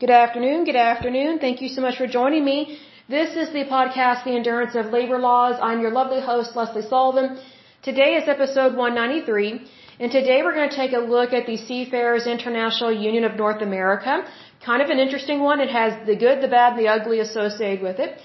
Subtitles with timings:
[0.00, 0.64] Good afternoon.
[0.64, 1.38] Good afternoon.
[1.38, 2.78] Thank you so much for joining me.
[3.08, 5.54] This is the podcast, The Endurance of Labor Laws.
[5.62, 7.38] I'm your lovely host, Leslie Sullivan.
[7.84, 9.60] Today is episode 193,
[10.00, 13.62] and today we're going to take a look at the Seafarers International Union of North
[13.62, 14.24] America.
[14.66, 15.60] Kind of an interesting one.
[15.60, 18.18] It has the good, the bad, and the ugly associated with it.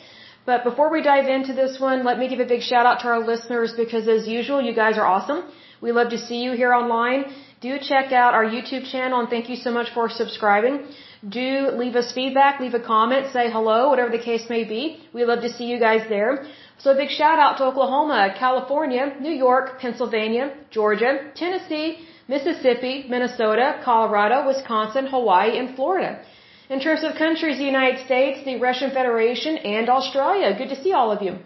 [0.48, 3.10] But before we dive into this one, let me give a big shout out to
[3.10, 5.44] our listeners because as usual, you guys are awesome.
[5.82, 7.26] We love to see you here online.
[7.62, 10.88] Do check out our YouTube channel and thank you so much for subscribing.
[11.28, 15.04] Do leave us feedback, leave a comment, say hello, whatever the case may be.
[15.14, 16.46] We love to see you guys there.
[16.78, 23.82] So a big shout out to Oklahoma, California, New York, Pennsylvania, Georgia, Tennessee, Mississippi, Minnesota,
[23.84, 26.22] Colorado, Wisconsin, Hawaii, and Florida.
[26.70, 30.56] In terms of countries, the United States, the Russian Federation, and Australia.
[30.58, 31.40] Good to see all of you.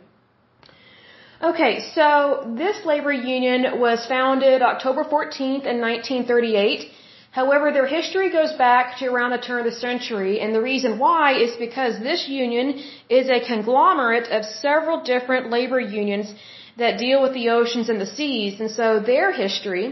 [1.42, 6.92] Okay, so this labor union was founded October 14th in 1938
[7.40, 11.00] However, their history goes back to around the turn of the century, and the reason
[11.04, 12.68] why is because this union
[13.20, 16.28] is a conglomerate of several different labor unions
[16.82, 19.86] that deal with the oceans and the seas, and so their history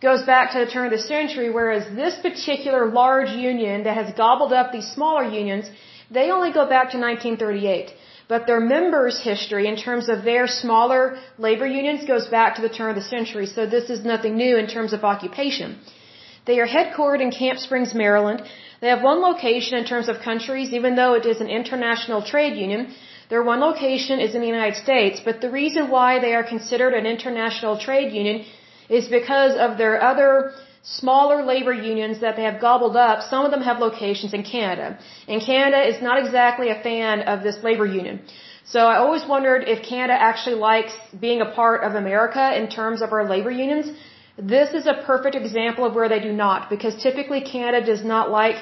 [0.00, 4.14] goes back to the turn of the century, whereas this particular large union that has
[4.22, 5.66] gobbled up these smaller unions,
[6.10, 7.92] they only go back to 1938.
[8.26, 11.02] But their members' history in terms of their smaller
[11.36, 14.56] labor unions goes back to the turn of the century, so this is nothing new
[14.56, 15.78] in terms of occupation.
[16.46, 18.42] They are headquartered in Camp Springs, Maryland.
[18.80, 22.56] They have one location in terms of countries, even though it is an international trade
[22.56, 22.94] union.
[23.30, 26.92] Their one location is in the United States, but the reason why they are considered
[26.92, 28.44] an international trade union
[28.88, 33.22] is because of their other smaller labor unions that they have gobbled up.
[33.22, 34.98] Some of them have locations in Canada.
[35.26, 38.20] And Canada is not exactly a fan of this labor union.
[38.66, 43.00] So I always wondered if Canada actually likes being a part of America in terms
[43.00, 43.86] of our labor unions.
[44.36, 48.30] This is a perfect example of where they do not, because typically Canada does not
[48.30, 48.56] like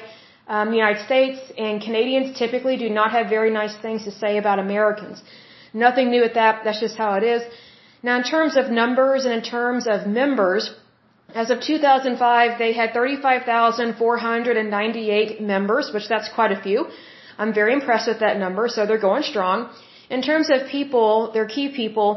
[0.47, 4.37] um, the United States, and Canadians typically do not have very nice things to say
[4.37, 5.23] about Americans.
[5.73, 6.63] Nothing new with that.
[6.63, 7.41] That's just how it is.
[8.03, 10.69] Now, in terms of numbers and in terms of members,
[11.33, 16.85] as of 2005, they had 35,498 members, which that's quite a few.
[17.39, 19.71] I'm very impressed with that number, so they're going strong.
[20.15, 22.09] In terms of people, their key people,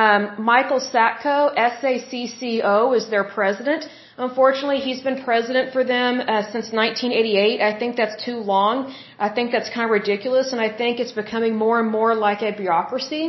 [0.00, 0.20] um,
[0.52, 3.88] Michael Satko, SACCO, is their president.
[4.26, 7.60] Unfortunately, he's been president for them uh, since 1988.
[7.70, 8.94] I think that's too long.
[9.26, 12.42] I think that's kind of ridiculous, and I think it's becoming more and more like
[12.50, 13.24] a bureaucracy.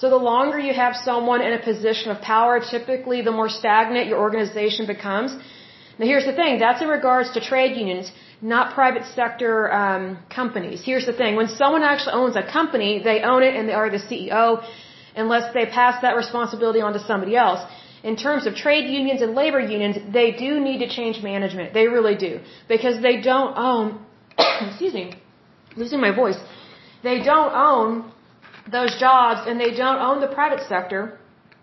[0.00, 4.08] So the longer you have someone in a position of power, typically the more stagnant
[4.10, 5.30] your organization becomes.
[5.98, 8.10] Now here's the thing, that's in regards to trade unions
[8.42, 10.82] not private sector um, companies.
[10.84, 13.88] Here's the thing: when someone actually owns a company, they own it and they are
[13.88, 14.64] the CEO,
[15.16, 17.60] unless they pass that responsibility on to somebody else.
[18.02, 21.72] In terms of trade unions and labor unions, they do need to change management.
[21.72, 24.04] They really do because they don't own.
[24.68, 25.14] excuse me,
[25.76, 26.38] losing my voice.
[27.02, 28.12] They don't own
[28.70, 31.18] those jobs and they don't own the private sector.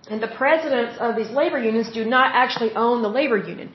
[0.09, 3.71] And the presidents of these labor unions do not actually own the labor union.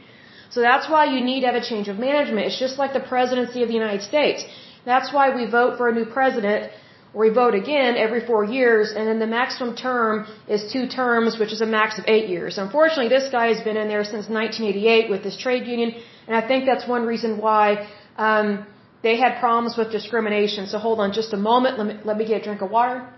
[0.51, 2.47] So that's why you need to have a change of management.
[2.47, 4.45] It's just like the presidency of the United States.
[4.85, 6.71] That's why we vote for a new president,
[7.15, 11.39] or we vote again every four years, and then the maximum term is two terms,
[11.39, 12.59] which is a max of eight years.
[12.59, 15.95] Unfortunately, this guy has been in there since 1988 with this trade union,
[16.27, 18.67] and I think that's one reason why um,
[19.03, 20.67] they had problems with discrimination.
[20.67, 21.79] So hold on just a moment.
[21.79, 23.09] Let me, let me get a drink of water.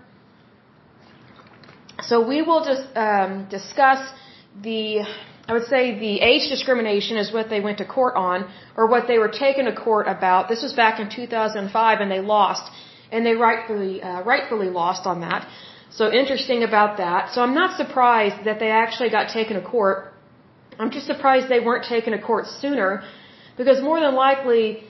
[2.01, 4.01] So we will just um, discuss
[4.61, 5.05] the
[5.49, 9.07] I would say the age discrimination is what they went to court on, or what
[9.07, 10.49] they were taken to court about.
[10.49, 12.63] This was back in 2005, and they lost,
[13.13, 15.47] and they rightfully uh, rightfully lost on that.
[15.89, 17.31] So interesting about that.
[17.33, 20.13] So I'm not surprised that they actually got taken to court.
[20.79, 23.03] I'm just surprised they weren't taken to court sooner,
[23.55, 24.83] because more than likely,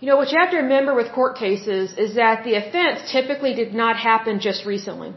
[0.00, 3.54] you know, what you have to remember with court cases is that the offense typically
[3.54, 5.12] did not happen just recently.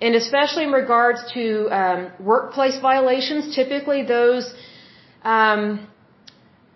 [0.00, 1.44] And especially in regards to
[1.80, 4.54] um, workplace violations, typically those,
[5.24, 5.88] um,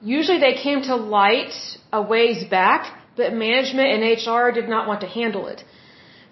[0.01, 1.55] usually they came to light
[1.93, 2.81] a ways back,
[3.17, 5.63] but management and HR did not want to handle it.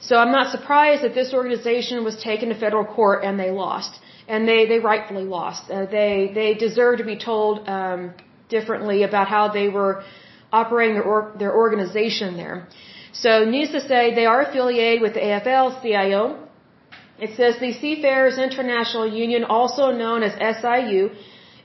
[0.01, 4.01] So I'm not surprised that this organization was taken to federal court and they lost,
[4.27, 5.71] and they they rightfully lost.
[5.71, 8.15] Uh, they they deserve to be told um,
[8.49, 10.03] differently about how they were
[10.53, 12.67] operating their or, their organization there.
[13.13, 16.49] So needless to say, they are affiliated with the AFL-CIO,
[17.21, 21.11] it says the Seafarers International Union, also known as SIU,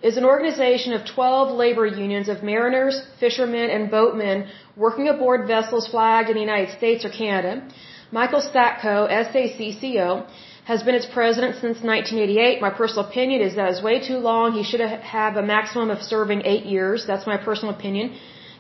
[0.02, 5.88] is an organization of 12 labor unions of mariners, fishermen, and boatmen working aboard vessels
[5.88, 7.66] flagged in the United States or Canada.
[8.12, 10.28] Michael Satko, SACCO,
[10.66, 12.62] has been its president since 1988.
[12.62, 14.52] My personal opinion is that is way too long.
[14.52, 17.06] He should have a maximum of serving eight years.
[17.08, 18.14] That's my personal opinion.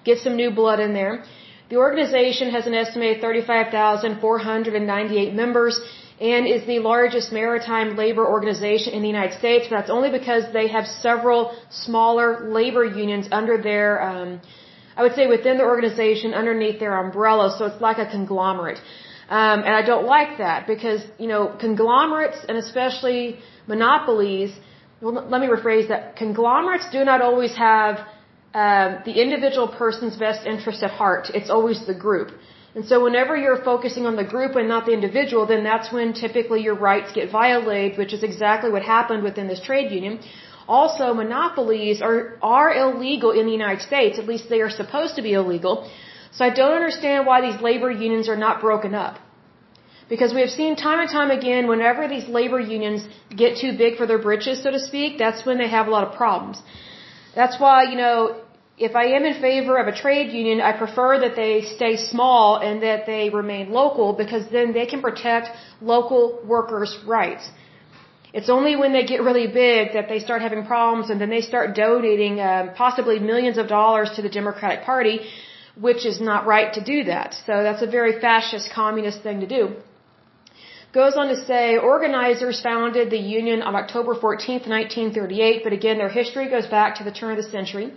[0.03, 1.25] get some new blood in there.
[1.69, 5.81] The organization has an estimated 35,498 members
[6.19, 9.67] and is the largest maritime labor organization in the United States.
[9.69, 14.41] That's only because they have several smaller labor unions under their, um,
[14.95, 17.53] I would say within the organization underneath their umbrella.
[17.57, 18.79] So it's like a conglomerate.
[19.27, 24.55] Um, and I don't like that because, you know, conglomerates and especially monopolies,
[25.01, 26.15] well, let me rephrase that.
[26.15, 27.99] Conglomerates do not always have
[28.53, 31.29] um, the individual person's best interest at heart.
[31.33, 32.31] It's always the group.
[32.75, 36.11] And so whenever you're focusing on the group and not the individual, then that's when
[36.13, 40.19] typically your rights get violated, which is exactly what happened within this trade union.
[40.67, 44.19] Also, monopolies are, are illegal in the United States.
[44.19, 45.89] At least they are supposed to be illegal.
[46.31, 49.19] So I don't understand why these labor unions are not broken up.
[50.09, 53.07] Because we have seen time and time again, whenever these labor unions
[53.43, 56.07] get too big for their britches, so to speak, that's when they have a lot
[56.07, 56.61] of problems.
[57.33, 58.41] That's why, you know,
[58.77, 62.57] if I am in favor of a trade union, I prefer that they stay small
[62.57, 65.49] and that they remain local because then they can protect
[65.81, 67.49] local workers' rights.
[68.33, 71.41] It's only when they get really big that they start having problems and then they
[71.41, 75.19] start donating um, possibly millions of dollars to the Democratic Party
[75.79, 77.33] which is not right to do that.
[77.45, 79.75] So that's a very fascist communist thing to do.
[80.93, 86.09] Goes on to say, organizers founded the union on October 14, 1938, but again, their
[86.09, 87.91] history goes back to the turn of the century.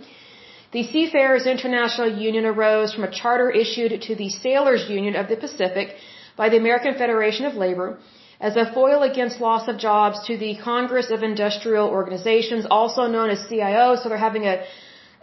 [0.71, 5.35] The Seafarers International Union arose from a charter issued to the Sailors Union of the
[5.35, 5.95] Pacific
[6.37, 7.97] by the American Federation of Labor
[8.39, 13.29] as a foil against loss of jobs to the Congress of Industrial Organizations, also known
[13.31, 13.95] as CIO.
[13.95, 14.63] So they're having a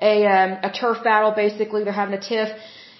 [0.01, 1.85] a, um, a turf battle, basically.
[1.85, 2.49] They're having a tiff,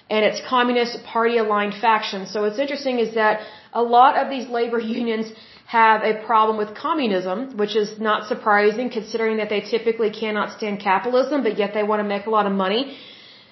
[0.09, 2.31] and it's Communist Party aligned factions.
[2.31, 3.41] So what's interesting is that
[3.73, 5.31] a lot of these labor unions
[5.67, 10.79] have a problem with communism, which is not surprising considering that they typically cannot stand
[10.79, 12.97] capitalism, but yet they want to make a lot of money.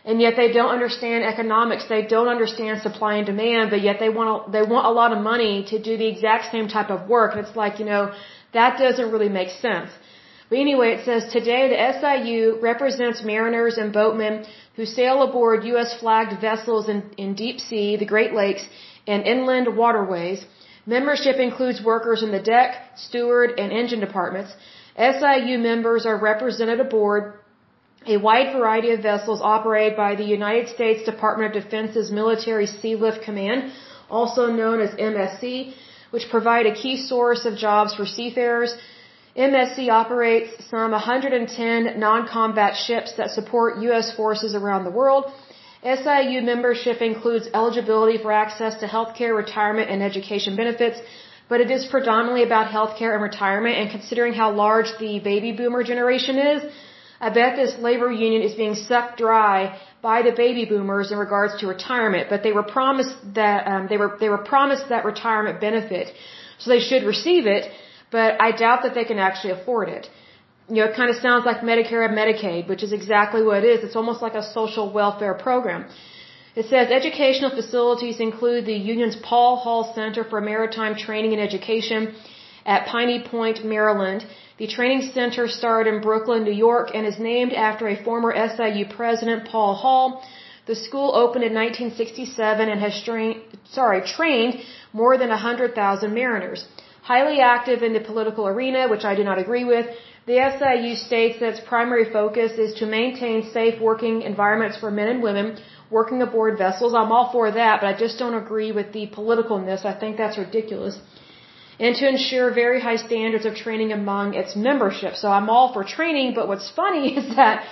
[0.05, 1.83] And yet they don't understand economics.
[1.89, 5.19] They don't understand supply and demand, but yet they want, they want a lot of
[5.31, 7.35] money to do the exact same type of work.
[7.35, 8.03] And it's like, you know,
[8.53, 9.89] that doesn't really make sense.
[10.49, 14.45] But anyway, it says today the SIU represents mariners and boatmen
[14.77, 15.91] who sail aboard U.S.
[15.99, 18.63] flagged vessels in, in deep sea, the Great Lakes,
[19.07, 20.45] and inland waterways.
[20.85, 24.51] Membership includes workers in the deck, steward, and engine departments.
[24.97, 27.33] SIU members are represented aboard
[28.07, 33.23] a wide variety of vessels operated by the United States Department of Defense's Military Sealift
[33.23, 33.71] Command,
[34.09, 35.73] also known as MSC,
[36.11, 38.75] which provide a key source of jobs for seafarers.
[39.35, 44.15] MSC operates some 110 non-combat ships that support U.S.
[44.15, 45.25] forces around the world.
[45.85, 50.99] SIU membership includes eligibility for access to healthcare, retirement, and education benefits,
[51.47, 53.75] but it is predominantly about healthcare and retirement.
[53.77, 56.63] And considering how large the baby boomer generation is,
[57.21, 61.53] I bet this labor union is being sucked dry by the baby boomers in regards
[61.59, 62.29] to retirement.
[62.29, 66.13] But they were promised that um, they were they were promised that retirement benefit,
[66.59, 67.71] so they should receive it
[68.11, 70.09] but I doubt that they can actually afford it.
[70.67, 73.67] You know, it kind of sounds like Medicare and Medicaid, which is exactly what it
[73.73, 73.83] is.
[73.83, 75.85] It's almost like a social welfare program.
[76.55, 82.15] It says educational facilities include the union's Paul Hall Center for Maritime Training and Education
[82.65, 84.25] at Piney Point, Maryland.
[84.57, 88.85] The training center started in Brooklyn, New York, and is named after a former SIU
[88.87, 90.23] president, Paul Hall.
[90.65, 94.61] The school opened in 1967 and has trained, sorry, trained
[94.93, 96.65] more than 100,000 mariners
[97.11, 99.87] highly active in the political arena, which I do not agree with.
[100.29, 105.09] The SIU states that its primary focus is to maintain safe working environments for men
[105.13, 105.47] and women
[105.97, 106.95] working aboard vessels.
[107.01, 109.85] I'm all for that, but I just don't agree with the politicalness.
[109.91, 110.95] I think that's ridiculous.
[111.79, 115.13] And to ensure very high standards of training among its membership.
[115.21, 117.67] So I'm all for training, but what's funny is that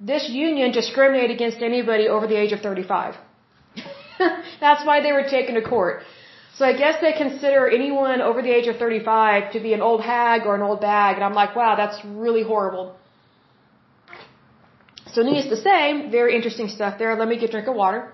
[0.00, 3.14] this union discriminated against anybody over the age of 35.
[4.64, 6.02] that's why they were taken to court.
[6.56, 10.02] So I guess they consider anyone over the age of 35 to be an old
[10.02, 11.16] hag or an old bag.
[11.16, 12.94] And I'm like, wow, that's really horrible.
[15.12, 17.16] So needless to say, very interesting stuff there.
[17.16, 18.12] Let me get a drink of water.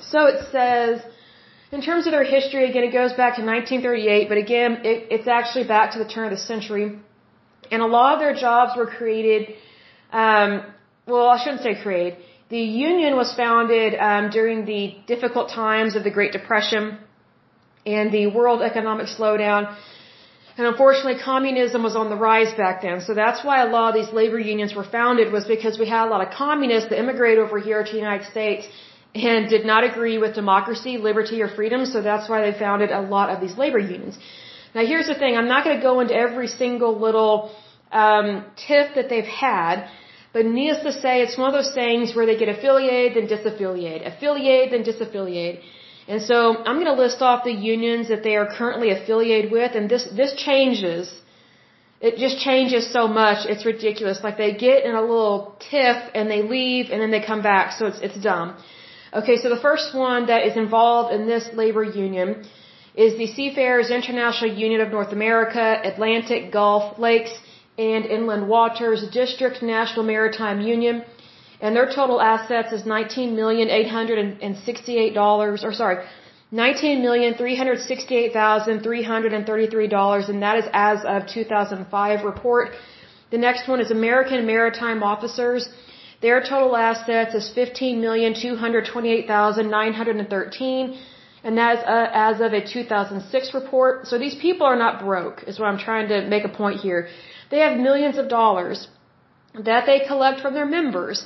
[0.00, 1.02] So it says,
[1.72, 5.28] in terms of their history, again, it goes back to 1938, but again, it, it's
[5.28, 6.98] actually back to the turn of the century.
[7.70, 9.54] And a lot of their jobs were created,
[10.12, 10.62] um,
[11.06, 12.18] well, I shouldn't say created
[12.50, 16.98] the union was founded um, during the difficult times of the Great Depression
[17.86, 19.74] and the world economic slowdown.
[20.56, 23.00] And unfortunately, communism was on the rise back then.
[23.00, 26.06] So that's why a lot of these labor unions were founded was because we had
[26.06, 28.68] a lot of communists that immigrated over here to the United States
[29.14, 31.86] and did not agree with democracy, liberty, or freedom.
[31.86, 34.16] So that's why they founded a lot of these labor unions.
[34.74, 35.36] Now here's the thing.
[35.36, 37.50] I'm not going to go into every single little
[37.90, 39.88] um, tiff that they've had
[40.34, 44.00] But needless to say, it's one of those things where they get affiliated, then disaffiliate,
[44.12, 45.60] affiliate, then disaffiliate.
[46.12, 46.36] And so
[46.66, 50.04] I'm going to list off the unions that they are currently affiliated with, and this
[50.20, 51.06] this changes.
[52.08, 53.46] It just changes so much.
[53.52, 54.18] It's ridiculous.
[54.26, 55.38] Like they get in a little
[55.70, 57.72] tiff and they leave, and then they come back.
[57.78, 58.48] So it's it's dumb.
[59.20, 62.44] Okay, so the first one that is involved in this labor union
[63.04, 67.34] is the Seafarers International Union of North America, Atlantic, Gulf, Lakes,
[67.78, 71.04] and Inland Waters District National Maritime Union
[71.64, 76.04] and their total assets is nineteen million eight hundred and sixty-eight dollars, or sorry,
[76.50, 80.98] nineteen million three hundred sixty-eight thousand three hundred and thirty-three dollars, and that is as
[81.14, 82.72] of 2005 report.
[83.30, 85.68] The next one is American Maritime Officers.
[86.26, 90.98] Their total assets is fifteen million two hundred twenty-eight thousand nine hundred and thirteen,
[91.44, 94.06] and that is uh, as of a 2006 report.
[94.06, 97.08] So these people are not broke, is what I'm trying to make a point here.
[97.54, 98.78] They have millions of dollars
[99.70, 101.18] that they collect from their members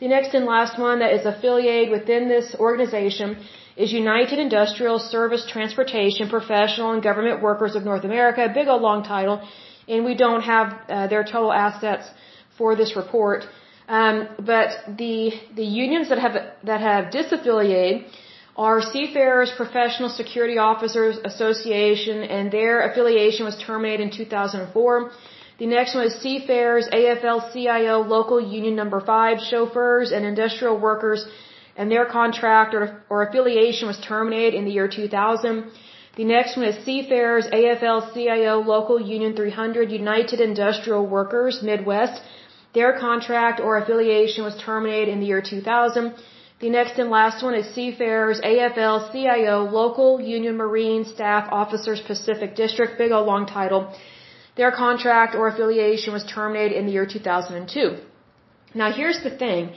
[0.00, 3.36] The next and last one that is affiliated within this organization
[3.76, 9.04] is United Industrial Service Transportation Professional and Government Workers of North America, big old long
[9.04, 9.40] title,
[9.86, 12.10] and we don't have uh, their total assets
[12.58, 13.46] for this report.
[13.88, 18.06] Um, but the the unions that have that have disaffiliated
[18.56, 25.10] are Seafarers Professional Security Officers Association, and their affiliation was terminated in 2004.
[25.58, 31.26] The next one is Seafarers AFL-CIO Local Union Number 5 chauffeurs and industrial workers
[31.76, 35.70] and their contract or, or affiliation was terminated in the year 2000.
[36.16, 42.20] The next one is Seafarers AFL-CIO Local Union 300 United Industrial Workers Midwest.
[42.74, 46.14] Their contract or affiliation was terminated in the year 2000.
[46.62, 52.96] The next and last one is Seafarers AFL-CIO Local Union Marine Staff Officers Pacific District.
[52.98, 53.92] Big old long title.
[54.56, 57.96] Their contract or affiliation was terminated in the year 2002.
[58.76, 59.74] Now here's the thing.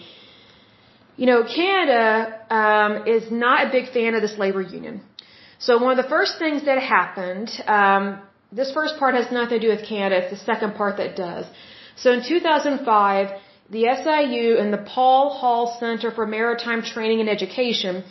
[1.17, 2.05] You know, Canada
[2.61, 5.01] um, is not a big fan of this labor union.
[5.57, 9.63] So one of the first things that happened, um, this first part has nothing to
[9.67, 10.17] do with Canada.
[10.21, 11.47] It's the second part that does.
[11.95, 13.29] So in 2005,
[13.69, 18.03] the SIU and the Paul Hall Center for Maritime Training and Education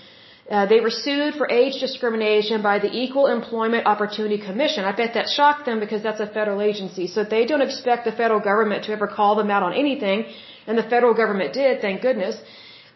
[0.50, 4.84] uh, they were sued for age discrimination by the Equal Employment Opportunity Commission.
[4.84, 7.06] I bet that shocked them because that's a federal agency.
[7.06, 10.26] So they don't expect the federal government to ever call them out on anything,
[10.66, 12.36] and the federal government did, thank goodness.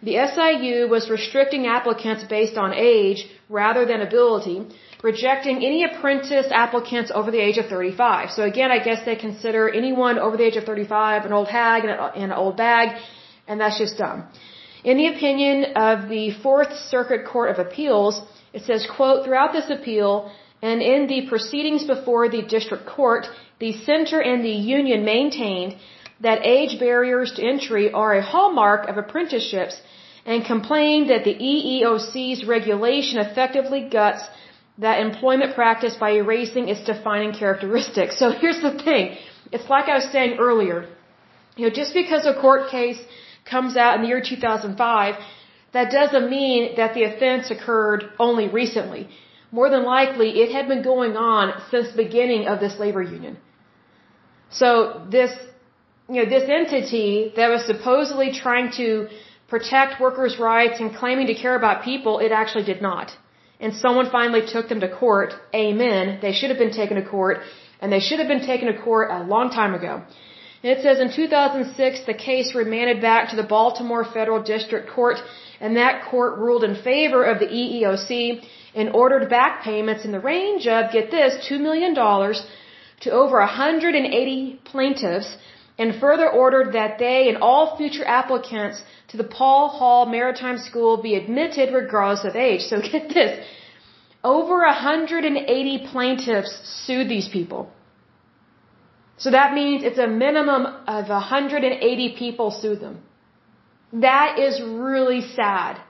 [0.02, 4.66] The SIU was restricting applicants based on age rather than ability,
[5.02, 8.30] rejecting any apprentice applicants over the age of 35.
[8.30, 11.84] So again, I guess they consider anyone over the age of 35 an old hag
[11.84, 12.96] and an old bag,
[13.46, 14.26] and that's just dumb.
[14.84, 18.20] In the opinion of the Fourth Circuit Court of Appeals,
[18.52, 23.26] it says, quote, throughout this appeal and in the proceedings before the district court,
[23.60, 25.76] the center and the union maintained
[26.20, 29.80] that age barriers to entry are a hallmark of apprenticeships
[30.26, 34.22] and complained that the EEOC's regulation effectively guts
[34.78, 38.18] that employment practice by erasing its defining characteristics.
[38.18, 39.16] So here's the thing.
[39.50, 40.86] It's like I was saying earlier.
[41.56, 43.00] You know, just because a court case
[43.44, 45.14] comes out in the year 2005,
[45.72, 49.08] that doesn't mean that the offense occurred only recently.
[49.50, 53.38] More than likely, it had been going on since the beginning of this labor union.
[54.50, 55.32] So this,
[56.08, 59.08] you know, this entity that was supposedly trying to
[59.48, 63.10] protect workers' rights and claiming to care about people, it actually did not
[63.60, 67.38] and someone finally took them to court, amen, they should have been taken to court,
[67.80, 70.02] and they should have been taken to court a long time ago.
[70.62, 75.18] And it says in 2006, the case remanded back to the Baltimore Federal District Court,
[75.60, 80.20] and that court ruled in favor of the EEOC and ordered back payments in the
[80.20, 85.36] range of, get this, $2 million to over 180 plaintiffs,
[85.78, 91.00] and further ordered that they and all future applicants to the Paul Hall Maritime School
[91.08, 92.62] be admitted regardless of age.
[92.62, 93.46] So get this.
[94.24, 96.52] Over 180 plaintiffs
[96.84, 97.70] sued these people.
[99.16, 102.98] So that means it's a minimum of 180 people sued them.
[103.92, 105.80] That is really sad.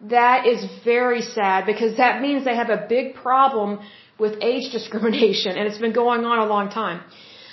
[0.00, 3.80] That is very sad because that means they have a big problem
[4.18, 7.00] with age discrimination and it's been going on a long time.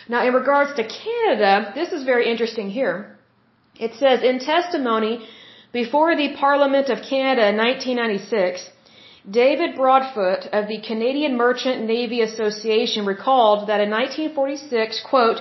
[0.08, 3.18] Now in regards to Canada, this is very interesting here.
[3.80, 5.28] It says, in testimony
[5.72, 8.70] before the Parliament of Canada in 1996,
[9.30, 15.40] David Broadfoot of the Canadian Merchant Navy Association recalled that in 1946, quote,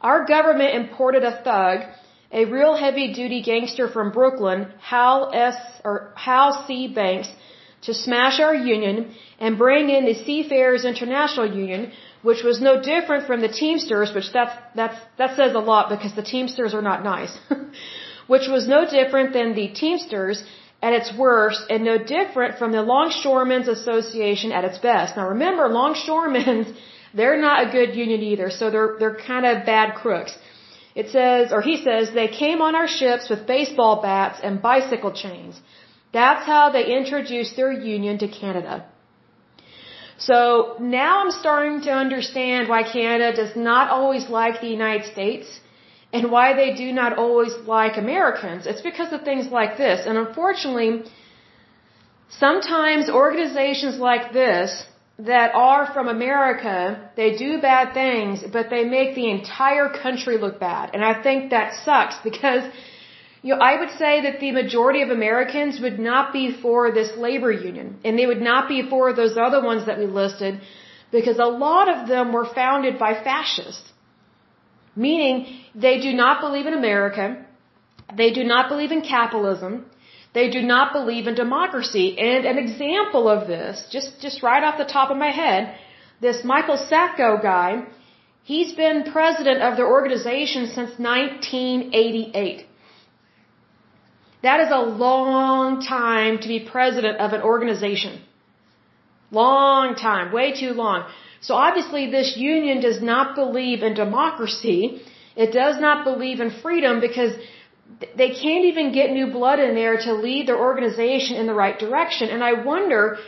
[0.00, 1.88] our government imported a thug,
[2.30, 5.56] a real heavy duty gangster from Brooklyn, Hal S.
[5.82, 6.88] or Hal C.
[6.88, 7.30] Banks,
[7.82, 11.92] to smash our union and bring in the Seafarers International Union,
[12.28, 16.14] which was no different from the Teamsters, which that's, that's, that says a lot because
[16.20, 17.34] the Teamsters are not nice,
[18.32, 20.42] which was no different than the Teamsters
[20.86, 25.18] at its worst and no different from the Longshoremen's Association at its best.
[25.18, 26.68] Now remember, Longshoremen's,
[27.18, 30.34] they're not a good union either, so they're, they're kind of bad crooks.
[30.94, 35.12] It says, or he says, they came on our ships with baseball bats and bicycle
[35.12, 35.60] chains.
[36.12, 38.86] That's how they introduced their union to Canada.
[40.18, 45.60] So now I'm starting to understand why Canada does not always like the United States
[46.12, 48.66] and why they do not always like Americans.
[48.66, 50.06] It's because of things like this.
[50.06, 51.02] And unfortunately,
[52.28, 54.84] sometimes organizations like this
[55.18, 60.58] that are from America, they do bad things, but they make the entire country look
[60.60, 60.90] bad.
[60.94, 62.64] And I think that sucks because
[63.44, 67.10] you know, I would say that the majority of Americans would not be for this
[67.24, 70.60] labor union, and they would not be for those other ones that we listed,
[71.16, 73.92] because a lot of them were founded by fascists.
[74.96, 75.34] Meaning,
[75.74, 77.26] they do not believe in America,
[78.22, 79.72] they do not believe in capitalism,
[80.32, 82.06] they do not believe in democracy.
[82.18, 85.74] And an example of this, just, just right off the top of my head,
[86.20, 87.84] this Michael Sacco guy,
[88.42, 92.68] he's been president of their organization since 1988.
[94.46, 98.20] That is a long time to be president of an organization.
[99.30, 100.98] Long time, way too long.
[101.46, 105.00] So obviously this union does not believe in democracy.
[105.44, 107.32] It does not believe in freedom because
[108.20, 111.78] they can't even get new blood in there to lead their organization in the right
[111.78, 112.28] direction.
[112.28, 113.18] And I wonder,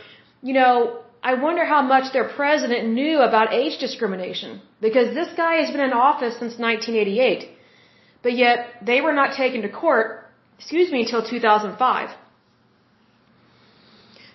[0.43, 0.99] you know,
[1.31, 5.81] I wonder how much their president knew about age discrimination because this guy has been
[5.89, 7.49] in office since 1988.
[8.21, 10.16] But yet they were not taken to court
[10.57, 12.09] excuse me, until 2005.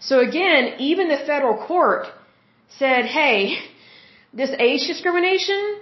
[0.01, 2.07] So again, even the federal court
[2.79, 3.59] said, hey,
[4.33, 5.81] this age discrimination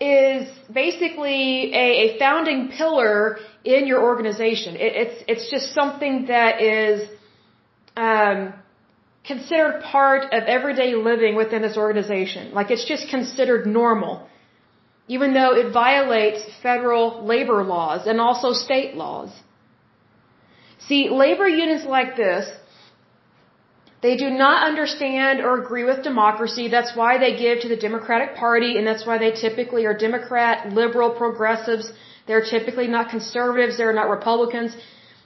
[0.00, 4.76] is basically a, a founding pillar in your organization.
[4.76, 7.08] It, it's, it's just something that is
[7.96, 8.54] um,
[9.24, 12.54] considered part of everyday living within this organization.
[12.54, 14.28] Like it's just considered normal
[15.08, 19.30] even though it violates federal labor laws and also state laws.
[20.86, 22.44] See, labor unions like this,
[24.00, 26.68] they do not understand or agree with democracy.
[26.68, 30.72] That's why they give to the Democratic Party, and that's why they typically are Democrat,
[30.72, 31.92] liberal, progressives.
[32.26, 34.76] They're typically not conservatives, they're not Republicans.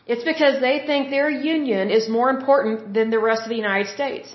[0.07, 3.89] It's because they think their union is more important than the rest of the United
[3.89, 4.35] States.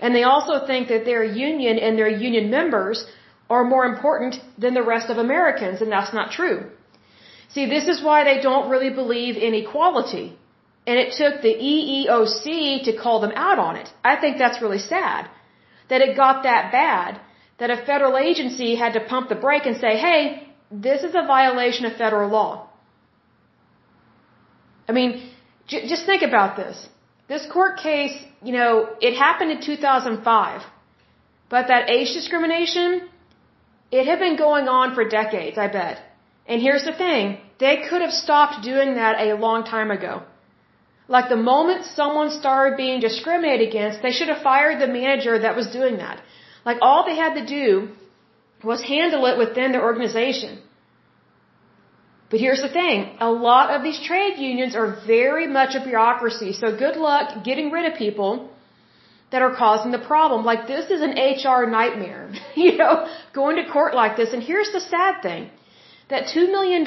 [0.00, 3.06] And they also think that their union and their union members
[3.50, 6.70] are more important than the rest of Americans, and that's not true.
[7.54, 10.36] See, this is why they don't really believe in equality.
[10.86, 13.88] And it took the EEOC to call them out on it.
[14.04, 15.30] I think that's really sad.
[15.88, 17.20] That it got that bad.
[17.58, 21.26] That a federal agency had to pump the brake and say, hey, this is a
[21.26, 22.68] violation of federal law.
[24.88, 25.30] I mean,
[25.66, 26.88] j- just think about this.
[27.28, 30.62] This court case, you know, it happened in 2005.
[31.48, 33.08] But that age discrimination,
[33.98, 35.96] it had been going on for decades, I bet.
[36.50, 37.24] And here's the thing,
[37.64, 40.14] they could have stopped doing that a long time ago.
[41.16, 45.54] Like the moment someone started being discriminated against, they should have fired the manager that
[45.60, 46.22] was doing that.
[46.68, 47.68] Like all they had to do
[48.70, 50.52] was handle it within their organization.
[52.30, 56.52] But here's the thing, a lot of these trade unions are very much a bureaucracy,
[56.52, 58.50] so good luck getting rid of people
[59.34, 60.44] that are causing the problem.
[60.50, 62.26] Like this is an HR nightmare,
[62.64, 62.94] you know,
[63.38, 64.32] going to court like this.
[64.32, 65.50] And here's the sad thing,
[66.08, 66.84] that $2 million,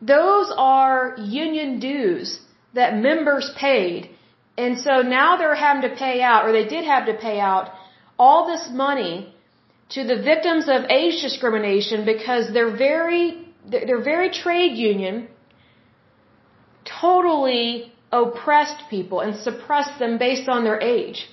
[0.00, 2.38] those are union dues
[2.74, 4.10] that members paid.
[4.56, 7.70] And so now they're having to pay out, or they did have to pay out,
[8.16, 9.34] all this money
[9.94, 13.24] to the victims of age discrimination because they're very,
[13.68, 15.26] they're very trade union,
[17.00, 21.28] totally oppressed people and suppressed them based on their age.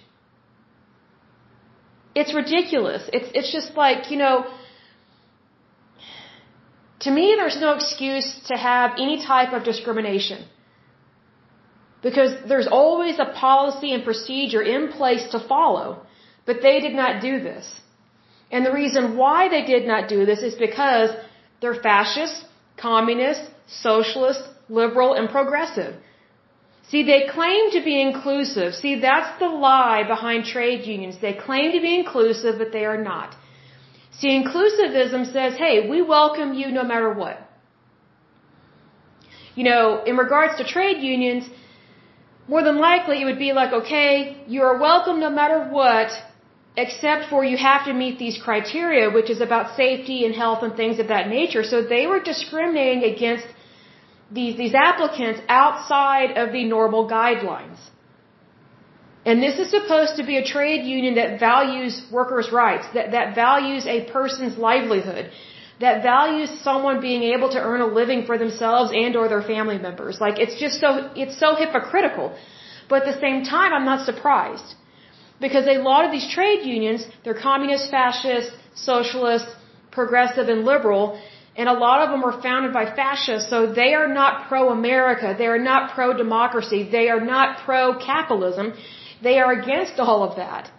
[2.16, 3.10] It's ridiculous.
[3.14, 4.46] It's, it's just like, you know,
[7.02, 10.46] to me, there's no excuse to have any type of discrimination.
[12.02, 16.06] Because there's always a policy and procedure in place to follow.
[16.46, 17.66] But they did not do this.
[18.52, 21.12] And the reason why they did not do this is because
[21.62, 22.46] they're fascist,
[22.78, 25.96] communist, socialist, liberal, and progressive.
[26.90, 28.74] See, they claim to be inclusive.
[28.74, 31.18] See, that's the lie behind trade unions.
[31.22, 33.36] They claim to be inclusive, but they are not.
[34.20, 37.38] See, inclusivism says, hey, we welcome you no matter what.
[39.56, 41.44] You know, in regards to trade unions,
[42.48, 46.10] more than likely it would be like, okay, you are welcome no matter what,
[46.76, 50.76] except for you have to meet these criteria, which is about safety and health and
[50.76, 51.64] things of that nature.
[51.64, 53.46] So they were discriminating against
[54.32, 57.80] these, these applicants outside of the normal guidelines.
[59.26, 63.36] And this is supposed to be a trade union that values workers' rights, that, that
[63.36, 65.32] values a person's livelihood,
[65.82, 69.78] that values someone being able to earn a living for themselves and or their family
[69.78, 70.20] members.
[70.20, 72.36] Like it's just so, it's so hypocritical.
[72.88, 74.76] But at the same time, I'm not surprised.
[75.40, 79.48] Because a lot of these trade unions, they're communist, fascist, socialist,
[79.92, 81.22] progressive, and liberal,
[81.60, 85.50] and a lot of them were founded by fascists, so they are not pro-America, they
[85.54, 88.68] are not pro-democracy, they are not pro-capitalism,
[89.28, 90.72] they are against all of that.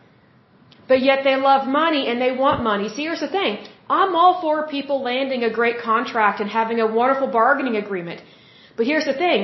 [0.91, 2.89] But yet they love money and they want money.
[2.89, 3.59] See, here's the thing.
[3.99, 8.23] I'm all for people landing a great contract and having a wonderful bargaining agreement.
[8.77, 9.41] But here's the thing.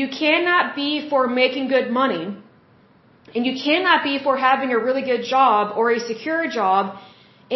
[0.00, 2.24] You cannot be for making good money
[3.34, 6.98] and you cannot be for having a really good job or a secure job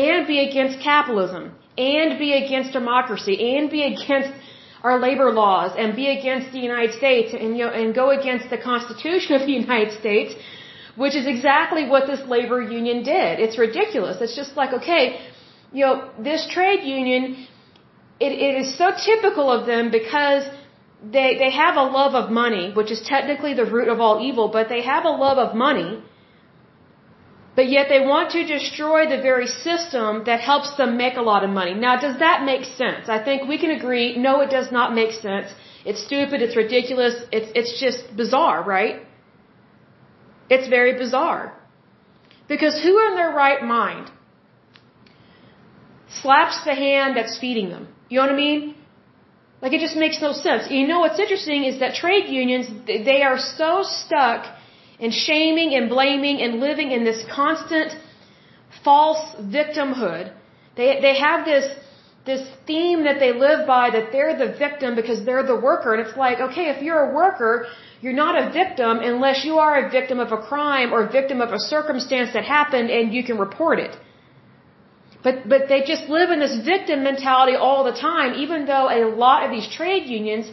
[0.07, 1.45] and be against capitalism
[1.77, 4.33] and be against democracy and be against
[4.83, 8.51] our labor laws and be against the United States and you know, and go against
[8.51, 10.35] the Constitution of the United States
[10.97, 13.41] which is exactly what this labor union did.
[13.41, 14.19] It's ridiculous.
[14.21, 15.21] It's just like, okay,
[15.73, 17.47] you know, this trade union,
[18.21, 20.45] it, it is so typical of them because
[21.03, 24.49] they, they have a love of money, which is technically the root of all evil,
[24.49, 26.03] but they have a love of money,
[27.57, 31.45] but yet they want to destroy the very system that helps them make a lot
[31.45, 31.75] of money.
[31.75, 33.09] Now, does that make sense?
[33.09, 35.49] I think we can agree, no, it does not make sense.
[35.85, 38.97] It's stupid, it's ridiculous, it's, it's just bizarre, right?
[40.51, 41.55] It's very bizarre.
[42.49, 44.11] Because who in their right mind
[46.23, 47.89] slaps the hand that's feeding them?
[48.09, 48.75] You know what I mean?
[49.63, 50.71] Like it just makes no sense.
[50.71, 54.45] You know what's interesting is that trade unions, they are so stuck
[54.99, 57.93] in shaming and blaming and living in this constant
[58.83, 60.33] false victimhood.
[60.77, 61.67] They, they have this,
[62.27, 65.95] this theme that they live by that they're the victim because they're the worker.
[65.95, 67.67] And it's like, okay, if you're a worker,
[68.01, 71.41] you're not a victim unless you are a victim of a crime or a victim
[71.41, 73.97] of a circumstance that happened and you can report it.
[75.23, 79.09] But, but they just live in this victim mentality all the time, even though a
[79.25, 80.47] lot of these trade unions,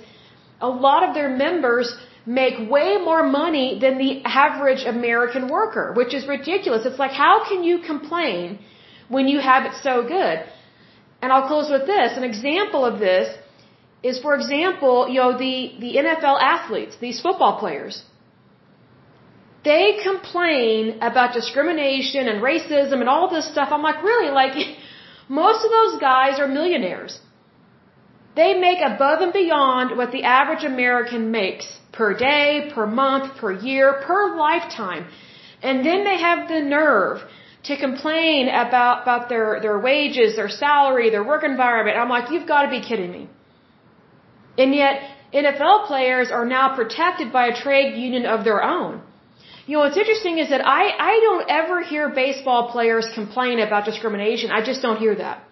[0.62, 1.94] a lot of their members
[2.26, 6.86] make way more money than the average American worker, which is ridiculous.
[6.86, 8.60] It's like, how can you complain
[9.10, 10.44] when you have it so good?
[11.22, 12.18] And I'll close with this.
[12.18, 13.36] An example of this
[14.04, 18.04] is, for example, you know, the, the NFL athletes, these football players.
[19.64, 23.70] They complain about discrimination and racism and all this stuff.
[23.72, 24.32] I'm like, really?
[24.32, 24.56] Like,
[25.30, 27.20] most of those guys are millionaires.
[28.36, 33.52] They make above and beyond what the average American makes per day, per month, per
[33.52, 35.06] year, per lifetime.
[35.62, 37.22] And then they have the nerve
[37.64, 41.98] to complain about, about their, their wages, their salary, their work environment.
[41.98, 43.30] I'm like, you've got to be kidding me.
[44.58, 45.02] And yet,
[45.34, 49.02] NFL players are now protected by a trade union of their own.
[49.68, 53.86] You know, what's interesting is that I, I don't ever hear baseball players complain about
[53.86, 54.52] discrimination.
[54.52, 55.44] I just don't hear that.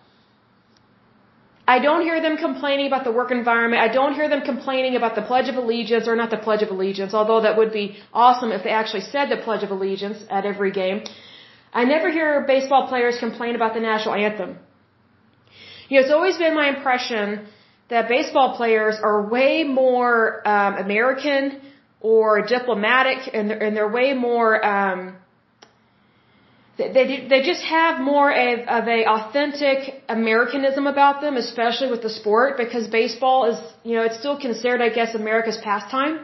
[1.74, 3.80] I don't hear them complaining about the work environment.
[3.88, 6.70] I don't hear them complaining about the Pledge of Allegiance or not the Pledge of
[6.76, 10.48] Allegiance, although that would be awesome if they actually said the Pledge of Allegiance at
[10.52, 11.04] every game.
[11.72, 14.58] I never hear baseball players complain about the national anthem.
[15.90, 17.46] You know, it's always been my impression
[17.90, 21.62] that baseball players are way more um, American
[22.02, 24.52] or diplomatic, and they're, and they're way more.
[24.76, 25.02] Um,
[26.80, 32.10] they they just have more of, of a authentic Americanism about them, especially with the
[32.10, 36.20] sport, because baseball is you know it's still considered, I guess, America's pastime.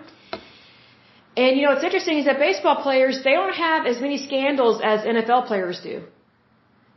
[1.38, 4.82] And you know what's interesting is that baseball players they don't have as many scandals
[4.92, 6.04] as NFL players do.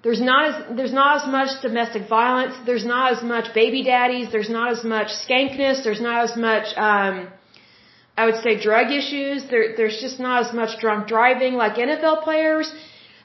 [0.04, 2.54] There's not as there's not as much domestic violence.
[2.64, 4.30] There's not as much baby daddies.
[4.30, 5.82] There's not as much skankness.
[5.82, 7.28] There's not as much um,
[8.16, 9.48] I would say drug issues.
[9.50, 12.72] There, there's just not as much drunk driving like NFL players.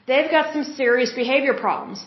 [0.06, 2.04] They've got some serious behavior problems.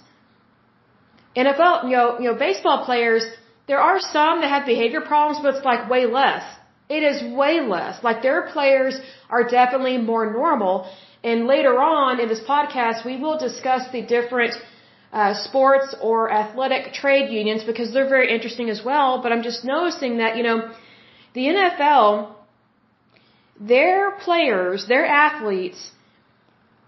[1.36, 3.24] NFL, you know, you know, baseball players.
[3.68, 6.44] There are some that have behavior problems, but it's like way less.
[6.90, 8.04] It is way less.
[8.04, 10.90] Like their players are definitely more normal.
[11.24, 14.54] And later on in this podcast, we will discuss the different
[15.12, 19.22] uh, sports or athletic trade unions because they're very interesting as well.
[19.22, 20.72] But I'm just noticing that, you know,
[21.34, 22.34] the NFL,
[23.60, 25.92] their players, their athletes,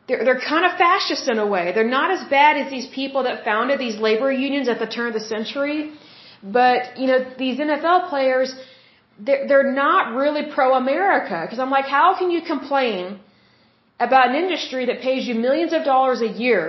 [0.09, 1.65] they're, they're kind of fascist in a way.
[1.75, 5.07] They're not as bad as these people that founded these labor unions at the turn
[5.11, 5.79] of the century.
[6.59, 8.49] But, you know, these NFL players,
[9.25, 11.37] they're, they're not really pro-America.
[11.45, 13.19] Because I'm like, how can you complain
[14.07, 16.61] about an industry that pays you millions of dollars a year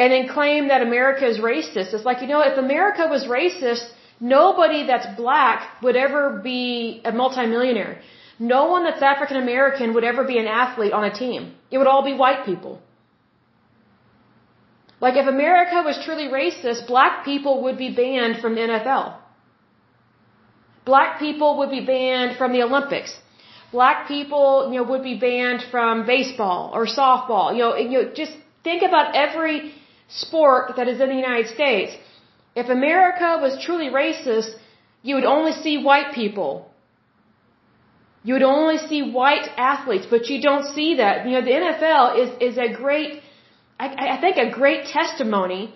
[0.00, 1.92] and then claim that America is racist.
[1.96, 3.84] It's like, you know, if America was racist,
[4.18, 8.00] nobody that's black would ever be a multimillionaire.
[8.40, 11.54] No one that's African American would ever be an athlete on a team.
[11.70, 12.80] It would all be white people.
[15.00, 19.16] Like if America was truly racist, black people would be banned from the NFL.
[20.84, 23.18] Black people would be banned from the Olympics
[23.72, 27.52] black people, you know, would be banned from baseball or softball.
[27.52, 28.32] You know, you know, just
[28.64, 29.72] think about every
[30.08, 31.92] sport that is in the United States.
[32.54, 34.50] If America was truly racist,
[35.02, 36.69] you would only see white people.
[38.22, 41.26] You would only see white athletes, but you don't see that.
[41.26, 43.22] You know, the NFL is, is a great,
[43.78, 45.72] I, I think a great testimony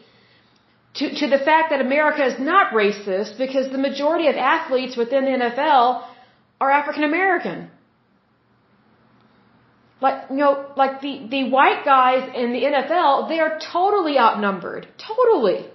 [0.94, 5.24] to, to the fact that America is not racist because the majority of athletes within
[5.24, 6.04] the NFL
[6.60, 7.70] are African American.
[10.00, 14.86] Like, you know, like the, the white guys in the NFL, they are totally outnumbered.
[14.98, 15.66] Totally.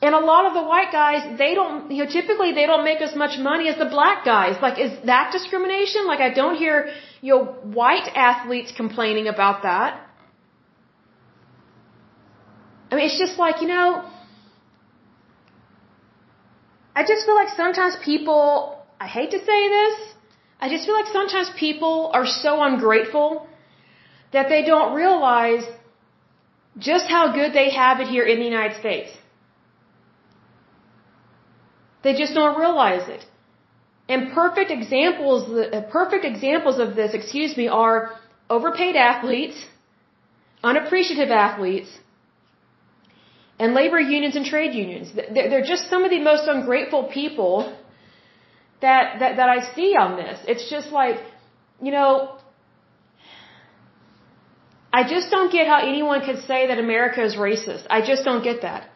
[0.00, 3.00] And a lot of the white guys, they don't, you know, typically they don't make
[3.00, 4.60] as much money as the black guys.
[4.62, 6.06] Like, is that discrimination?
[6.06, 7.44] Like, I don't hear, you know,
[7.80, 10.00] white athletes complaining about that.
[12.90, 14.08] I mean, it's just like, you know,
[16.94, 19.94] I just feel like sometimes people, I hate to say this,
[20.60, 23.46] I just feel like sometimes people are so ungrateful
[24.32, 25.64] that they don't realize
[26.78, 29.10] just how good they have it here in the United States.
[32.02, 33.24] They just don't realize it.
[34.08, 38.12] And perfect examples, uh, perfect examples of this, excuse me, are
[38.48, 39.56] overpaid athletes,
[40.62, 41.90] unappreciative athletes,
[43.58, 45.12] and labor unions and trade unions.
[45.14, 47.76] They're just some of the most ungrateful people
[48.80, 50.38] that, that, that I see on this.
[50.46, 51.16] It's just like,
[51.82, 52.38] you know,
[54.92, 57.86] I just don't get how anyone could say that America is racist.
[57.90, 58.88] I just don't get that.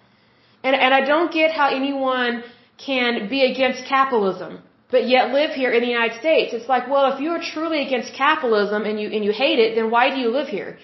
[0.64, 2.44] And, and I don't get how anyone
[2.86, 6.52] can be against capitalism, but yet live here in the United States.
[6.52, 9.74] It's like, well, if you are truly against capitalism and you, and you hate it,
[9.76, 10.78] then why do you live here?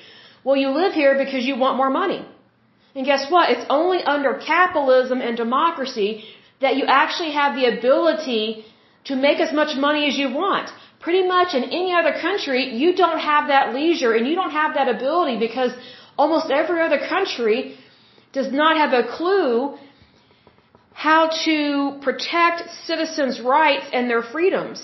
[0.44, 2.24] Well, you live here because you want more money.
[2.94, 3.50] And guess what?
[3.50, 6.24] It's only under capitalism and democracy
[6.60, 8.64] that you actually have the ability
[9.04, 10.70] to make as much money as you want.
[11.00, 14.74] Pretty much in any other country, you don't have that leisure and you don't have
[14.74, 15.72] that ability because
[16.16, 17.76] almost every other country
[18.32, 19.78] does not have a clue
[21.06, 21.56] how to
[22.06, 24.78] protect citizens' rights and their freedoms.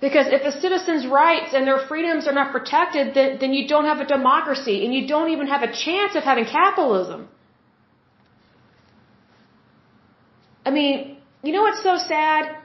[0.00, 3.86] Because if the citizens' rights and their freedoms are not protected, then, then you don't
[3.92, 7.28] have a democracy and you don't even have a chance of having capitalism.
[10.64, 12.56] I mean, you know what's so sad?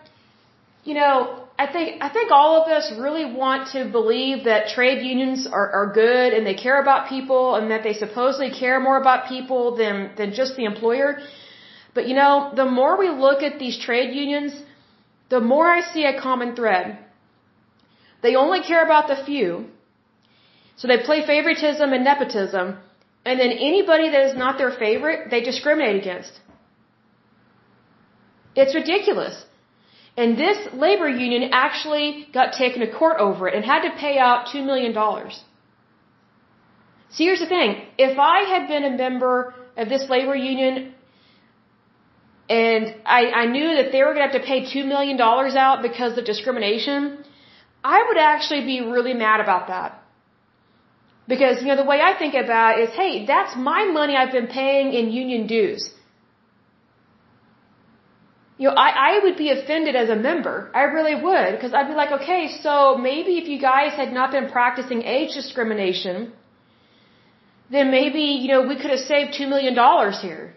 [0.84, 1.14] You know,
[1.58, 5.70] I think I think all of us really want to believe that trade unions are,
[5.80, 9.76] are good and they care about people and that they supposedly care more about people
[9.82, 11.10] than than just the employer.
[11.96, 14.54] But you know, the more we look at these trade unions,
[15.30, 17.00] the more I see a common thread.
[18.22, 19.50] They only care about the few.
[20.76, 22.78] So they play favoritism and nepotism,
[23.26, 26.34] and then anybody that is not their favorite, they discriminate against.
[28.56, 29.46] It's ridiculous.
[30.18, 34.18] And this labor union actually got taken to court over it and had to pay
[34.18, 34.94] out $2 million.
[37.12, 37.86] See, here's the thing.
[37.98, 40.95] If I had been a member of this labor union
[42.50, 45.82] and I, I knew that they were going to have to pay $2 million out
[45.82, 47.24] because of discrimination,
[47.84, 50.02] I would actually be really mad about that.
[51.28, 54.32] Because, you know, the way I think about it is, hey, that's my money I've
[54.32, 55.90] been paying in union dues.
[58.58, 60.72] You know, I, I would be offended as a member.
[60.74, 61.52] I really would.
[61.56, 65.34] Because I'd be like, okay, so maybe if you guys had not been practicing age
[65.34, 66.32] discrimination,
[67.72, 69.74] then maybe, you know, we could have saved $2 million
[70.22, 70.55] here.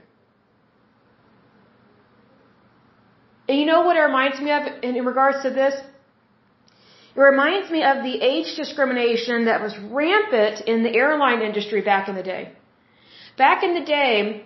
[3.48, 5.74] And you know what it reminds me of in, in regards to this?
[7.16, 12.08] It reminds me of the age discrimination that was rampant in the airline industry back
[12.08, 12.52] in the day.
[13.36, 14.44] Back in the day,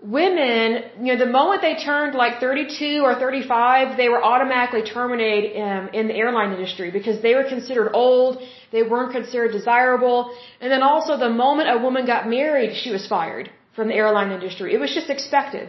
[0.00, 5.60] women, you know, the moment they turned like 32 or 35, they were automatically terminated
[5.60, 8.38] um, in the airline industry because they were considered old,
[8.72, 13.06] they weren't considered desirable, and then also the moment a woman got married, she was
[13.06, 14.74] fired from the airline industry.
[14.74, 15.68] It was just expected.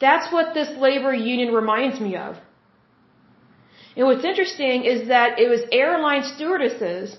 [0.00, 2.36] That's what this labor union reminds me of.
[3.96, 7.16] And what's interesting is that it was airline stewardesses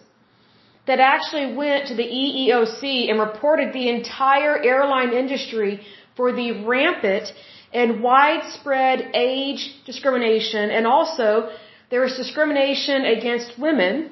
[0.86, 5.82] that actually went to the EEOC and reported the entire airline industry
[6.16, 7.34] for the rampant
[7.74, 11.50] and widespread age discrimination and also
[11.90, 14.12] there was discrimination against women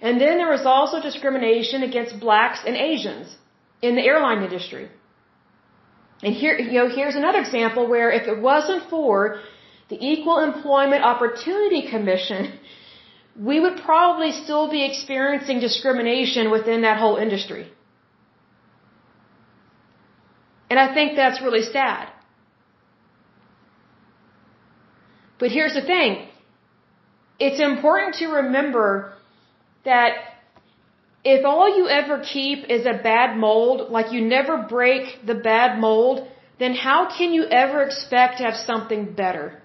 [0.00, 3.36] and then there was also discrimination against blacks and Asians
[3.82, 4.88] in the airline industry.
[6.22, 9.40] And here, you know, here's another example where if it wasn't for
[9.88, 12.58] the Equal Employment Opportunity Commission,
[13.36, 17.70] we would probably still be experiencing discrimination within that whole industry.
[20.70, 22.08] And I think that's really sad.
[25.38, 26.28] But here's the thing.
[27.38, 29.14] It's important to remember
[29.84, 30.10] that
[31.24, 35.78] if all you ever keep is a bad mold, like you never break the bad
[35.78, 36.28] mold,
[36.58, 39.62] then how can you ever expect to have something better?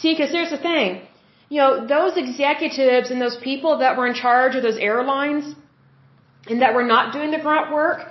[0.00, 1.02] See, because here's the thing.
[1.48, 5.54] You know, those executives and those people that were in charge of those airlines
[6.48, 8.08] and that were not doing the grunt work,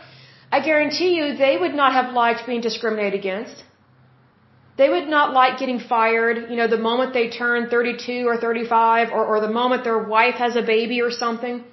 [0.52, 3.64] I guarantee you they would not have liked being discriminated against.
[4.78, 9.12] They would not like getting fired, you know, the moment they turn 32 or 35
[9.12, 11.64] or, or the moment their wife has a baby or something.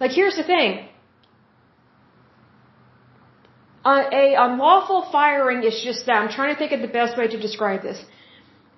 [0.00, 0.88] Like, here's the thing.
[3.84, 6.16] Uh, a unlawful firing is just that.
[6.22, 8.02] I'm trying to think of the best way to describe this.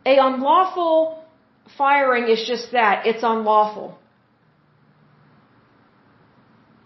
[0.04, 1.22] A unlawful
[1.78, 3.06] firing is just that.
[3.06, 3.98] It's unlawful.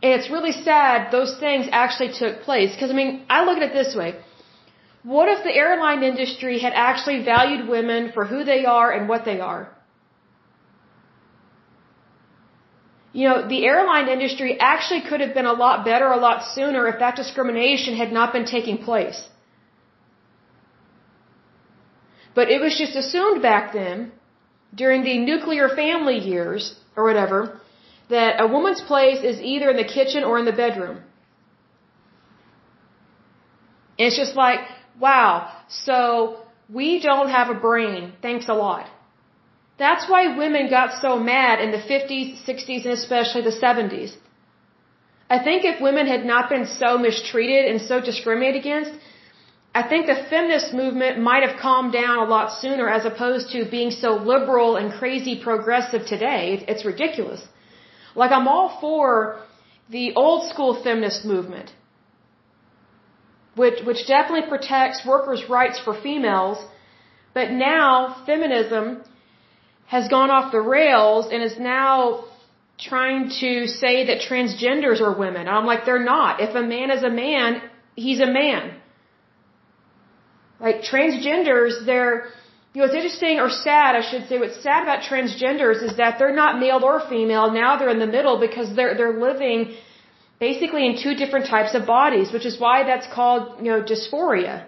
[0.02, 2.74] And it's really sad those things actually took place.
[2.74, 4.14] Because, I mean, I look at it this way.
[5.02, 9.24] What if the airline industry had actually valued women for who they are and what
[9.24, 9.70] they are?
[13.12, 16.86] You know, the airline industry actually could have been a lot better a lot sooner
[16.86, 19.28] if that discrimination had not been taking place.
[22.34, 24.12] But it was just assumed back then,
[24.74, 27.60] during the nuclear family years, or whatever,
[28.10, 30.98] that a woman's place is either in the kitchen or in the bedroom.
[33.98, 34.60] And it's just like,
[34.98, 38.12] wow, so we don't have a brain.
[38.22, 38.86] Thanks a lot.
[39.78, 44.12] That's why women got so mad in the 50s, 60s, and especially the 70s.
[45.34, 48.92] I think if women had not been so mistreated and so discriminated against,
[49.72, 53.70] I think the feminist movement might have calmed down a lot sooner as opposed to
[53.70, 56.64] being so liberal and crazy progressive today.
[56.66, 57.40] It's ridiculous.
[58.16, 59.40] Like I'm all for
[59.88, 61.72] the old school feminist movement,
[63.56, 66.58] which, which definitely protects workers' rights for females,
[67.34, 69.02] but now feminism
[69.86, 72.24] has gone off the rails and is now
[72.78, 75.48] trying to say that transgenders are women.
[75.48, 76.40] I'm like, they're not.
[76.40, 77.62] If a man is a man,
[77.94, 78.76] he's a man.
[80.60, 82.28] Like transgenders, they're,
[82.72, 86.18] you know, what's interesting or sad, I should say, what's sad about transgenders is that
[86.18, 87.50] they're not male or female.
[87.50, 89.74] Now they're in the middle because they're, they're living
[90.40, 94.64] basically in two different types of bodies, which is why that's called, you know, dysphoria.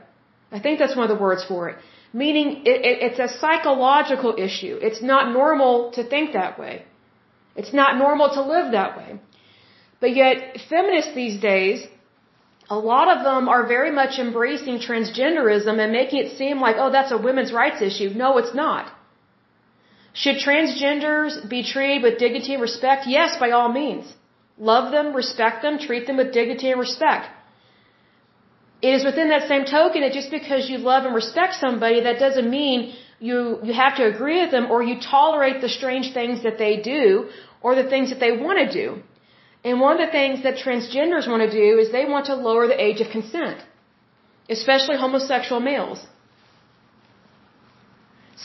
[0.53, 1.79] I think that's one of the words for it.
[2.13, 4.75] Meaning it, it, it's a psychological issue.
[4.89, 6.85] It's not normal to think that way.
[7.57, 9.19] It's not normal to live that way.
[10.01, 11.87] But yet, feminists these days,
[12.69, 16.91] a lot of them are very much embracing transgenderism and making it seem like, oh,
[16.91, 18.11] that's a women's rights issue.
[18.11, 18.93] No, it's not.
[20.13, 23.07] Should transgenders be treated with dignity and respect?
[23.07, 24.07] Yes, by all means.
[24.71, 27.25] Love them, respect them, treat them with dignity and respect.
[28.89, 32.19] It is within that same token that just because you love and respect somebody, that
[32.25, 32.95] doesn't mean
[33.29, 33.39] you,
[33.69, 37.29] you have to agree with them or you tolerate the strange things that they do
[37.61, 38.87] or the things that they want to do.
[39.65, 42.67] And one of the things that transgenders want to do is they want to lower
[42.67, 43.59] the age of consent,
[44.49, 46.05] especially homosexual males.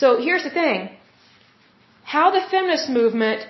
[0.00, 0.90] So here's the thing.
[2.02, 3.46] How the feminist movement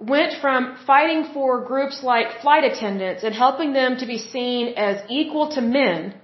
[0.00, 5.02] went from fighting for groups like flight attendants and helping them to be seen as
[5.10, 6.14] equal to men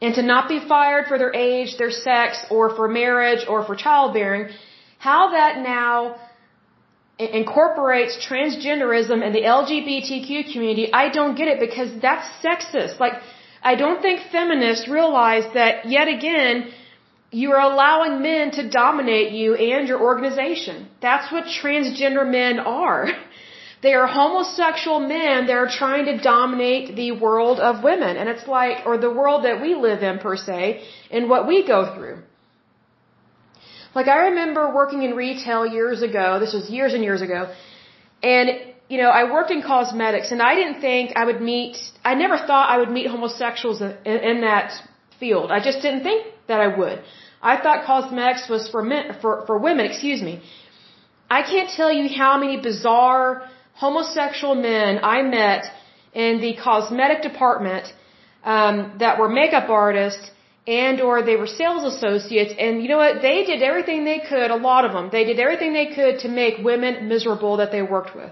[0.00, 3.76] and to not be fired for their age, their sex, or for marriage or for
[3.76, 4.48] childbearing,
[4.98, 6.16] how that now
[7.18, 12.98] incorporates transgenderism and the LGBTQ community, I don't get it because that's sexist.
[12.98, 13.14] Like,
[13.62, 16.72] I don't think feminists realize that yet again,
[17.32, 20.88] you are allowing men to dominate you and your organization.
[21.00, 23.08] That's what transgender men are.
[23.82, 28.16] They are homosexual men that are trying to dominate the world of women.
[28.16, 31.66] And it's like, or the world that we live in per se, and what we
[31.66, 32.18] go through.
[33.92, 37.52] Like I remember working in retail years ago, this was years and years ago,
[38.22, 38.50] and
[38.88, 42.38] you know, I worked in cosmetics and I didn't think I would meet, I never
[42.38, 44.72] thought I would meet homosexuals in, in that
[45.18, 45.50] field.
[45.50, 47.02] I just didn't think that I would.
[47.42, 50.42] I thought cosmetics was for men, for, for women, excuse me.
[51.38, 55.64] I can't tell you how many bizarre homosexual men I met
[56.12, 57.92] in the cosmetic department
[58.44, 60.30] um, that were makeup artists
[60.66, 64.50] and or they were sales associates and you know what they did everything they could
[64.50, 67.82] a lot of them they did everything they could to make women miserable that they
[67.82, 68.30] worked with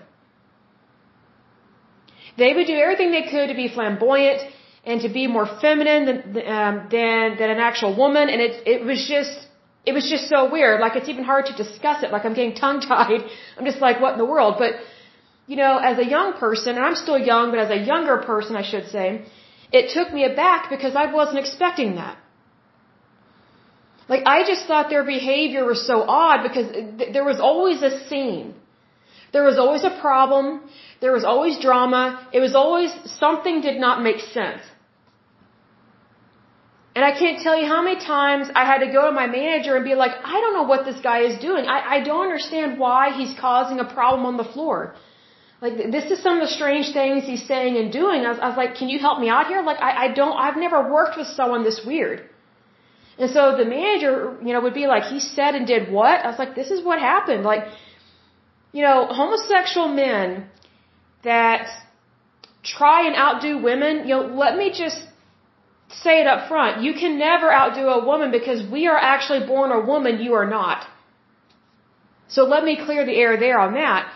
[2.38, 4.40] they would do everything they could to be flamboyant
[4.90, 6.18] and to be more feminine than
[6.56, 9.36] um, than than an actual woman and it it was just
[9.88, 12.54] it was just so weird like it's even hard to discuss it like i'm getting
[12.64, 13.22] tongue tied
[13.56, 14.72] i'm just like what in the world but
[15.50, 18.56] you know as a young person and i'm still young but as a younger person
[18.62, 19.06] i should say
[19.72, 22.16] it took me aback because I wasn't expecting that.
[24.08, 26.66] Like, I just thought their behavior was so odd because
[26.98, 28.48] th there was always a scene.
[29.34, 30.46] There was always a problem.
[31.02, 32.02] There was always drama.
[32.36, 32.90] It was always
[33.24, 34.62] something did not make sense.
[36.94, 39.76] And I can't tell you how many times I had to go to my manager
[39.76, 41.66] and be like, I don't know what this guy is doing.
[41.66, 44.96] I, I don't understand why he's causing a problem on the floor.
[45.62, 48.24] Like, this is some of the strange things he's saying and doing.
[48.24, 49.62] I was, I was like, can you help me out here?
[49.62, 52.28] Like, I, I don't, I've never worked with someone this weird.
[53.18, 56.24] And so the manager, you know, would be like, he said and did what?
[56.24, 57.44] I was like, this is what happened.
[57.44, 57.64] Like,
[58.72, 60.48] you know, homosexual men
[61.22, 61.68] that
[62.62, 64.98] try and outdo women, you know, let me just
[65.92, 66.82] say it up front.
[66.82, 70.48] You can never outdo a woman because we are actually born a woman, you are
[70.48, 70.86] not.
[72.28, 74.10] So let me clear the air there on that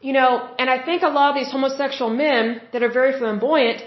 [0.00, 3.82] you know, and I think a lot of these homosexual men that are very flamboyant,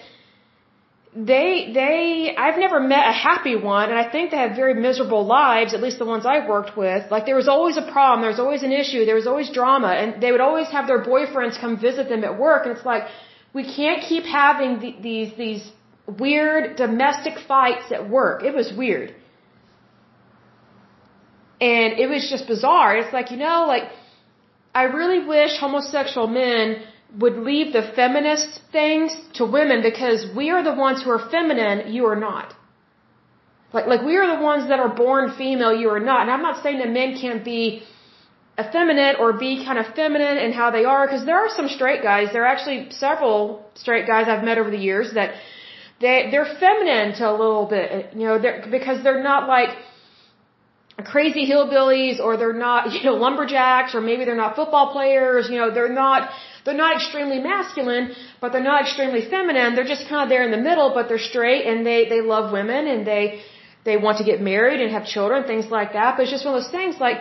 [1.16, 5.26] they, they, I've never met a happy one, and I think they have very miserable
[5.26, 7.10] lives, at least the ones I've worked with.
[7.10, 9.92] Like, there was always a problem, there was always an issue, there was always drama,
[10.00, 13.04] and they would always have their boyfriends come visit them at work, and it's like,
[13.54, 15.64] we can't keep having the, these, these
[16.10, 18.44] weird domestic fights at work.
[18.44, 19.16] It was weird.
[21.62, 22.98] And it was just bizarre.
[22.98, 23.84] It's like, you know, like,
[24.74, 26.84] I really wish homosexual men
[27.18, 31.92] would leave the feminist things to women because we are the ones who are feminine,
[31.94, 32.54] you are not.
[33.74, 36.22] Like, like we are the ones that are born female, you are not.
[36.22, 37.84] And I'm not saying that men can't be
[38.60, 42.02] effeminate or be kind of feminine in how they are, because there are some straight
[42.04, 45.34] guys, there are actually several straight guys I've met over the years that
[46.02, 49.70] they, they're feminine to a little bit, you know, they're, because they're not like,
[51.04, 55.58] crazy hillbillies or they're not, you know, lumberjacks or maybe they're not football players, you
[55.58, 56.30] know, they're not,
[56.66, 59.76] they're not extremely masculine, but they're not extremely feminine.
[59.76, 62.52] They're just kind of there in the middle, but they're straight and they, they love
[62.52, 63.42] women and they,
[63.86, 66.16] they want to get married and have children, things like that.
[66.16, 67.20] But it's just one of those things like,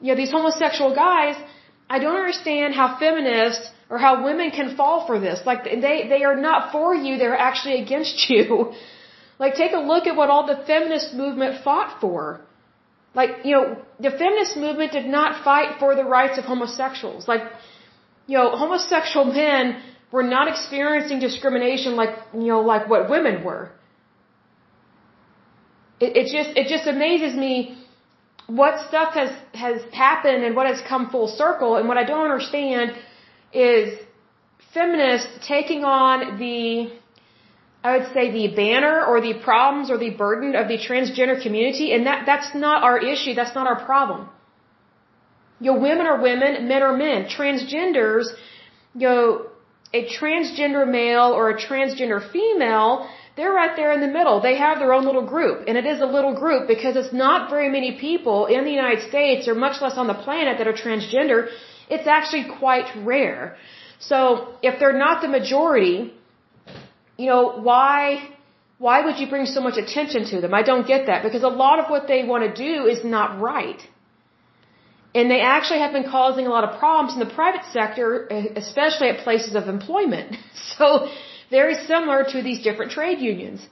[0.00, 1.36] you know, these homosexual guys,
[1.90, 5.40] I don't understand how feminists or how women can fall for this.
[5.46, 8.72] Like they, they are not for you, they're actually against you.
[9.40, 12.40] Like take a look at what all the feminist movement fought for.
[13.14, 17.28] Like, you know, the feminist movement did not fight for the rights of homosexuals.
[17.28, 17.42] Like,
[18.26, 19.80] you know, homosexual men
[20.10, 23.70] were not experiencing discrimination like, you know, like what women were.
[26.00, 27.78] It, it just, it just amazes me
[28.48, 31.76] what stuff has, has happened and what has come full circle.
[31.76, 32.96] And what I don't understand
[33.52, 33.98] is
[34.72, 36.90] feminists taking on the,
[37.84, 41.92] I would say the banner or the problems or the burden of the transgender community,
[41.92, 44.28] and that, that's not our issue, that's not our problem.
[45.60, 47.26] You know, women are women, men are men.
[47.26, 48.26] Transgenders,
[48.94, 49.46] you know,
[49.92, 53.08] a transgender male or a transgender female,
[53.38, 54.36] they're right there in the middle.
[54.48, 55.56] They have their own little group.
[55.68, 59.02] And it is a little group because it's not very many people in the United
[59.10, 61.38] States or much less on the planet that are transgender.
[61.88, 63.56] It's actually quite rare.
[64.00, 64.18] So
[64.62, 66.12] if they're not the majority,
[67.16, 68.28] you know, why,
[68.78, 70.52] why would you bring so much attention to them?
[70.52, 73.40] I don't get that because a lot of what they want to do is not
[73.40, 73.80] right.
[75.14, 78.26] And they actually have been causing a lot of problems in the private sector,
[78.64, 80.36] especially at places of employment.
[80.78, 81.08] So,
[81.50, 83.66] very similar to these different trade unions.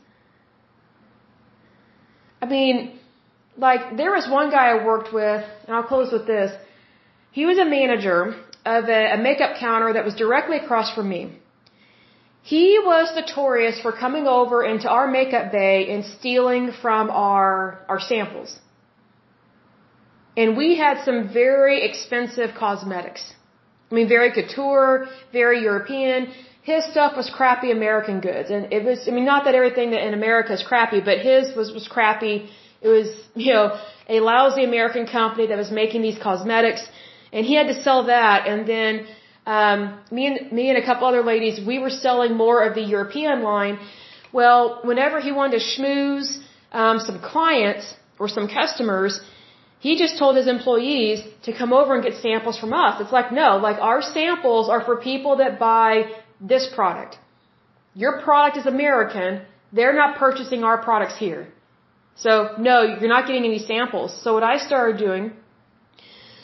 [2.43, 2.99] I mean,
[3.57, 6.53] like, there was one guy I worked with, and I'll close with this.
[7.33, 11.33] He was a manager of a, a makeup counter that was directly across from me.
[12.43, 18.01] He was notorious for coming over into our makeup bay and stealing from our, our
[18.01, 18.61] samples.
[20.37, 23.23] And we had some very expensive cosmetics.
[23.91, 26.33] I mean, very couture, very European.
[26.73, 28.49] His stuff was crappy American goods.
[28.55, 31.69] And it was, I mean, not that everything in America is crappy, but his was,
[31.79, 32.37] was crappy.
[32.87, 33.09] It was,
[33.45, 33.67] you know,
[34.17, 36.83] a lousy American company that was making these cosmetics.
[37.33, 38.49] And he had to sell that.
[38.51, 38.93] And then,
[39.57, 39.79] um,
[40.11, 43.43] me and, me and a couple other ladies, we were selling more of the European
[43.53, 43.79] line.
[44.33, 46.31] Well, whenever he wanted to schmooze,
[46.73, 49.21] um, some clients or some customers,
[49.79, 53.01] he just told his employees to come over and get samples from us.
[53.03, 55.93] It's like, no, like our samples are for people that buy
[56.41, 57.19] this product.
[57.95, 59.43] Your product is American.
[59.73, 61.49] They're not purchasing our products here.
[62.17, 64.11] So, no, you're not getting any samples.
[64.23, 65.33] So what I started doing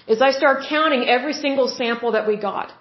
[0.07, 2.72] is I started counting every single sample that we got.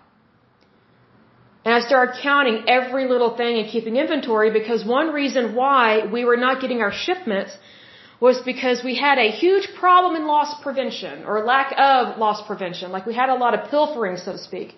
[1.64, 6.26] And I started counting every little thing and keeping inventory because one reason why we
[6.26, 7.55] were not getting our shipments
[8.20, 12.91] was because we had a huge problem in loss prevention or lack of loss prevention.
[12.91, 14.76] Like we had a lot of pilfering, so to speak.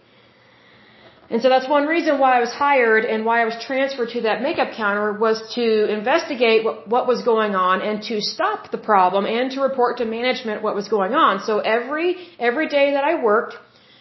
[1.30, 4.22] And so that's one reason why I was hired and why I was transferred to
[4.22, 8.78] that makeup counter was to investigate what, what was going on and to stop the
[8.78, 11.44] problem and to report to management what was going on.
[11.44, 13.56] So every, every day that I worked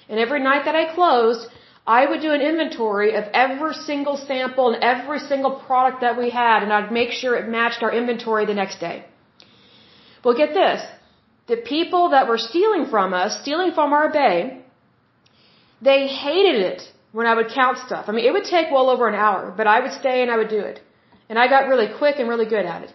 [0.08, 1.46] and every night that I closed,
[1.86, 6.30] I would do an inventory of every single sample and every single product that we
[6.30, 9.04] had and I'd make sure it matched our inventory the next day.
[10.24, 10.82] Well, get this.
[11.46, 14.62] The people that were stealing from us, stealing from our bay,
[15.80, 18.06] they hated it when I would count stuff.
[18.08, 20.36] I mean, it would take well over an hour, but I would stay and I
[20.36, 20.80] would do it.
[21.28, 22.92] And I got really quick and really good at it.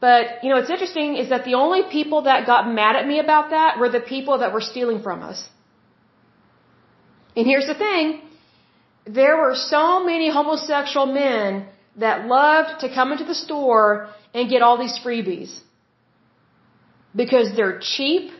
[0.00, 3.18] But, you know, what's interesting is that the only people that got mad at me
[3.20, 5.48] about that were the people that were stealing from us.
[7.36, 8.20] And here's the thing.
[9.06, 11.66] There were so many homosexual men
[11.96, 15.52] that loved to come into the store and get all these freebies
[17.14, 18.32] because they're cheap.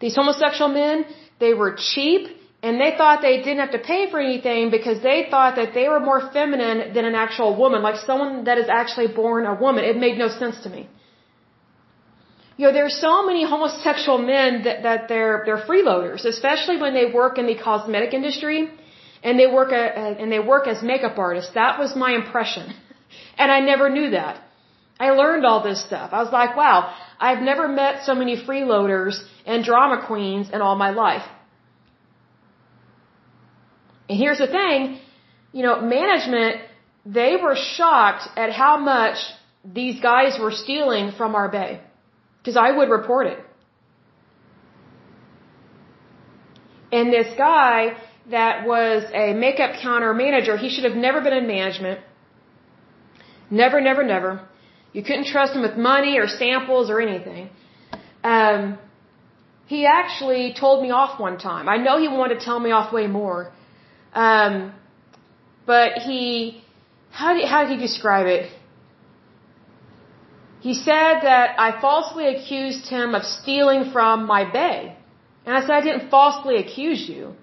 [0.00, 1.04] These homosexual men,
[1.40, 2.22] they were cheap
[2.62, 5.88] and they thought they didn't have to pay for anything because they thought that they
[5.88, 9.84] were more feminine than an actual woman, like someone that is actually born a woman.
[9.84, 10.88] It made no sense to me.
[12.56, 16.92] You know, there are so many homosexual men that, that they're, they're freeloaders, especially when
[16.94, 18.68] they work in the cosmetic industry
[19.22, 19.84] and they work, a,
[20.20, 21.52] and they work as makeup artists.
[21.54, 22.74] That was my impression.
[23.38, 24.42] And I never knew that.
[25.00, 26.10] I learned all this stuff.
[26.12, 30.74] I was like, wow, I've never met so many freeloaders and drama queens in all
[30.74, 31.22] my life.
[34.08, 35.00] And here's the thing,
[35.52, 36.62] you know, management,
[37.04, 39.16] they were shocked at how much
[39.64, 41.80] these guys were stealing from our bay.
[42.38, 43.38] Because I would report it.
[46.90, 47.96] And this guy
[48.30, 52.00] that was a makeup counter manager, he should have never been in management.
[53.50, 54.40] Never, never, never.
[54.92, 57.50] You couldn't trust him with money or samples or anything.
[58.24, 58.78] Um,
[59.66, 61.68] he actually told me off one time.
[61.68, 63.52] I know he wanted to tell me off way more.
[64.14, 64.74] Um,
[65.66, 66.62] but he,
[67.10, 68.50] how did, how did he describe it?
[70.60, 74.96] He said that I falsely accused him of stealing from my bay.
[75.46, 77.34] And I said, I didn't falsely accuse you.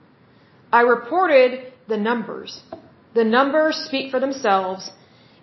[0.72, 2.61] I reported the numbers.
[3.13, 4.91] The numbers speak for themselves.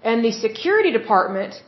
[0.03, 1.63] And the security department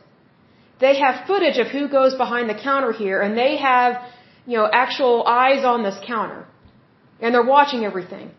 [0.79, 4.01] they have footage of who goes behind the counter here, and they have,
[4.45, 6.45] you know, actual eyes on this counter.
[7.21, 8.31] And they're watching everything.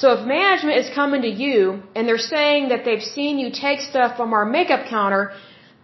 [0.00, 3.80] So if management is coming to you and they're saying that they've seen you take
[3.80, 5.32] stuff from our makeup counter,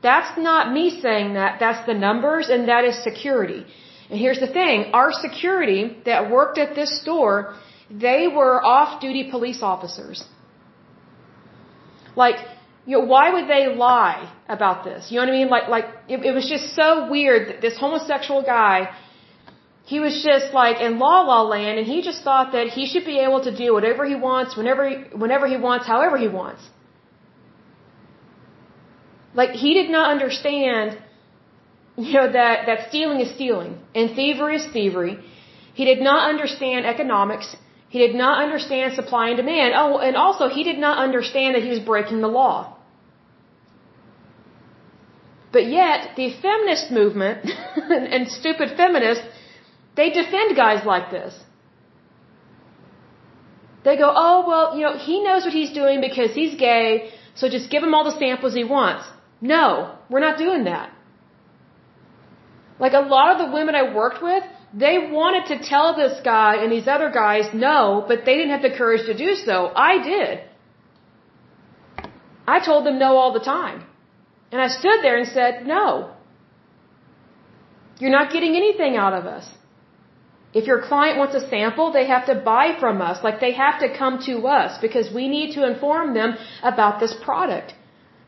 [0.02, 3.64] that's not me saying that, that's the numbers and that is security.
[4.10, 7.54] And here's the thing, our security that worked at this store,
[7.88, 10.24] they were off-duty police officers.
[12.16, 12.36] Like,
[12.86, 15.10] you know, why would they lie about this?
[15.10, 15.48] You know what I mean?
[15.48, 18.90] Like, like it, it was just so weird that this homosexual guy,
[19.92, 23.06] he was just like in la la land, and he just thought that he should
[23.12, 26.62] be able to do whatever he wants, whenever, he, whenever he wants, however he wants.
[29.40, 30.96] Like, he did not understand,
[31.96, 35.14] you know, that that stealing is stealing and thievery is thievery.
[35.80, 37.48] He did not understand economics.
[37.88, 39.74] He did not understand supply and demand.
[39.82, 42.76] Oh, and also he did not understand that he was breaking the law.
[45.56, 47.38] But yet, the feminist movement
[48.14, 49.26] and stupid feminists,
[50.00, 51.32] they defend guys like this.
[53.86, 56.86] They go, oh, well, you know, he knows what he's doing because he's gay,
[57.34, 59.04] so just give him all the samples he wants.
[59.54, 59.64] No,
[60.10, 60.88] we're not doing that.
[62.84, 64.44] Like a lot of the women I worked with,
[64.84, 67.78] they wanted to tell this guy and these other guys no,
[68.10, 69.56] but they didn't have the courage to do so.
[69.90, 70.34] I did.
[72.54, 73.78] I told them no all the time.
[74.50, 75.86] And I stood there and said, no.
[77.98, 79.46] You're not getting anything out of us.
[80.52, 83.22] If your client wants a sample, they have to buy from us.
[83.22, 87.14] Like they have to come to us because we need to inform them about this
[87.14, 87.74] product.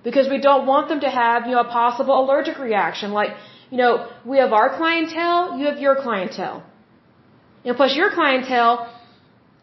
[0.04, 3.12] Because we don't want them to have, you know, a possible allergic reaction.
[3.12, 3.30] Like,
[3.70, 6.64] you know, we have our clientele, you have your clientele.
[7.64, 8.92] And plus your clientele,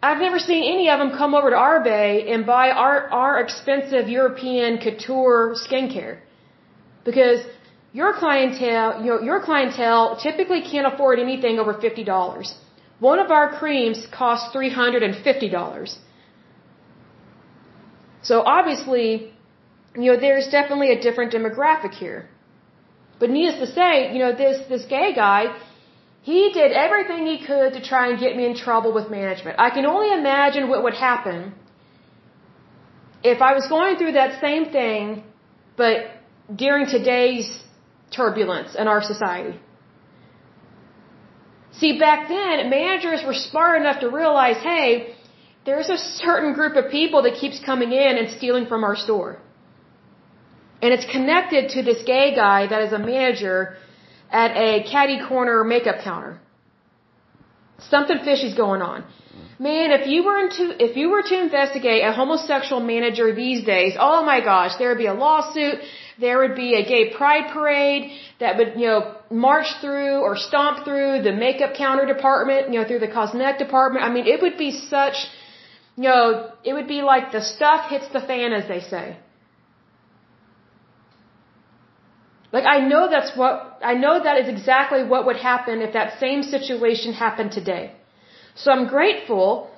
[0.02, 3.40] I've never seen any of them come over to our bay and buy our, our
[3.42, 6.20] expensive European couture skincare.
[7.04, 7.42] Because
[7.92, 12.54] your clientele, you know, your clientele typically can't afford anything over $50.
[13.00, 15.98] One of our creams costs $350.
[18.22, 19.34] So obviously,
[19.96, 22.30] you know, there's definitely a different demographic here.
[23.20, 25.56] But needless to say, you know, this, this gay guy,
[26.22, 29.58] he did everything he could to try and get me in trouble with management.
[29.60, 31.54] I can only imagine what would happen
[33.24, 35.24] if I was going through that same thing,
[35.76, 35.96] but
[36.56, 37.48] during today's
[38.12, 39.60] turbulence in our society.
[41.80, 45.16] See, back then, managers were smart enough to realize, hey,
[45.66, 49.40] there's a certain group of people that keeps coming in and stealing from our store.
[50.82, 53.78] And it's connected to this gay guy that is a manager
[54.32, 56.40] at a caddy corner makeup counter.
[57.80, 59.04] Something fishy's going on.
[59.58, 63.94] Man, if you were to if you were to investigate a homosexual manager these days,
[64.00, 65.80] oh my gosh, there would be a lawsuit,
[66.20, 70.84] there would be a gay pride parade that would, you know, march through or stomp
[70.86, 74.04] through the makeup counter department, you know, through the cosmetic department.
[74.04, 75.16] I mean, it would be such,
[75.96, 79.18] you know, it would be like the stuff hits the fan, as they say.
[82.52, 86.20] Like I know that's what, I know that is exactly what would happen if that
[86.20, 87.92] same situation happened today.
[88.56, 89.70] So I'm grateful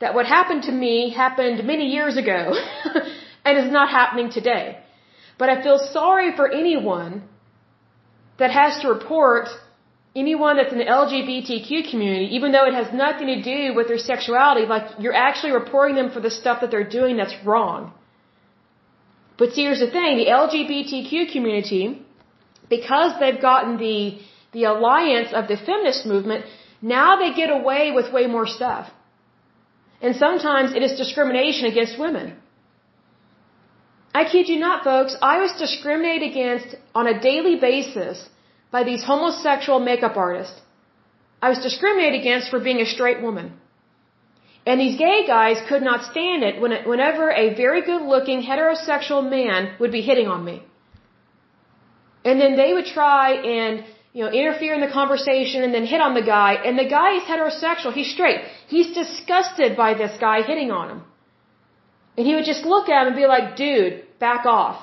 [0.00, 2.52] that what happened to me happened many years ago
[3.44, 4.78] and is not happening today.
[5.38, 7.22] But I feel sorry for anyone
[8.38, 9.48] that has to report
[10.16, 13.98] anyone that's in the LGBTQ community, even though it has nothing to do with their
[13.98, 17.92] sexuality, like you're actually reporting them for the stuff that they're doing that's wrong.
[19.38, 22.02] But see, here's the thing, the LGBTQ community,
[22.68, 24.18] because they've gotten the,
[24.52, 26.44] the alliance of the feminist movement,
[26.82, 28.90] now they get away with way more stuff.
[30.00, 32.36] And sometimes it is discrimination against women.
[34.14, 38.28] I kid you not, folks, I was discriminated against on a daily basis
[38.70, 40.60] by these homosexual makeup artists.
[41.40, 43.52] I was discriminated against for being a straight woman.
[44.66, 49.74] And these gay guys could not stand it whenever a very good looking heterosexual man
[49.78, 50.62] would be hitting on me.
[52.24, 56.00] And then they would try and, you know, interfere in the conversation and then hit
[56.00, 56.54] on the guy.
[56.54, 57.92] And the guy is heterosexual.
[57.92, 58.40] He's straight.
[58.66, 61.02] He's disgusted by this guy hitting on him.
[62.18, 64.78] And he would just look at him and be like, dude, back off.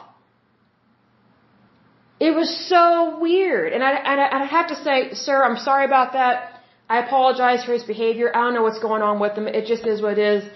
[2.28, 3.74] It was so weird.
[3.74, 6.62] And I, and I, have to say, sir, I'm sorry about that.
[6.90, 8.32] I apologize for his behavior.
[8.34, 9.50] I don't know what's going on with him.
[9.50, 10.50] It just is what it is.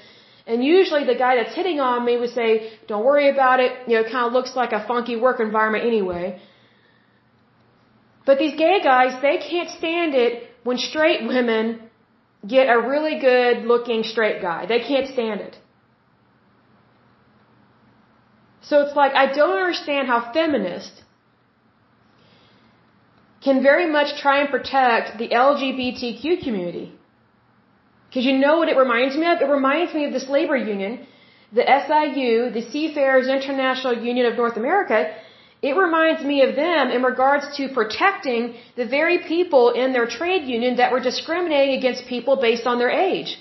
[0.48, 3.74] And usually the guy that's hitting on me would say, don't worry about it.
[3.88, 6.42] You know, it kind of looks like a funky work environment anyway.
[8.26, 11.66] But these gay guys, they can't stand it when straight women
[12.56, 14.66] get a really good looking straight guy.
[14.66, 15.58] They can't stand it.
[18.70, 21.02] So it's like, I don't understand how feminists
[23.46, 26.88] can very much try and protect the LGBTQ community.
[28.08, 29.42] Because you know what it reminds me of?
[29.42, 31.08] It reminds me of this labor union,
[31.60, 35.00] the SIU, the Seafarers International Union of North America,
[35.62, 40.44] it reminds me of them in regards to protecting the very people in their trade
[40.48, 43.38] union that were discriminating against people based on their age.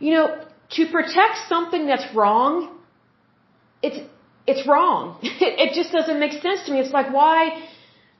[0.00, 0.26] You know,
[0.76, 2.78] to protect something that's wrong,
[3.82, 3.98] it's,
[4.46, 5.18] it's wrong.
[5.22, 6.78] it just doesn't make sense to me.
[6.80, 7.62] It's like, why,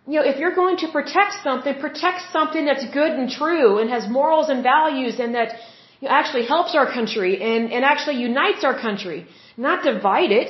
[0.06, 3.90] you know, if you're going to protect something, protect something that's good and true and
[3.90, 5.54] has morals and values and that
[6.00, 9.26] you know, actually helps our country and, and actually unites our country,
[9.56, 10.48] not divide it.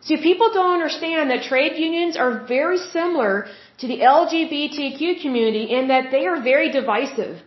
[0.00, 3.46] See, people don't understand that trade unions are very similar
[3.78, 7.38] to the LGBTQ community in that they are very divisive.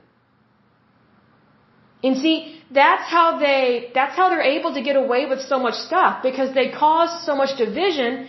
[2.03, 5.75] And see, that's how they, that's how they're able to get away with so much
[5.75, 8.27] stuff because they cause so much division.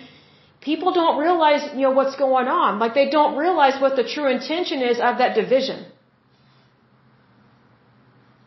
[0.61, 2.79] People don't realize, you know, what's going on.
[2.79, 5.87] Like they don't realize what the true intention is of that division.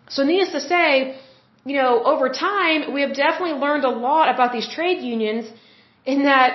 [0.10, 1.18] So needless to say,
[1.66, 5.46] you know, over time, we have definitely learned a lot about these trade unions
[6.06, 6.52] in that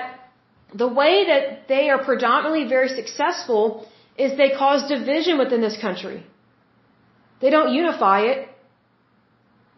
[0.73, 3.85] the way that they are predominantly very successful
[4.17, 6.25] is they cause division within this country.
[7.41, 8.47] They don't unify it.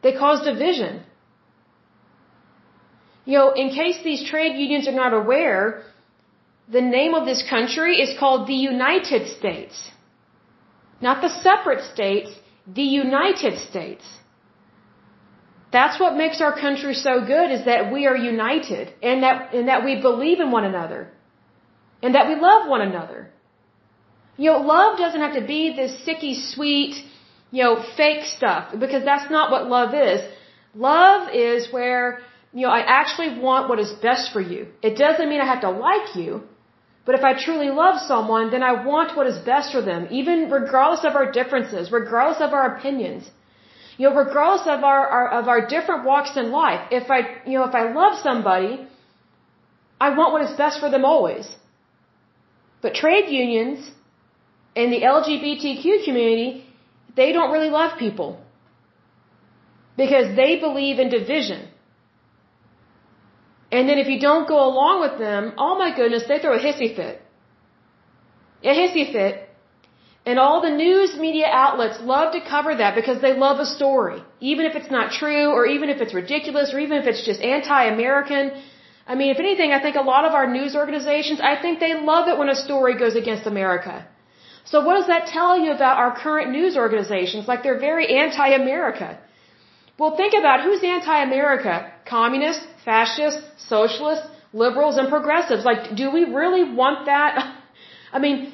[0.03, 1.01] They cause division.
[3.25, 5.83] You know, in case these trade unions are not aware,
[6.77, 9.91] the name of this country is called the United States.
[11.01, 12.31] Not the separate states,
[12.81, 14.05] the United States.
[15.71, 19.67] That's what makes our country so good is that we are united and that, and
[19.67, 21.11] that we believe in one another
[22.03, 23.31] and that we love one another.
[24.37, 26.95] You know, love doesn't have to be this sicky sweet,
[27.55, 30.21] you know, fake stuff because that's not what love is.
[30.91, 32.05] Love is where,
[32.51, 34.61] you know, I actually want what is best for you.
[34.89, 36.31] It doesn't mean I have to like you,
[37.05, 40.49] but if I truly love someone, then I want what is best for them, even
[40.57, 43.29] regardless of our differences, regardless of our opinions.
[43.97, 47.55] You know, regardless of our, our of our different walks in life, if I you
[47.59, 48.71] know if I love somebody,
[50.01, 51.55] I want what is best for them always.
[52.81, 53.91] But trade unions
[54.75, 56.65] and the LGBTQ community,
[57.15, 58.41] they don't really love people
[59.97, 61.67] because they believe in division.
[63.71, 66.63] And then if you don't go along with them, oh my goodness, they throw a
[66.67, 67.21] hissy fit.
[68.63, 69.49] A hissy fit
[70.25, 74.19] and all the news media outlets love to cover that because they love a story.
[74.39, 77.41] Even if it's not true, or even if it's ridiculous, or even if it's just
[77.41, 78.51] anti-American.
[79.05, 81.93] I mean, if anything, I think a lot of our news organizations, I think they
[81.99, 84.07] love it when a story goes against America.
[84.65, 87.47] So what does that tell you about our current news organizations?
[87.47, 89.19] Like they're very anti-America.
[89.97, 91.91] Well, think about who's anti-America?
[92.05, 95.63] Communists, fascists, socialists, liberals, and progressives.
[95.65, 97.55] Like, do we really want that?
[98.13, 98.53] I mean,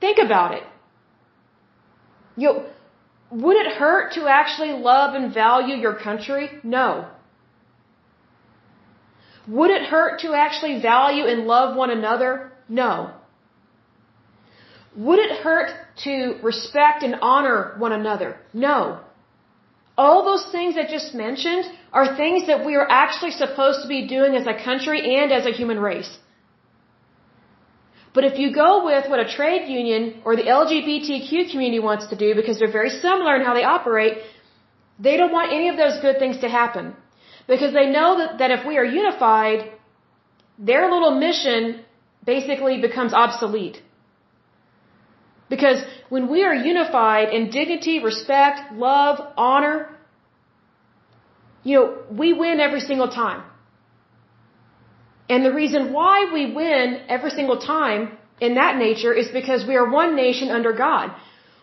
[0.00, 0.64] think about it.
[2.36, 2.66] You know,
[3.30, 6.50] would it hurt to actually love and value your country?
[6.62, 7.08] No.
[9.48, 12.52] Would it hurt to actually value and love one another?
[12.68, 13.12] No.
[14.96, 15.70] Would it hurt
[16.04, 18.38] to respect and honor one another?
[18.54, 19.00] No.
[19.98, 24.06] All those things I just mentioned are things that we are actually supposed to be
[24.06, 26.18] doing as a country and as a human race.
[28.14, 32.16] But if you go with what a trade union or the LGBTQ community wants to
[32.16, 34.14] do, because they're very similar in how they operate,
[34.98, 36.94] they don't want any of those good things to happen.
[37.46, 39.70] Because they know that, that if we are unified,
[40.58, 41.84] their little mission
[42.24, 43.82] basically becomes obsolete.
[45.48, 49.96] Because when we are unified in dignity, respect, love, honor,
[51.62, 53.42] you know, we win every single time.
[55.28, 59.76] And the reason why we win every single time in that nature is because we
[59.76, 61.10] are one nation under God.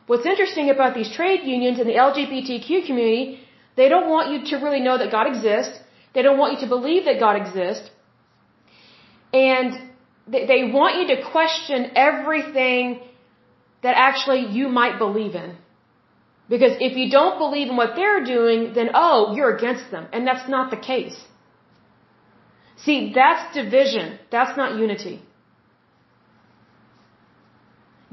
[0.07, 3.39] What's interesting about these trade unions and the LGBTQ community,
[3.77, 5.79] they don't want you to really know that God exists.
[6.13, 7.89] They don't want you to believe that God exists.
[9.33, 9.69] And
[10.27, 13.01] they want you to question everything
[13.83, 15.57] that actually you might believe in.
[16.49, 20.07] Because if you don't believe in what they're doing, then oh, you're against them.
[20.11, 21.17] And that's not the case.
[22.85, 24.19] See, that's division.
[24.31, 25.21] That's not unity.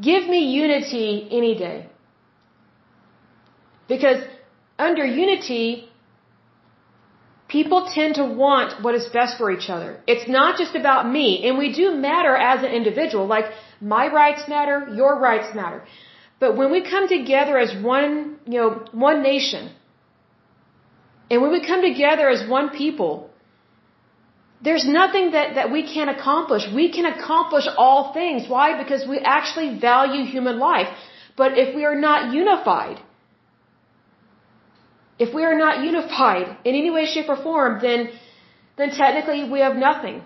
[0.01, 1.89] Give me unity any day.
[3.89, 4.21] Because
[4.79, 5.89] under unity,
[7.49, 10.01] people tend to want what is best for each other.
[10.07, 13.27] It's not just about me, and we do matter as an individual.
[13.27, 13.47] Like,
[13.81, 15.83] my rights matter, your rights matter.
[16.39, 19.71] But when we come together as one, you know, one nation,
[21.31, 23.31] and when we come together as one people,
[24.63, 26.63] there's nothing that, that we can't accomplish.
[26.75, 28.49] We can accomplish all things.
[28.49, 28.83] Why?
[28.83, 30.89] Because we actually value human life.
[31.37, 33.01] But if we are not unified,
[35.19, 38.11] if we are not unified in any way, shape, or form, then,
[38.77, 40.23] then technically we have nothing.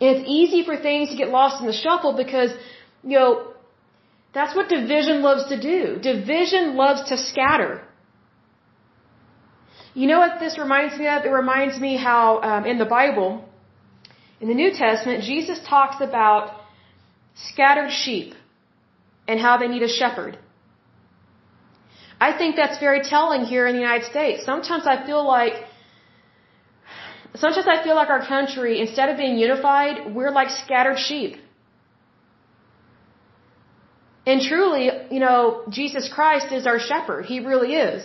[0.00, 2.50] And it's easy for things to get lost in the shuffle because,
[3.04, 3.30] you know,
[4.32, 5.98] That's what division loves to do.
[6.00, 7.82] Division loves to scatter.
[9.94, 11.24] You know what this reminds me of?
[11.24, 13.30] It reminds me how um, in the Bible,
[14.40, 16.44] in the New Testament, Jesus talks about
[17.34, 18.34] scattered sheep
[19.26, 20.38] and how they need a shepherd.
[22.20, 24.44] I think that's very telling here in the United States.
[24.44, 25.54] Sometimes I feel like
[27.34, 31.36] sometimes I feel like our country, instead of being unified, we're like scattered sheep.
[34.26, 37.24] And truly, you know, Jesus Christ is our shepherd.
[37.26, 38.02] He really is.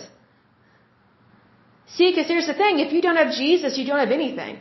[1.86, 4.58] See, because here's the thing, if you don't have Jesus, you don't have anything.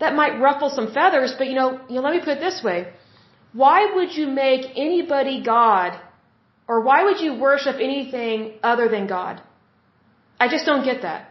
[0.00, 2.62] That might ruffle some feathers, but you know, you know let me put it this
[2.62, 2.92] way.
[3.52, 6.00] Why would you make anybody God
[6.66, 9.42] or why would you worship anything other than God?
[10.38, 11.29] I just don't get that.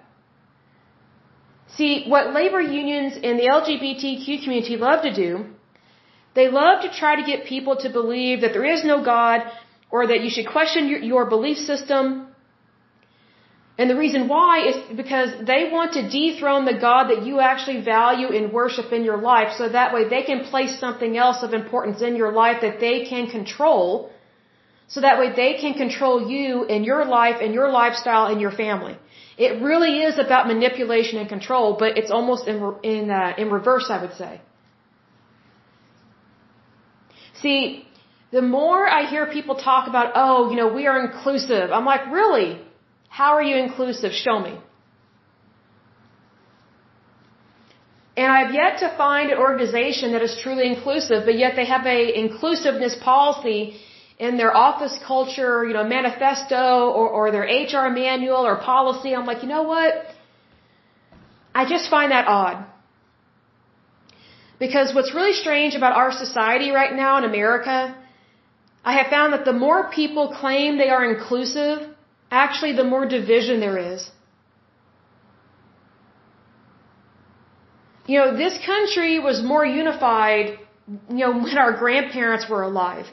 [1.77, 5.45] See, what labor unions and the LGBTQ community love to do,
[6.33, 9.41] they love to try to get people to believe that there is no God
[9.91, 12.27] or that you should question your, your belief system.
[13.77, 17.81] And the reason why is because they want to dethrone the God that you actually
[17.81, 21.53] value and worship in your life so that way they can place something else of
[21.53, 24.11] importance in your life that they can control
[24.89, 28.51] so that way they can control you and your life and your lifestyle and your
[28.51, 28.97] family.
[29.45, 32.57] It really is about manipulation and control, but it's almost in
[32.93, 34.31] in uh, in reverse, I would say.
[37.41, 37.59] See,
[38.37, 41.71] the more I hear people talk about, oh, you know, we are inclusive.
[41.77, 42.49] I'm like, really?
[43.19, 44.11] How are you inclusive?
[44.25, 44.55] Show me.
[48.21, 51.85] And I've yet to find an organization that is truly inclusive, but yet they have
[51.85, 53.61] a inclusiveness policy
[54.19, 56.63] in their office culture, you know, manifesto
[56.97, 59.15] or, or their HR manual or policy.
[59.15, 59.93] I'm like, you know what?
[61.55, 62.65] I just find that odd.
[64.59, 67.95] Because what's really strange about our society right now in America,
[68.83, 71.87] I have found that the more people claim they are inclusive,
[72.29, 74.11] actually the more division there is.
[78.05, 80.57] You know, this country was more unified,
[81.09, 83.05] you know, when our grandparents were alive.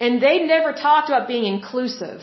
[0.00, 2.20] And they never talked about being inclusive.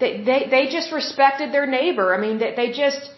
[0.00, 2.14] They, they, they just respected their neighbor.
[2.14, 3.10] I mean, they, they just,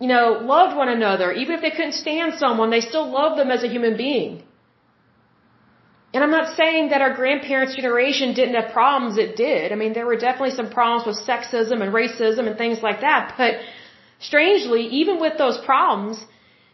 [0.00, 1.32] you know, loved one another.
[1.32, 4.42] Even if they couldn't stand someone, they still loved them as a human being.
[6.14, 9.18] And I'm not saying that our grandparents' generation didn't have problems.
[9.18, 9.72] It did.
[9.72, 13.34] I mean, there were definitely some problems with sexism and racism and things like that.
[13.36, 13.54] But
[14.20, 16.24] strangely, even with those problems,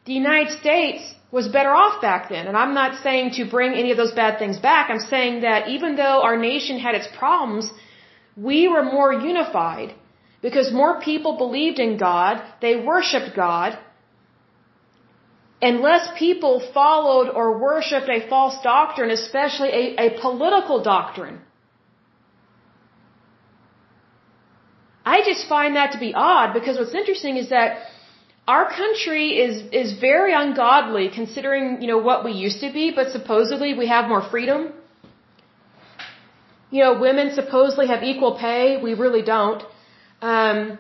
[0.05, 1.03] the United States
[1.33, 2.47] was better off back then.
[2.49, 4.91] And I'm not saying to bring any of those bad things back.
[4.91, 7.71] I'm saying that even though our nation had its problems,
[8.37, 9.95] we were more unified
[10.43, 13.79] because more people believed in God, they worshiped God,
[15.63, 21.41] and less people followed or worshiped a false doctrine, especially a, a political doctrine.
[25.05, 27.79] I just find that to be odd because what's interesting is that
[28.49, 33.11] our country is is very ungodly considering you know what we used to be but
[33.11, 34.73] supposedly we have more freedom.
[36.71, 38.81] You know women supposedly have equal pay.
[38.83, 39.63] We really don't.
[40.23, 40.79] Um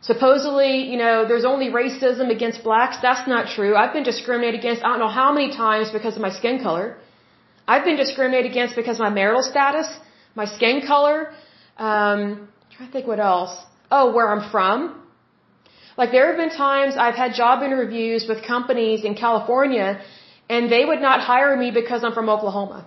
[0.00, 2.96] supposedly you know there's only racism against blacks.
[3.00, 3.74] That's not true.
[3.76, 6.96] I've been discriminated against i don't know how many times because of my skin color.
[7.66, 9.88] I've been discriminated against because of my marital status
[10.34, 11.18] my skin color.
[11.78, 13.54] Um I'm trying to think what else.
[13.90, 15.01] Oh where i'm from
[15.96, 20.00] like there have been times I've had job interviews with companies in California
[20.48, 22.86] and they would not hire me because I'm from Oklahoma.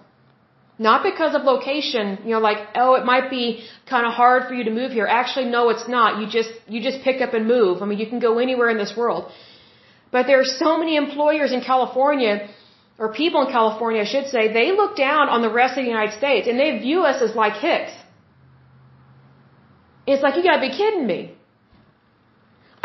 [0.77, 4.53] Not because of location, you know, like, oh, it might be kind of hard for
[4.53, 5.07] you to move here.
[5.07, 6.19] Actually, no, it's not.
[6.19, 7.81] You just, you just pick up and move.
[7.81, 9.31] I mean, you can go anywhere in this world.
[10.11, 12.49] But there are so many employers in California,
[12.99, 15.89] or people in California, I should say, they look down on the rest of the
[15.89, 17.93] United States and they view us as like hicks.
[20.05, 21.34] It's like, you gotta be kidding me.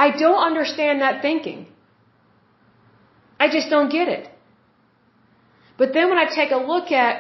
[0.05, 1.61] I don't understand that thinking.
[3.45, 4.25] I just don't get it.
[5.81, 7.15] But then when I take a look at,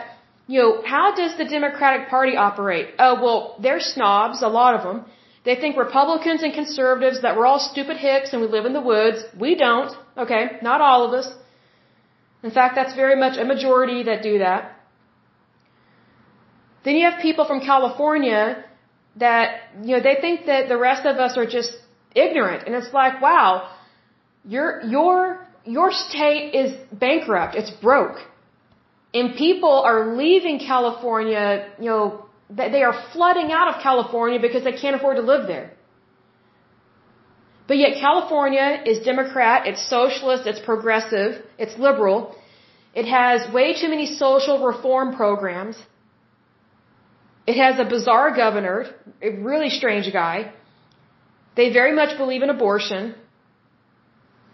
[0.52, 2.88] you know, how does the Democratic Party operate?
[3.06, 4.98] Oh, well, they're snobs, a lot of them.
[5.46, 8.86] They think Republicans and conservatives that we're all stupid hicks and we live in the
[8.92, 9.18] woods.
[9.44, 9.92] We don't.
[10.24, 11.28] Okay, not all of us.
[12.48, 14.62] In fact, that's very much a majority that do that.
[16.84, 18.42] Then you have people from California
[19.16, 19.46] that,
[19.82, 21.72] you know, they think that the rest of us are just
[22.14, 22.66] ignorant.
[22.66, 23.70] And it's like, wow,
[24.44, 27.54] your, your, your state is bankrupt.
[27.54, 28.18] It's broke.
[29.12, 34.72] And people are leaving California, you know, they are flooding out of California because they
[34.72, 35.72] can't afford to live there.
[37.68, 42.34] But yet California is Democrat, it's socialist, it's progressive, it's liberal.
[42.94, 45.76] It has way too many social reform programs.
[47.46, 48.86] It has a bizarre governor,
[49.22, 50.52] a really strange guy.
[51.60, 53.02] They very much believe in abortion.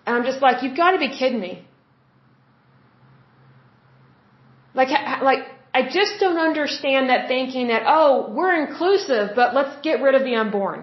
[0.05, 1.53] And I'm just like, you've got to be kidding me.
[4.75, 4.91] Like,
[5.31, 5.43] like,
[5.73, 10.25] I just don't understand that thinking that, oh, we're inclusive, but let's get rid of
[10.29, 10.83] the unborn.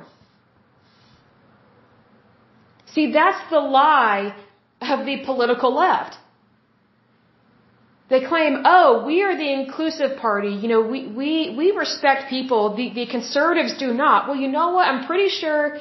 [2.94, 4.34] See, that's the lie
[4.94, 6.16] of the political left.
[8.10, 10.54] They claim, oh, we are the inclusive party.
[10.62, 12.78] You know, we, we, we respect people.
[12.78, 14.30] The, the conservatives do not.
[14.30, 14.88] Well, you know what?
[14.88, 15.80] I'm pretty sure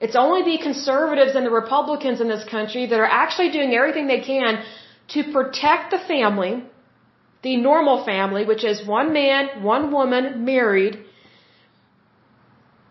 [0.00, 4.06] it's only the conservatives and the Republicans in this country that are actually doing everything
[4.06, 4.62] they can
[5.08, 6.64] to protect the family,
[7.42, 10.94] the normal family, which is one man, one woman, married.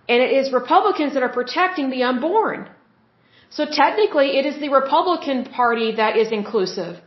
[0.08, 2.70] And it is Republicans that are protecting the unborn.
[3.50, 7.00] So technically, it is the Republican Party that is inclusive.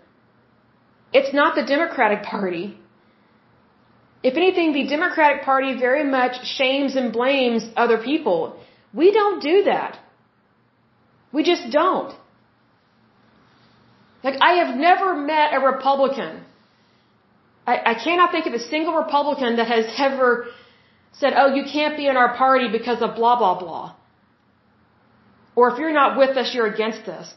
[1.12, 2.78] It's not the Democratic Party.
[4.22, 8.59] If anything, the Democratic Party very much shames and blames other people.
[9.01, 9.99] We don't do that.
[11.32, 12.12] We just don't.
[14.24, 16.32] Like, I have never met a Republican.
[17.66, 20.47] I, I cannot think of a single Republican that has ever
[21.20, 23.94] said, oh, you can't be in our party because of blah, blah, blah.
[25.55, 27.32] Or if you're not with us, you're against us.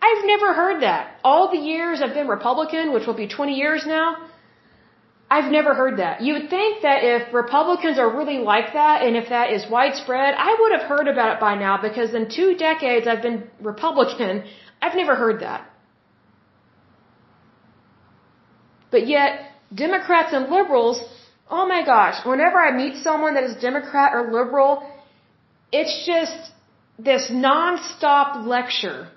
[0.00, 1.18] I've never heard that.
[1.22, 4.06] All the years I've been Republican, which will be 20 years now,
[5.34, 6.20] I've never heard that.
[6.20, 10.34] You would think that if Republicans are really like that and if that is widespread,
[10.48, 13.38] I would have heard about it by now because in two decades I've been
[13.72, 14.44] Republican.
[14.82, 15.62] I've never heard that.
[18.90, 19.30] But yet,
[19.74, 21.00] Democrats and liberals,
[21.48, 24.86] oh my gosh, whenever I meet someone that is Democrat or liberal,
[25.80, 26.52] it's just
[26.98, 29.08] this non-stop lecture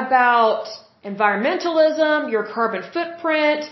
[0.00, 0.64] about
[1.04, 3.66] environmentalism, your carbon footprint,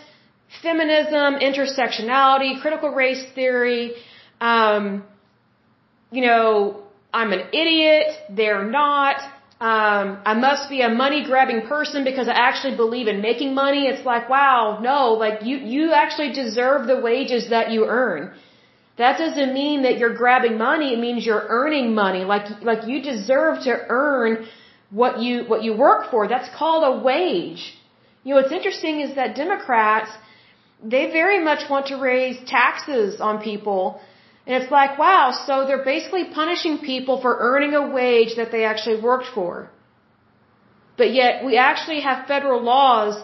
[0.63, 3.95] feminism, intersectionality, critical race theory,
[4.41, 5.05] um,
[6.11, 6.83] you know,
[7.13, 9.17] I'm an idiot, they're not,
[9.61, 13.87] um, I must be a money grabbing person because I actually believe in making money.
[13.87, 18.33] It's like, wow, no, like you, you actually deserve the wages that you earn.
[18.97, 20.95] That doesn't mean that you're grabbing money.
[20.95, 22.25] It means you're earning money.
[22.25, 24.47] Like, like you deserve to earn
[24.91, 26.29] what you, what you work for.
[26.29, 27.63] That's called a wage.
[28.25, 30.11] You know, what's interesting is that Democrats,
[30.83, 34.01] they very much want to raise taxes on people.
[34.47, 38.65] And it's like, wow, so they're basically punishing people for earning a wage that they
[38.65, 39.71] actually worked for.
[40.97, 43.23] But yet, we actually have federal laws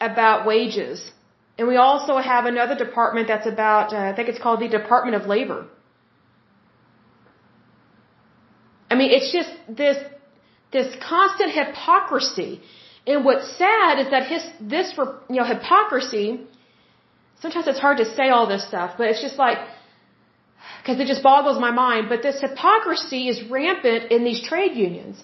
[0.00, 1.12] about wages.
[1.58, 5.16] And we also have another department that's about, uh, I think it's called the Department
[5.16, 5.66] of Labor.
[8.90, 9.98] I mean, it's just this
[10.72, 12.60] this constant hypocrisy.
[13.06, 14.92] And what's sad is that his, this,
[15.30, 16.40] you know, hypocrisy,
[17.40, 19.58] sometimes it's hard to say all this stuff, but it's just like,
[20.80, 25.22] because it just boggles my mind, but this hypocrisy is rampant in these trade unions.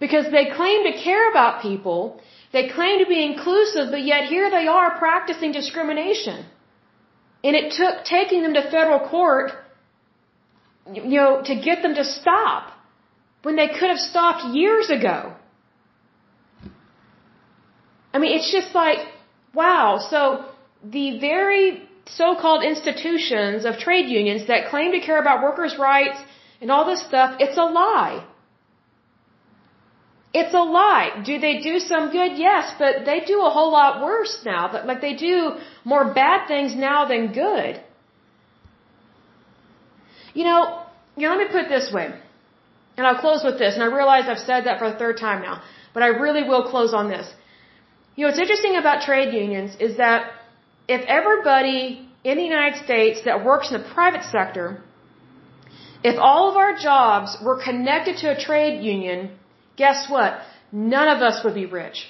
[0.00, 2.20] Because they claim to care about people,
[2.52, 6.44] they claim to be inclusive, but yet here they are practicing discrimination.
[7.44, 9.52] And it took taking them to federal court,
[10.92, 12.72] you know, to get them to stop
[13.42, 15.34] when they could have stopped years ago.
[18.14, 18.98] I mean, it's just like,
[19.54, 19.98] wow.
[20.10, 20.44] So
[20.84, 26.18] the very so-called institutions of trade unions that claim to care about workers' rights
[26.60, 28.24] and all this stuff, it's a lie.
[30.34, 31.22] It's a lie.
[31.24, 32.38] Do they do some good?
[32.38, 34.62] Yes, but they do a whole lot worse now.
[34.90, 37.80] Like they do more bad things now than good.
[40.32, 40.82] You know,
[41.16, 42.06] you know, let me put it this way.
[42.96, 45.42] And I'll close with this, and I realize I've said that for the third time
[45.42, 45.62] now,
[45.94, 47.26] but I really will close on this.
[48.14, 50.30] You know, what's interesting about trade unions is that
[50.88, 54.82] if everybody in the United States that works in the private sector,
[56.04, 59.30] if all of our jobs were connected to a trade union,
[59.76, 60.40] guess what?
[60.72, 62.06] None of us would be rich.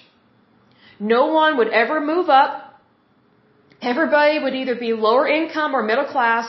[0.98, 2.80] No one would ever move up.
[3.80, 6.46] Everybody would either be lower income or middle class.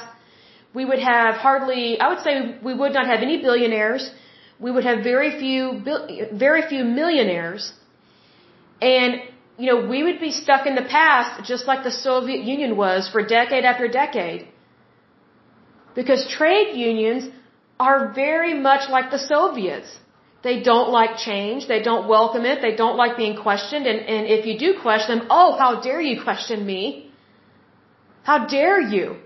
[0.73, 4.11] We would have hardly, I would say we would not have any billionaires
[4.63, 5.83] we would have very few,
[6.31, 7.73] very few millionaires.
[8.81, 9.21] And,
[9.57, 13.09] you know, we would be stuck in the past just like the Soviet Union was
[13.09, 14.47] for decade after decade.
[15.95, 17.29] Because trade unions
[17.79, 19.99] are very much like the Soviets.
[20.43, 21.67] They don't like change.
[21.67, 22.61] They don't welcome it.
[22.61, 23.85] They don't like being questioned.
[23.85, 27.11] And, and if you do question them, oh, how dare you question me?
[28.23, 29.17] How dare you?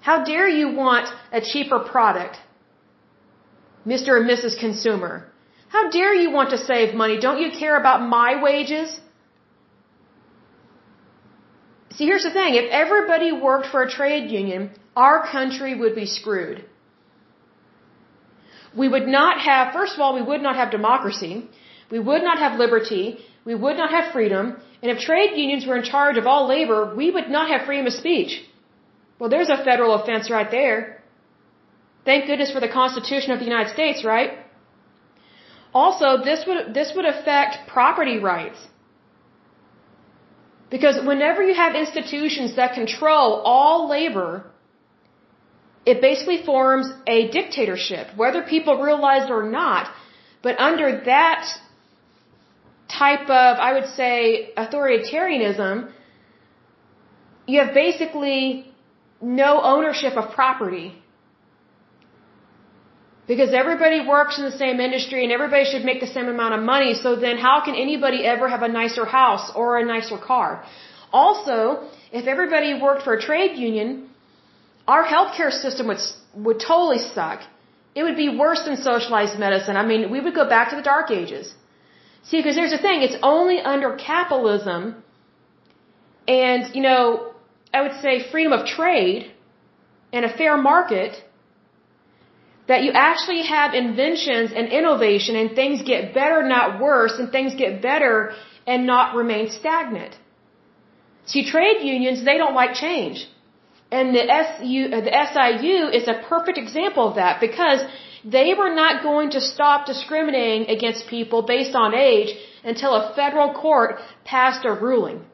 [0.00, 2.36] How dare you want a cheaper product?
[3.86, 4.20] Mr.
[4.20, 4.58] and Mrs.
[4.58, 5.14] Consumer.
[5.68, 7.18] How dare you want to save money?
[7.20, 9.00] Don't you care about my wages?
[11.94, 12.54] See, here's the thing.
[12.54, 16.64] If everybody worked for a trade union, our country would be screwed.
[18.76, 21.48] We would not have, first of all, we would not have democracy.
[21.90, 23.18] We would not have liberty.
[23.44, 24.56] We would not have freedom.
[24.82, 27.86] And if trade unions were in charge of all labor, we would not have freedom
[27.86, 28.32] of speech.
[29.18, 31.02] Well, there's a federal offense right there.
[32.04, 34.30] Thank goodness for the Constitution of the United States, right?
[35.74, 38.58] Also, this would, this would affect property rights.
[40.70, 44.44] Because whenever you have institutions that control all labor,
[45.86, 49.90] it basically forms a dictatorship, whether people realize it or not.
[50.42, 51.46] But under that
[52.88, 55.90] type of, I would say, authoritarianism,
[57.46, 58.70] you have basically
[59.20, 61.02] no ownership of property.
[63.30, 66.62] Because everybody works in the same industry and everybody should make the same amount of
[66.74, 70.64] money, so then how can anybody ever have a nicer house or a nicer car?
[71.12, 71.56] Also,
[72.10, 74.08] if everybody worked for a trade union,
[74.94, 76.02] our healthcare system would,
[76.46, 77.40] would totally suck.
[77.94, 79.76] It would be worse than socialized medicine.
[79.76, 81.54] I mean, we would go back to the dark ages.
[82.22, 85.02] See, because here's the thing, it's only under capitalism
[86.26, 87.32] and, you know,
[87.72, 89.32] I would say freedom of trade
[90.12, 91.12] and a fair market
[92.68, 97.54] that you actually have inventions and innovation and things get better, not worse, and things
[97.54, 98.34] get better
[98.66, 100.14] and not remain stagnant.
[101.24, 103.26] See, trade unions, they don't like change.
[103.90, 107.80] And the, SU, uh, the SIU is a perfect example of that because
[108.24, 113.54] they were not going to stop discriminating against people based on age until a federal
[113.54, 115.24] court passed a ruling.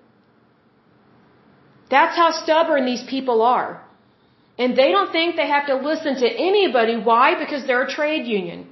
[1.91, 3.84] That's how stubborn these people are.
[4.59, 6.97] And they don't think they have to listen to anybody.
[6.97, 7.39] Why?
[7.43, 8.69] Because they're a trade union.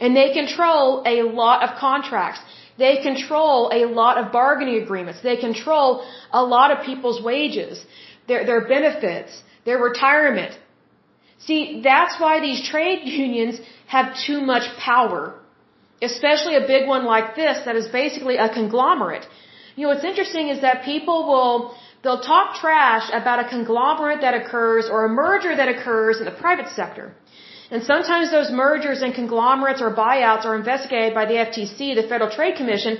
[0.00, 2.40] And they control a lot of contracts.
[2.78, 5.20] They control a lot of bargaining agreements.
[5.22, 7.84] They control a lot of people's wages,
[8.28, 10.52] their, their benefits, their retirement.
[11.46, 15.34] See, that's why these trade unions have too much power.
[16.00, 19.26] Especially a big one like this that is basically a conglomerate.
[19.76, 24.34] You know, what's interesting is that people will They'll talk trash about a conglomerate that
[24.34, 27.14] occurs or a merger that occurs in the private sector.
[27.70, 32.30] And sometimes those mergers and conglomerates or buyouts are investigated by the FTC, the Federal
[32.30, 32.98] Trade Commission.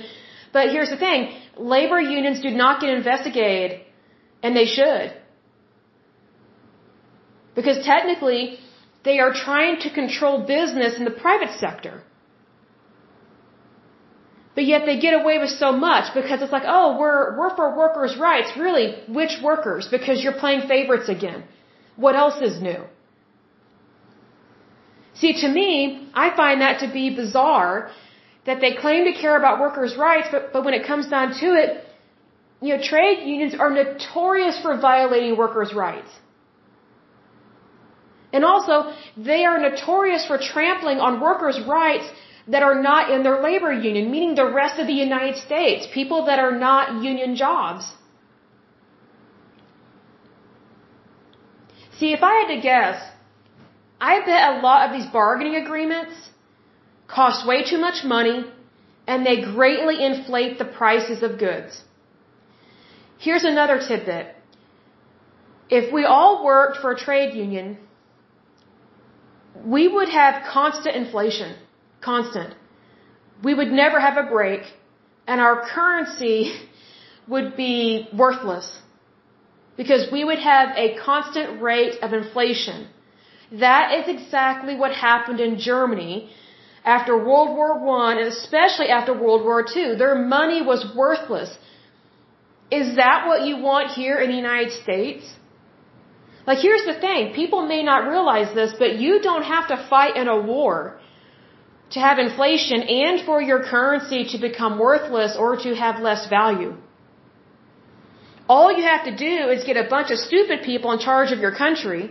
[0.53, 3.81] But here's the thing, labor unions do not get investigated,
[4.43, 5.13] and they should.
[7.55, 8.59] Because technically,
[9.03, 12.03] they are trying to control business in the private sector.
[14.55, 17.75] But yet they get away with so much because it's like, oh, we're, we're for
[17.75, 18.49] workers' rights.
[18.57, 19.87] Really, which workers?
[19.89, 21.43] Because you're playing favorites again.
[21.95, 22.81] What else is new?
[25.13, 27.91] See, to me, I find that to be bizarre
[28.45, 31.47] that they claim to care about workers' rights, but, but when it comes down to
[31.61, 31.85] it,
[32.61, 36.11] you know, trade unions are notorious for violating workers' rights.
[38.33, 42.05] And also, they are notorious for trampling on workers' rights
[42.47, 46.25] that are not in their labor union, meaning the rest of the United States, people
[46.25, 47.93] that are not union jobs.
[51.99, 53.11] See, if I had to guess,
[53.99, 56.31] I bet a lot of these bargaining agreements
[57.07, 58.45] cost way too much money
[59.07, 61.83] and they greatly inflate the prices of goods.
[63.19, 64.35] Here's another tidbit.
[65.69, 67.77] If we all worked for a trade union,
[69.63, 71.55] we would have constant inflation
[72.01, 72.53] constant.
[73.43, 74.61] We would never have a break,
[75.27, 76.53] and our currency
[77.27, 78.81] would be worthless
[79.77, 82.87] because we would have a constant rate of inflation.
[83.65, 86.29] That is exactly what happened in Germany
[86.83, 89.95] after World War I and especially after World War II.
[89.97, 91.57] Their money was worthless.
[92.79, 95.23] Is that what you want here in the United States?
[96.47, 100.15] Like here's the thing, people may not realize this, but you don't have to fight
[100.15, 101.00] in a war
[101.91, 106.73] to have inflation and for your currency to become worthless or to have less value.
[108.53, 111.39] All you have to do is get a bunch of stupid people in charge of
[111.39, 112.03] your country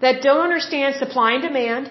[0.00, 1.90] that don't understand supply and demand.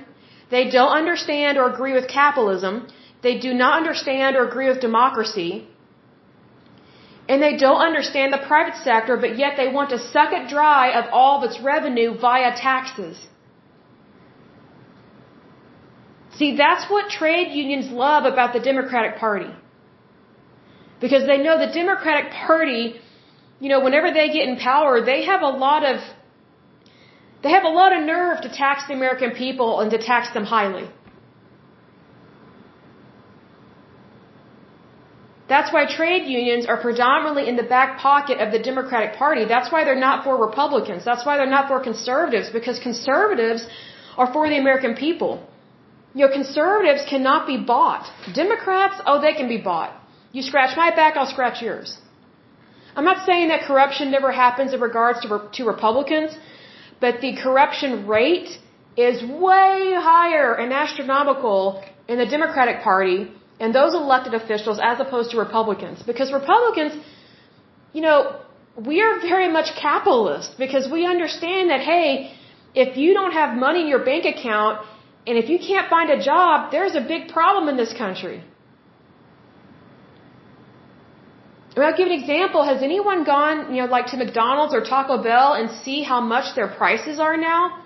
[0.56, 2.88] They don't understand or agree with capitalism.
[3.22, 5.52] They do not understand or agree with democracy.
[7.30, 10.92] And they don't understand the private sector, but yet they want to suck it dry
[11.00, 13.28] of all of its revenue via taxes.
[16.38, 19.52] See, that's what trade unions love about the Democratic Party.
[21.00, 22.96] Because they know the Democratic Party,
[23.60, 25.98] you know, whenever they get in power, they have a lot of
[27.44, 30.46] they have a lot of nerve to tax the American people and to tax them
[30.46, 30.90] highly.
[35.50, 39.44] That's why trade unions are predominantly in the back pocket of the Democratic Party.
[39.46, 41.04] That's why they're not for Republicans.
[41.04, 43.68] That's why they're not for conservatives, because conservatives
[44.18, 45.34] are for the American people.
[46.14, 48.06] You know, conservatives cannot be bought.
[48.34, 49.92] Democrats, oh, they can be bought.
[50.32, 51.98] You scratch my back, I'll scratch yours.
[52.96, 56.38] I'm not saying that corruption never happens in regards to, to Republicans,
[57.00, 58.50] but the corruption rate
[58.96, 65.32] is way higher and astronomical in the Democratic Party and those elected officials as opposed
[65.32, 66.04] to Republicans.
[66.04, 66.94] Because Republicans,
[67.94, 68.40] you know,
[68.90, 72.34] we are very much capitalist because we understand that, hey,
[72.76, 74.86] if you don't have money in your bank account
[75.26, 78.44] and if you can't find a job, there's a big problem in this country.
[81.82, 82.64] I'll give an example.
[82.64, 86.54] Has anyone gone, you know, like to McDonald's or Taco Bell and see how much
[86.56, 87.80] their prices are now?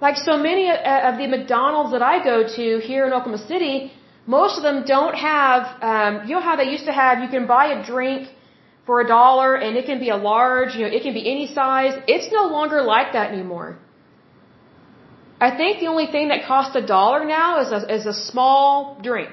[0.00, 3.92] Like so many of the McDonald's that I go to here in Oklahoma City,
[4.26, 7.46] most of them don't have, um, you know how they used to have, you can
[7.46, 8.28] buy a drink
[8.86, 11.46] for a dollar and it can be a large, you know, it can be any
[11.52, 11.94] size.
[12.06, 13.78] It's no longer like that anymore.
[15.46, 18.72] I think the only thing that costs a dollar now is a, is a small
[19.06, 19.32] drink,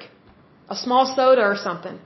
[0.75, 1.97] a small soda or something.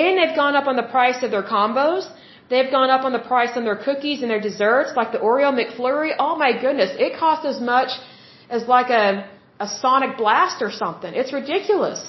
[0.00, 2.04] And they've gone up on the price of their combos.
[2.52, 5.50] They've gone up on the price on their cookies and their desserts, like the Oreo
[5.58, 6.12] McFlurry.
[6.26, 7.90] Oh my goodness, it costs as much
[8.48, 9.04] as like a,
[9.66, 11.12] a Sonic Blast or something.
[11.22, 12.00] It's ridiculous.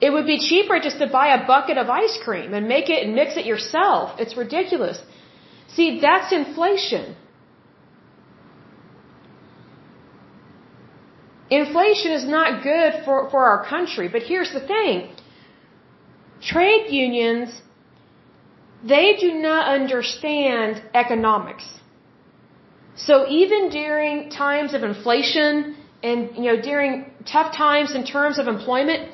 [0.00, 3.02] It would be cheaper just to buy a bucket of ice cream and make it
[3.04, 4.20] and mix it yourself.
[4.22, 4.98] It's ridiculous.
[5.76, 7.16] See, that's inflation.
[11.50, 15.14] Inflation is not good for, for our country, but here's the thing.
[16.40, 17.60] Trade unions,
[18.82, 21.66] they do not understand economics.
[22.96, 28.46] So even during times of inflation and, you know, during tough times in terms of
[28.46, 29.10] employment,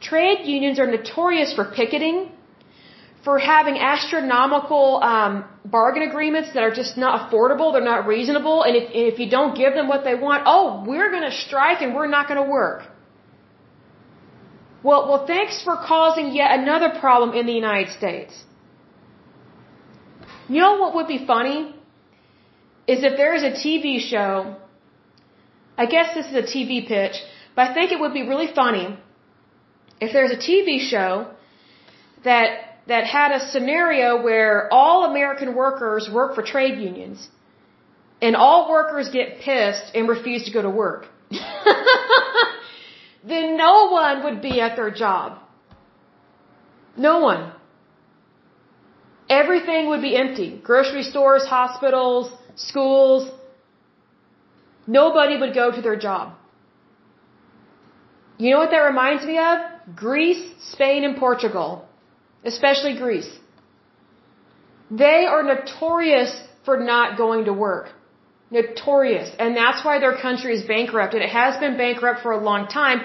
[0.00, 2.31] trade unions are notorious for picketing,
[3.24, 8.74] for having astronomical um, bargain agreements that are just not affordable, they're not reasonable, and
[8.76, 11.94] if, if you don't give them what they want, oh, we're going to strike and
[11.94, 12.82] we're not going to work.
[14.82, 18.44] Well, well, thanks for causing yet another problem in the United States.
[20.48, 21.74] You know what would be funny?
[22.88, 24.56] Is if there is a TV show,
[25.78, 27.14] I guess this is a TV pitch,
[27.54, 28.98] but I think it would be really funny
[30.00, 31.30] if there's a TV show
[32.24, 37.28] that that had a scenario where all American workers work for trade unions
[38.20, 41.06] and all workers get pissed and refuse to go to work.
[43.32, 45.38] then no one would be at their job.
[46.96, 47.52] No one.
[49.28, 50.60] Everything would be empty.
[50.62, 53.30] Grocery stores, hospitals, schools.
[54.86, 56.34] Nobody would go to their job.
[58.38, 59.58] You know what that reminds me of?
[59.96, 61.88] Greece, Spain, and Portugal.
[62.44, 63.30] Especially Greece.
[64.90, 66.32] They are notorious
[66.64, 67.90] for not going to work.
[68.50, 69.30] Notorious.
[69.38, 71.14] And that's why their country is bankrupt.
[71.14, 73.00] And it has been bankrupt for a long time.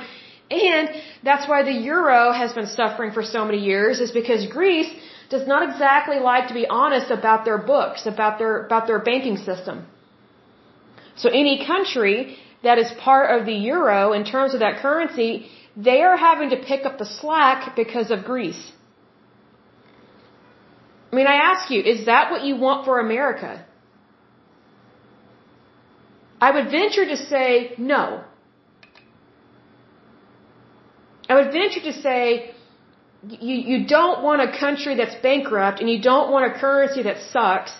[0.49, 0.89] And
[1.23, 4.91] that's why the euro has been suffering for so many years is because Greece
[5.30, 9.38] does not exactly like to be honest about their books, about their, about their banking
[9.38, 9.85] system.
[11.15, 16.01] So any country that is part of the euro in terms of that currency, they
[16.01, 18.72] are having to pick up the slack because of Greece.
[21.11, 23.65] I mean, I ask you, is that what you want for America?
[26.39, 28.23] I would venture to say no.
[31.29, 32.53] I would venture to say
[33.27, 37.17] you, you don't want a country that's bankrupt and you don't want a currency that
[37.31, 37.73] sucks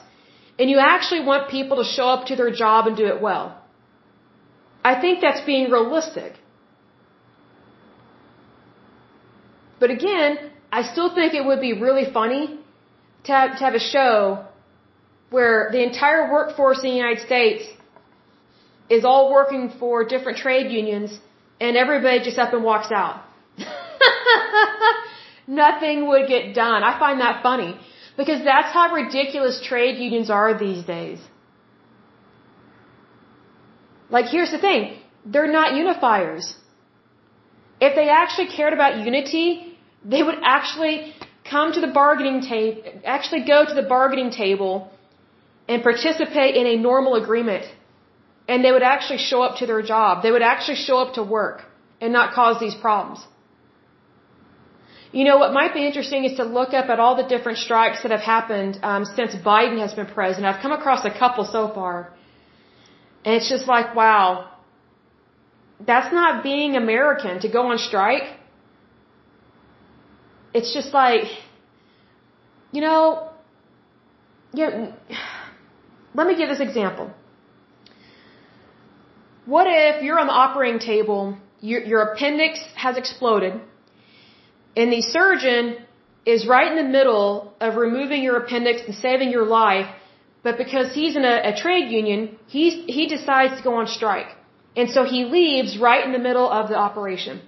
[0.60, 3.62] and you actually want people to show up to their job and do it well.
[4.84, 6.34] I think that's being realistic.
[9.80, 12.60] But again, I still think it would be really funny
[13.28, 14.46] to have, to have a show
[15.30, 17.64] where the entire workforce in the United States
[18.90, 21.20] is all working for different trade unions
[21.60, 23.24] and everybody just up and walks out.
[25.48, 26.84] Nothing would get done.
[26.84, 27.78] I find that funny
[28.16, 31.20] because that's how ridiculous trade unions are these days.
[34.10, 34.98] Like, here's the thing.
[35.26, 36.54] They're not unifiers.
[37.82, 41.14] If they actually cared about unity, they would actually
[41.50, 44.92] come to the bargaining table, actually go to the bargaining table
[45.68, 47.66] and participate in a normal agreement.
[48.48, 50.24] And they would actually show up to their job.
[50.24, 51.64] They would actually show up to work
[52.00, 53.20] and not cause these problems.
[55.12, 58.04] You know, what might be interesting is to look up at all the different strikes
[58.04, 60.46] that have happened um, since Biden has been president.
[60.46, 62.14] I've come across a couple so far.
[63.26, 64.50] And it's just like, wow.
[65.86, 68.37] that's not being American to go on strike.
[70.54, 71.26] It's just like,
[72.72, 73.30] you know,
[74.54, 74.94] you
[76.14, 77.12] let me give this example.
[79.46, 83.54] What if you're on the operating table, your, your appendix has exploded,
[84.76, 85.78] and the surgeon
[86.26, 89.88] is right in the middle of removing your appendix and saving your life,
[90.44, 94.28] but because he's in a, a trade union, he's, he decides to go on strike.
[94.76, 97.42] And so he leaves right in the middle of the operation.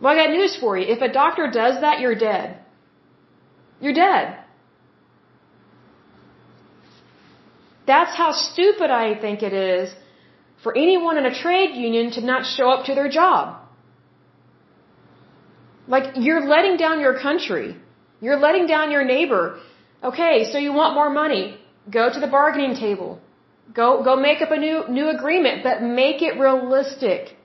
[0.00, 0.86] Well, I got news for you.
[0.86, 2.58] If a doctor does that, you're dead.
[3.80, 4.38] You're dead.
[7.86, 9.94] That's how stupid I think it is
[10.62, 13.60] for anyone in a trade union to not show up to their job.
[15.86, 17.76] Like, you're letting down your country.
[18.22, 19.60] You're letting down your neighbor.
[20.02, 21.58] Okay, so you want more money.
[21.90, 23.20] Go to the bargaining table.
[23.74, 27.36] Go, go make up a new, new agreement, but make it realistic.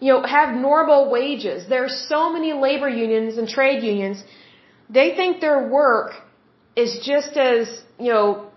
[0.00, 1.68] You know, have normal wages.
[1.68, 4.24] There are so many labor unions and trade unions.
[4.88, 6.12] They think their work
[6.74, 8.50] is just as, you know,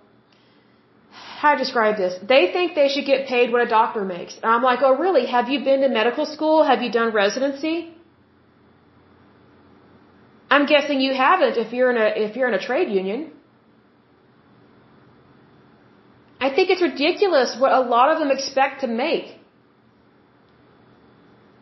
[1.44, 2.14] how to describe this?
[2.34, 4.36] They think they should get paid what a doctor makes.
[4.42, 5.26] And I'm like, oh really?
[5.26, 6.64] Have you been to medical school?
[6.72, 7.76] Have you done residency?
[10.50, 13.32] I'm guessing you haven't if you're in a, if you're in a trade union.
[16.40, 19.28] I think it's ridiculous what a lot of them expect to make.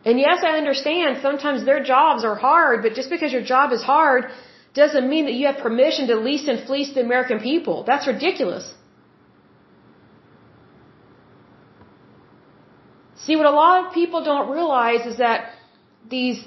[0.04, 3.84] And yes, I understand sometimes their jobs are hard, but just because your job is
[3.84, 4.32] hard
[4.74, 7.84] doesn't mean that you have permission to lease and fleece the American people.
[7.84, 8.74] That's ridiculous.
[13.24, 15.54] See, what a lot of people don't realize is that
[16.10, 16.44] these,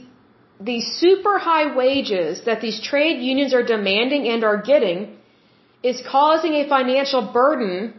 [0.60, 5.16] these super high wages that these trade unions are demanding and are getting
[5.84, 7.94] is causing a financial burden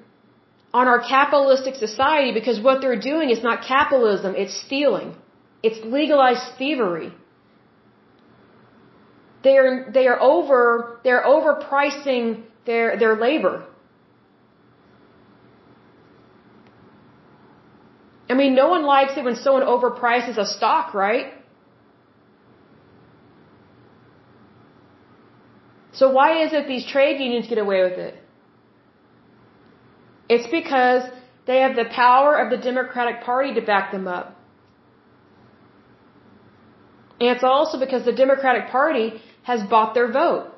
[0.73, 5.15] on our capitalistic society because what they're doing is not capitalism, it's stealing.
[5.67, 7.11] It's legalized thievery.
[9.43, 13.65] They're, they are over, they're overpricing their, their labor.
[18.29, 21.33] I mean, no one likes it when someone overprices a stock, right?
[25.93, 28.15] So why is it these trade unions get away with it?
[30.29, 31.03] It's because
[31.47, 34.34] they have the power of the Democratic Party to back them up.
[37.19, 39.13] And it's also because the Democratic Party
[39.43, 40.51] has bought their vote.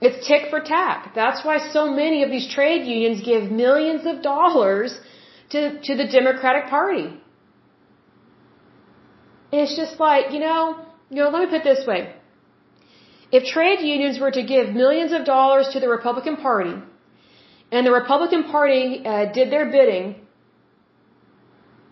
[0.00, 1.12] It's tick for tack.
[1.14, 4.98] That's why so many of these trade unions give millions of dollars
[5.50, 7.06] to, to the Democratic Party.
[9.50, 10.60] And it's just like, you know,
[11.10, 12.12] you know, let me put it this way.
[13.30, 16.74] If trade unions were to give millions of dollars to the Republican Party,
[17.72, 20.23] and the Republican Party uh, did their bidding,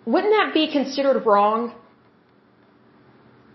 [0.05, 1.74] wouldn't that be considered wrong?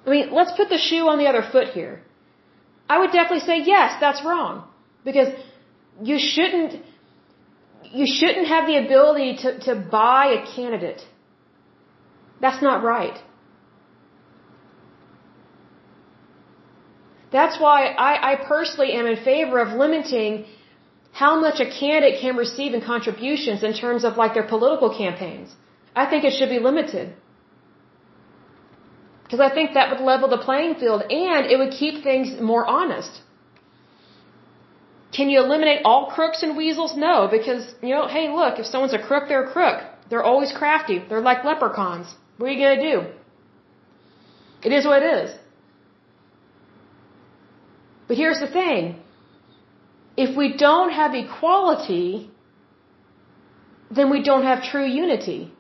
[0.06, 2.02] I mean, let's put the shoe on the other foot here.
[2.90, 4.66] I would definitely say yes, that's wrong.
[5.04, 5.34] Because
[6.02, 6.82] you shouldn't,
[7.84, 11.06] you shouldn't have the ability to, to buy a candidate.
[12.40, 13.18] That's not right.
[17.32, 20.46] That's why I, I personally am in favor of limiting
[21.12, 25.54] how much a candidate can receive in contributions in terms of like their political campaigns.
[26.02, 27.08] I think it should be limited.
[29.24, 32.66] Because I think that would level the playing field and it would keep things more
[32.80, 33.14] honest.
[35.18, 36.96] Can you eliminate all crooks and weasels?
[37.08, 39.82] No, because, you know, hey, look, if someone's a crook, they're a crook.
[40.10, 40.98] They're always crafty.
[41.10, 42.08] They're like leprechauns.
[42.38, 42.98] What are you going to do?
[44.68, 45.36] It is what it is.
[48.08, 49.00] But here's the thing.
[50.16, 52.32] If we don't have equality,
[53.90, 55.52] then we don't have true unity.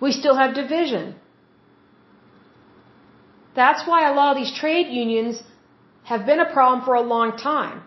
[0.00, 1.14] We still have division.
[3.54, 5.42] That's why a lot of these trade unions
[6.04, 7.82] have been a problem for a long time.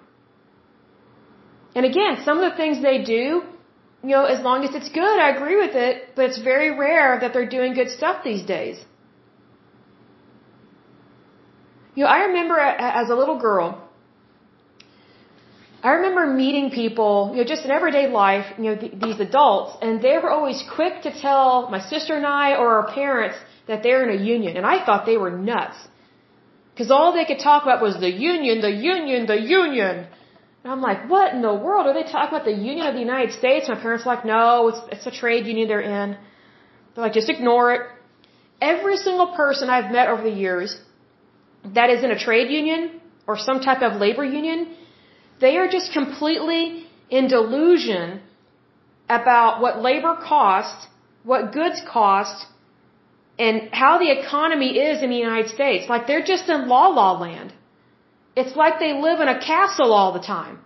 [1.75, 3.43] And again, some of the things they do,
[4.03, 7.19] you know, as long as it's good, I agree with it, but it's very rare
[7.19, 8.83] that they're doing good stuff these days.
[11.95, 13.88] You know, I remember as a little girl,
[15.81, 19.71] I remember meeting people, you know, just in everyday life, you know, th these adults,
[19.83, 23.37] and they were always quick to tell my sister and I or our parents
[23.69, 24.57] that they're in a union.
[24.57, 25.77] And I thought they were nuts.
[26.71, 29.95] Because all they could talk about was the union, the union, the union.
[30.63, 31.87] And I'm like, what in the world?
[31.87, 33.69] Are they talking about the Union of the United States?
[33.69, 36.17] My parents are like, no, it's, it's a trade union they're in.
[36.91, 37.81] They're like, just ignore it.
[38.61, 40.69] Every single person I've met over the years
[41.63, 44.75] that is in a trade union or some type of labor union,
[45.39, 48.21] they are just completely in delusion
[49.09, 50.87] about what labor costs,
[51.23, 52.45] what goods cost,
[53.37, 55.89] and how the economy is in the United States.
[55.89, 57.53] Like they're just in la la land.
[58.35, 60.59] It's like they live in a castle all the time.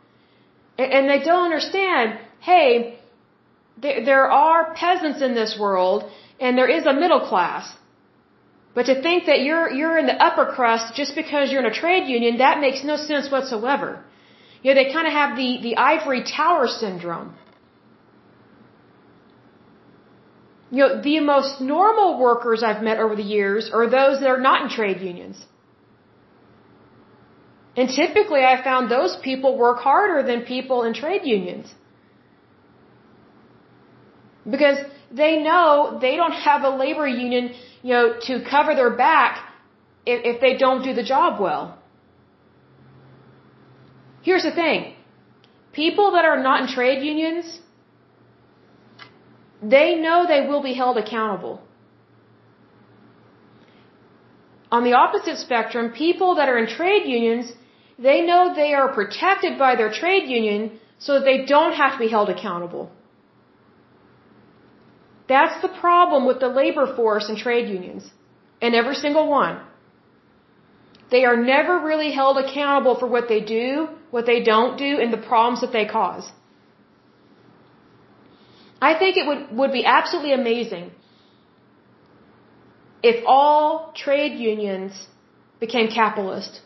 [0.77, 2.99] And they don't understand, hey,
[3.77, 6.09] there are peasants in this world
[6.39, 7.65] and there is a middle class.
[8.75, 11.79] But to think that you're, you're in the upper crust just because you're in a
[11.83, 14.03] trade union, that makes no sense whatsoever.
[14.63, 17.35] You know, they kind of have the, the ivory tower syndrome.
[20.71, 24.39] You know, the most normal workers I've met over the years are those that are
[24.39, 25.45] not in trade unions.
[27.75, 31.71] And typically I found those people work harder than people in trade unions.
[34.49, 34.77] Because
[35.11, 39.43] they know they don't have a labor union, you know, to cover their back
[40.05, 41.77] if, if they don't do the job well.
[44.27, 44.93] Here's the thing.
[45.81, 47.59] People that are not in trade unions,
[49.75, 51.55] they know they will be held accountable.
[54.71, 57.51] On the opposite spectrum, people that are in trade unions,
[58.07, 61.99] they know they are protected by their trade union so that they don't have to
[62.05, 62.85] be held accountable.
[65.27, 68.09] That's the problem with the labor force and trade unions.
[68.61, 69.59] And every single one.
[71.13, 75.13] They are never really held accountable for what they do, what they don't do, and
[75.15, 76.25] the problems that they cause.
[78.89, 80.85] I think it would, would be absolutely amazing
[83.11, 85.07] if all trade unions
[85.59, 86.61] became capitalist.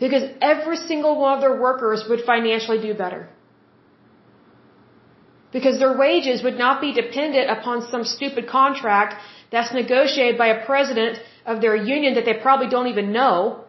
[0.00, 3.22] Because every single one of their workers would financially do better
[5.52, 9.14] because their wages would not be dependent upon some stupid contract
[9.52, 13.64] that's negotiated by a president of their union that they probably don't even know.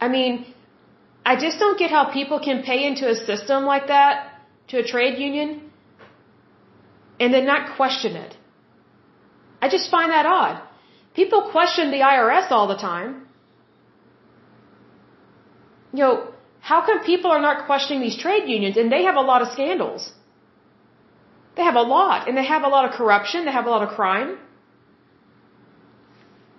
[0.00, 0.46] I mean,
[1.24, 4.82] I just don't get how people can pay into a system like that to a
[4.82, 5.70] trade union
[7.18, 8.36] and then not question it.
[9.60, 10.62] I just find that odd.
[11.14, 13.26] People question the IRS all the time.
[15.92, 16.28] You know,
[16.60, 19.48] how come people are not questioning these trade unions and they have a lot of
[19.48, 20.12] scandals?
[21.56, 23.82] They have a lot and they have a lot of corruption, they have a lot
[23.82, 24.38] of crime.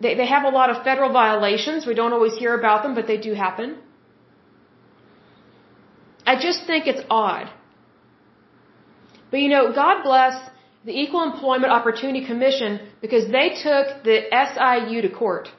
[0.02, 1.86] They, they have a lot of federal violations.
[1.86, 3.78] We don't always hear about them, but they do happen.
[6.26, 7.50] I just think it's odd.
[9.30, 10.36] But you know, God bless
[10.86, 15.50] the Equal Employment Opportunity Commission because they took the SIU to court.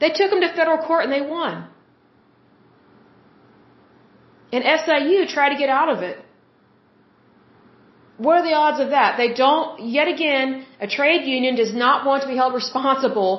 [0.00, 1.66] They took them to federal court and they won.
[4.52, 6.18] And SIU try to get out of it.
[8.24, 9.16] What are the odds of that?
[9.16, 13.32] They don't, yet again, a trade union does not want to be held responsible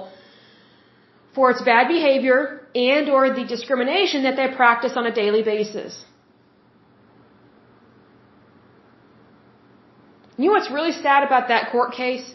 [1.36, 2.42] for its bad behavior
[2.74, 6.04] and or the discrimination that they practice on a daily basis.
[10.38, 12.28] You know what's really sad about that court case?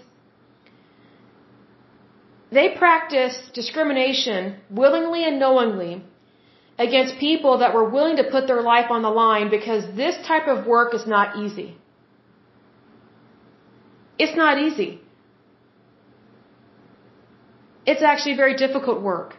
[2.58, 6.04] They practice discrimination willingly and knowingly
[6.78, 10.46] against people that were willing to put their life on the line because this type
[10.54, 11.68] of work is not easy.
[14.18, 15.00] It's not easy.
[17.84, 19.36] It's actually very difficult work.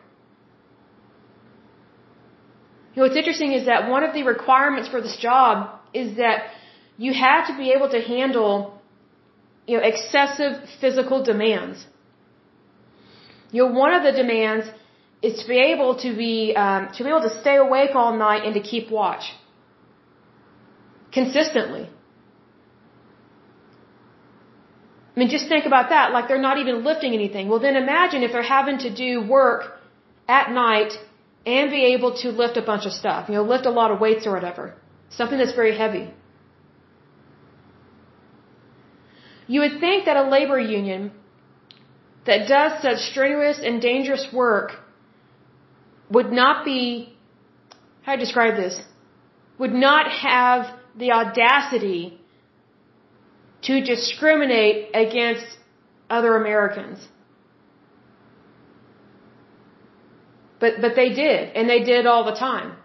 [2.94, 6.46] You know, what's interesting is that one of the requirements for this job is that
[6.98, 8.82] you have to be able to handle,
[9.68, 11.86] you know, excessive physical demands.
[13.52, 14.68] You know, one of the demands
[15.22, 18.44] is to be able to be um, to be able to stay awake all night
[18.46, 19.34] and to keep watch
[21.12, 21.90] consistently.
[25.18, 26.12] I mean, just think about that.
[26.12, 27.50] Like they're not even lifting anything.
[27.50, 29.62] Well, then imagine if they're having to do work
[30.30, 30.94] at night
[31.44, 33.28] and be able to lift a bunch of stuff.
[33.28, 34.76] You know, lift a lot of weights or whatever.
[35.10, 36.14] Something that's very heavy.
[39.48, 41.12] You would think that a labor union
[42.28, 44.74] that does such strenuous and dangerous work
[46.12, 47.18] would not be,
[48.04, 48.80] how do I describe this?
[49.58, 52.17] Would not have the audacity
[53.64, 55.46] to discriminate against
[56.10, 57.08] other Americans.
[60.60, 62.76] But, but they did, and they did all the time.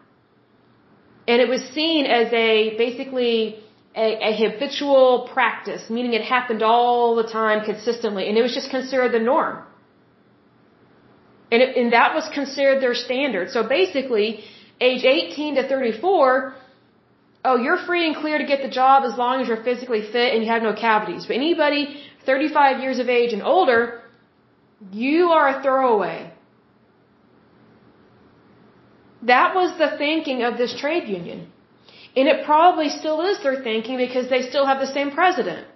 [1.27, 3.63] And it was seen as a, basically,
[3.95, 8.71] a, a habitual practice, meaning it happened all the time consistently, and it was just
[8.71, 9.63] considered the norm.
[11.51, 13.51] And, it, and that was considered their standard.
[13.51, 14.45] So basically,
[14.81, 16.55] age 18 to 34,
[17.45, 20.35] oh, you're free and clear to get the job as long as you're physically fit
[20.35, 21.27] and you have no cavities.
[21.27, 21.83] But anybody
[22.27, 24.03] 35 years of age and older,
[24.91, 26.33] you are a throwaway.
[29.23, 31.51] That was the thinking of this trade union.
[32.17, 35.67] And it probably still is their thinking because they still have the same president.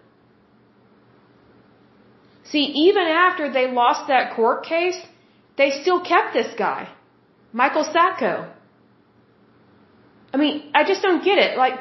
[2.44, 5.00] See, even after they lost that court case,
[5.56, 6.88] they still kept this guy,
[7.52, 8.52] Michael Sacco.
[10.32, 11.56] I mean, I just don't get it.
[11.56, 11.78] Like,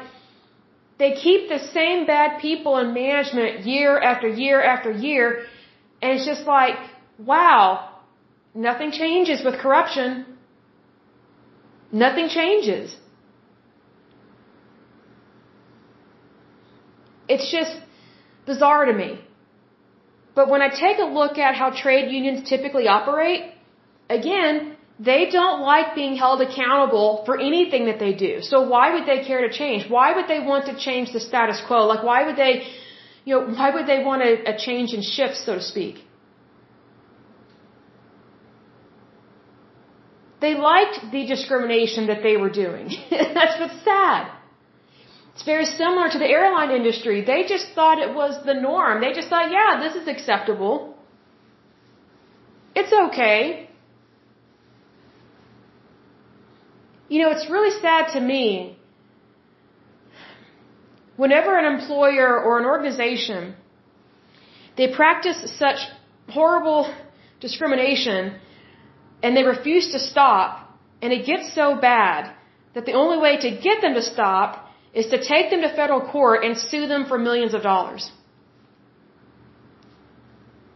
[0.98, 5.44] they keep the same bad people in management year after year after year,
[6.00, 6.76] and it's just like,
[7.18, 7.90] wow,
[8.54, 10.24] nothing changes with corruption.
[11.92, 12.96] Nothing changes.
[17.28, 17.74] It's just
[18.46, 19.20] bizarre to me.
[20.34, 23.52] But when I take a look at how trade unions typically operate,
[24.08, 28.40] again, they don't like being held accountable for anything that they do.
[28.40, 29.90] So why would they care to change?
[29.90, 31.86] Why would they want to change the status quo?
[31.86, 32.66] Like why would they,
[33.26, 35.96] you know, why would they want a, a change in shifts, so to speak?
[40.40, 42.88] They liked the discrimination that they were doing.
[43.10, 44.32] That's what's sad.
[45.34, 47.22] It's very similar to the airline industry.
[47.22, 49.02] They just thought it was the norm.
[49.02, 50.96] They just thought, yeah, this is acceptable.
[52.74, 53.65] It's okay.
[57.08, 58.76] You know, it's really sad to me
[61.16, 63.54] whenever an employer or an organization
[64.76, 65.78] they practice such
[66.28, 66.94] horrible
[67.40, 68.38] discrimination
[69.22, 72.34] and they refuse to stop and it gets so bad
[72.74, 76.00] that the only way to get them to stop is to take them to federal
[76.00, 78.10] court and sue them for millions of dollars.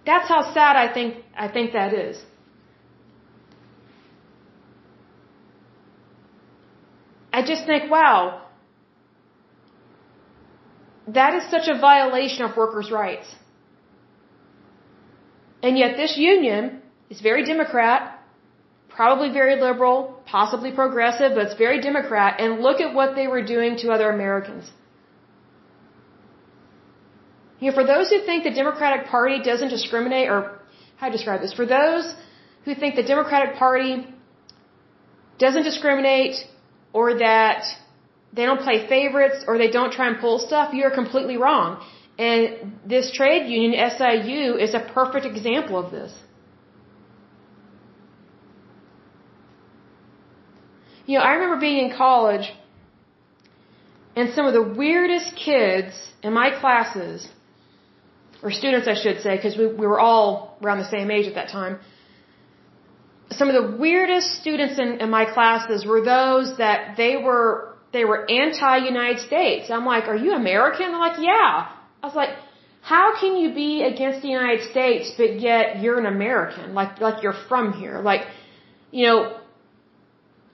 [0.07, 2.17] That's how sad I think I think that is.
[7.33, 8.43] I just think, wow,
[11.09, 13.29] that is such a violation of workers' rights.
[15.63, 18.19] And yet this union is very Democrat,
[18.89, 23.45] probably very liberal, possibly progressive, but it's very Democrat, and look at what they were
[23.45, 24.71] doing to other Americans.
[27.61, 30.59] You know, for those who think the Democratic Party doesn't discriminate, or
[30.97, 31.53] how do I describe this?
[31.53, 32.15] For those
[32.65, 34.07] who think the Democratic Party
[35.39, 36.37] doesn't discriminate,
[36.93, 37.65] or that
[38.33, 41.85] they don't play favorites, or they don't try and pull stuff, you are completely wrong.
[42.19, 46.13] And this trade union, SIU, is a perfect example of this.
[51.07, 52.53] You know, I remember being in college
[54.15, 55.93] and some of the weirdest kids
[56.23, 57.27] in my classes,
[58.43, 61.35] or students I should say, because we, we were all around the same age at
[61.35, 61.81] that time.
[63.33, 68.05] Some of the weirdest students in, in my classes were those that they were they
[68.05, 69.71] were anti-United States.
[69.71, 70.93] I'm like, are you American?
[70.93, 71.69] They're like, yeah.
[72.03, 72.31] I was like,
[72.83, 76.75] how can you be against the United States but yet you're an American?
[76.75, 78.01] Like like you're from here.
[78.01, 78.23] Like,
[78.91, 79.41] you know,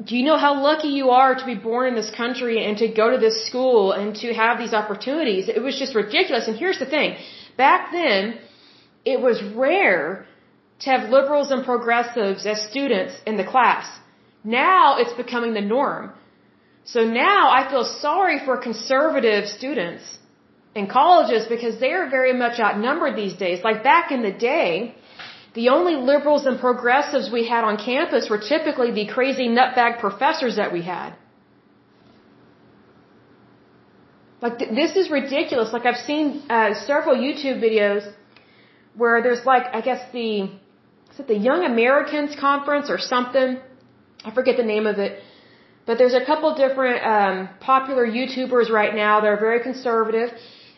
[0.04, 2.88] do you know how lucky you are to be born in this country and to
[2.88, 5.48] go to this school and to have these opportunities?
[5.48, 6.46] It was just ridiculous.
[6.48, 7.16] And here's the thing.
[7.56, 8.38] Back then,
[9.04, 10.26] it was rare
[10.80, 13.86] to have liberals and progressives as students in the class.
[14.44, 16.12] Now it's becoming the norm.
[16.84, 20.04] So now I feel sorry for conservative students
[20.74, 23.64] in colleges because they are very much outnumbered these days.
[23.64, 24.94] Like back in the day,
[25.54, 30.56] the only liberals and progressives we had on campus were typically the crazy nutbag professors
[30.56, 31.14] that we had.
[34.42, 35.72] Like, th- this is ridiculous.
[35.72, 38.04] Like, I've seen uh, several YouTube videos
[38.94, 40.50] where there's like, I guess the,
[41.16, 43.58] is it the Young Americans Conference or something?
[44.22, 45.22] I forget the name of it.
[45.86, 50.30] But there's a couple different um, popular YouTubers right now that are very conservative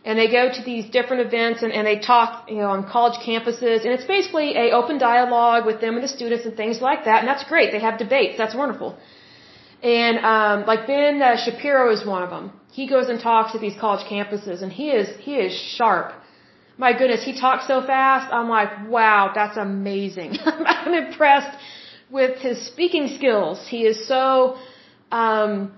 [0.05, 3.19] and they go to these different events and, and they talk, you know, on college
[3.29, 7.05] campuses, and it's basically a open dialogue with them and the students and things like
[7.07, 7.73] that, and that's great.
[7.73, 8.39] They have debates.
[8.39, 8.97] That's wonderful.
[9.83, 12.53] And um, like Ben uh, Shapiro is one of them.
[12.79, 16.13] He goes and talks at these college campuses, and he is he is sharp.
[16.79, 18.33] My goodness, he talks so fast.
[18.33, 20.39] I'm like, wow, that's amazing.
[20.45, 21.59] I'm impressed
[22.11, 23.67] with his speaking skills.
[23.69, 24.57] He is so
[25.13, 25.73] um,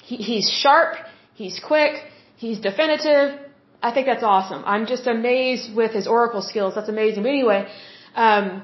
[0.00, 0.94] he, he's sharp.
[1.34, 1.94] He's quick.
[2.36, 3.40] He's definitive
[3.82, 4.62] I think that's awesome.
[4.66, 6.74] I'm just amazed with his oracle skills.
[6.74, 7.22] That's amazing.
[7.22, 7.68] But anyway,
[8.14, 8.62] um,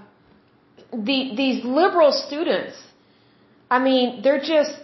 [0.92, 2.76] the these liberal students,
[3.70, 4.74] I mean, they're just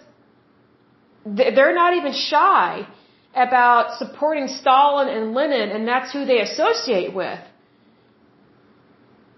[1.25, 2.87] they're not even shy
[3.33, 7.39] about supporting Stalin and Lenin, and that's who they associate with.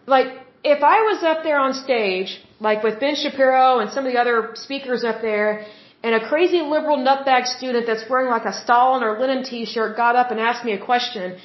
[0.06, 0.28] Like,
[0.64, 4.20] if I was up there on stage, like with Ben Shapiro and some of the
[4.20, 5.66] other speakers up there,
[6.04, 10.16] and a crazy liberal nutbag student that's wearing like a Stalin or Lenin t-shirt got
[10.16, 11.38] up and asked me a question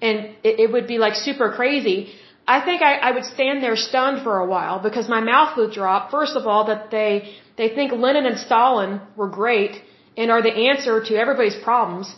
[0.00, 0.18] and
[0.48, 1.98] it, it would be like super crazy.
[2.46, 5.72] I think I, I would stand there stunned for a while because my mouth would
[5.72, 6.10] drop.
[6.10, 9.72] First of all, that they, they think Lenin and Stalin were great
[10.16, 12.14] and are the answer to everybody's problems.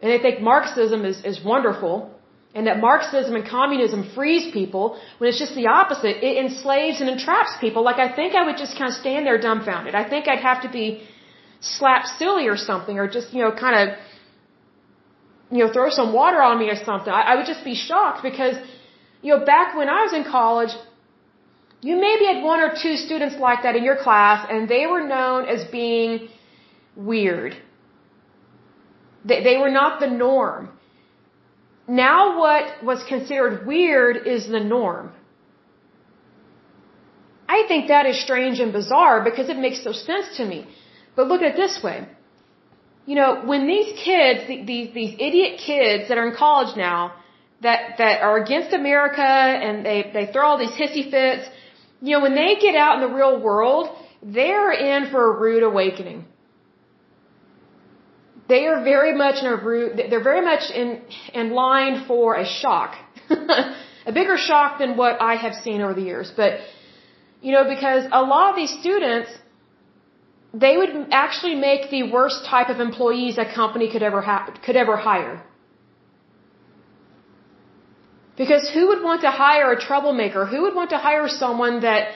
[0.00, 2.14] And they think Marxism is, is wonderful
[2.54, 4.84] and that Marxism and communism frees people
[5.18, 6.22] when it's just the opposite.
[6.28, 7.82] It enslaves and entraps people.
[7.82, 9.94] Like I think I would just kind of stand there dumbfounded.
[9.94, 11.02] I think I'd have to be
[11.60, 13.98] slapped silly or something or just, you know, kind of,
[15.50, 17.12] you know, throw some water on me or something.
[17.12, 18.54] I, I would just be shocked because,
[19.22, 20.72] you know, back when I was in college,
[21.80, 25.04] you maybe had one or two students like that in your class and they were
[25.06, 26.28] known as being
[26.96, 27.56] weird.
[29.24, 30.70] They, they were not the norm.
[31.86, 35.12] Now what was considered weird is the norm.
[37.48, 40.66] I think that is strange and bizarre because it makes no sense to me.
[41.14, 42.08] But look at it this way.
[43.06, 47.14] You know, when these kids, these, these idiot kids that are in college now,
[47.60, 51.48] that, that are against America and they, they throw all these hissy fits,
[52.00, 53.88] you know, when they get out in the real world,
[54.22, 56.24] they're in for a rude awakening
[58.48, 61.00] they are very much in a root, they're very much in,
[61.32, 62.94] in line for a shock.
[63.30, 66.32] a bigger shock than what I have seen over the years.
[66.36, 66.60] But,
[67.40, 69.30] you know, because a lot of these students,
[70.52, 74.76] they would actually make the worst type of employees a company could ever ha- could
[74.76, 75.42] ever hire.
[78.36, 80.44] Because who would want to hire a troublemaker?
[80.44, 82.08] Who would want to hire someone that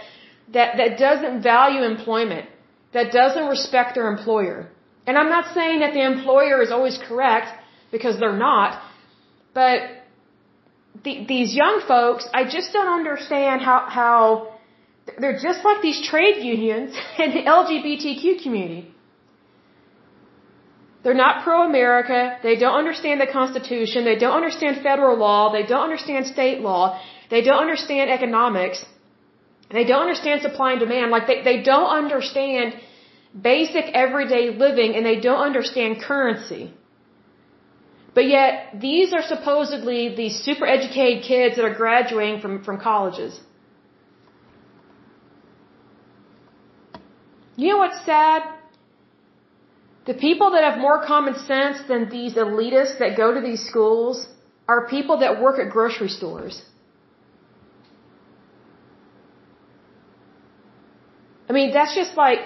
[0.53, 2.47] that that doesn't value employment,
[2.93, 4.69] that doesn't respect their employer?
[5.09, 7.49] And I'm not saying that the employer is always correct
[7.95, 8.71] because they're not,
[9.55, 9.79] but
[11.05, 14.23] the, these young folks, I just don't understand how, how
[15.21, 16.91] they're just like these trade unions
[17.23, 18.85] and the LGBTQ community.
[21.03, 22.21] They're not pro-America.
[22.43, 24.05] They don't understand the Constitution.
[24.05, 25.53] They don't understand federal law.
[25.57, 27.01] They don't understand state law.
[27.31, 28.85] They don't understand economics.
[29.71, 31.11] They don't understand supply and demand.
[31.11, 32.75] Like they, they don't understand
[33.41, 36.73] basic everyday living and they don't understand currency.
[38.15, 43.39] But yet, these are supposedly the super educated kids that are graduating from, from colleges.
[47.57, 48.43] You know what's sad?
[50.07, 54.27] The people that have more common sense than these elitists that go to these schools
[54.67, 56.63] are people that work at grocery stores.
[61.49, 62.41] I mean, that's just like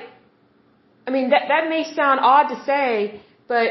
[1.07, 3.69] I mean, that, that may sound odd to say, but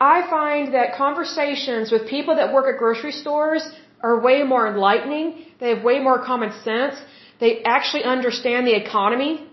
[0.00, 3.68] I find that conversations with people that work at grocery stores
[4.00, 5.44] are way more enlightening.
[5.60, 6.96] They have way more common sense.
[7.40, 9.48] They actually understand the economy.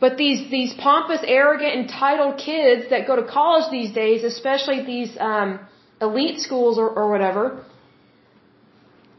[0.00, 5.16] But these, these pompous, arrogant, entitled kids that go to college these days, especially these
[5.20, 5.60] um,
[6.00, 7.64] elite schools or, or whatever,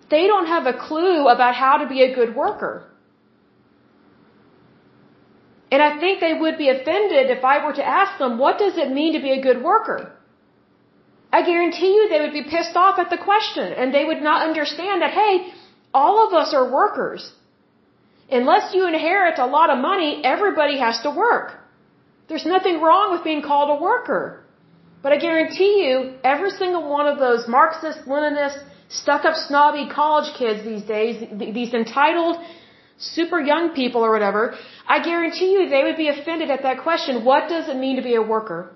[0.09, 2.85] they don't have a clue about how to be a good worker.
[5.73, 8.75] And I think they would be offended if I were to ask them, what does
[8.83, 10.01] it mean to be a good worker?
[11.37, 14.43] I guarantee you they would be pissed off at the question and they would not
[14.47, 15.31] understand that, hey,
[16.01, 17.23] all of us are workers.
[18.39, 21.47] Unless you inherit a lot of money, everybody has to work.
[22.27, 24.23] There's nothing wrong with being called a worker.
[25.01, 28.59] But I guarantee you, every single one of those Marxist, Leninist,
[28.89, 31.15] stuck up snobby college kids these days,
[31.59, 32.37] these entitled,
[33.11, 34.55] super young people or whatever,
[34.87, 37.25] I guarantee you they would be offended at that question.
[37.25, 38.75] What does it mean to be a worker?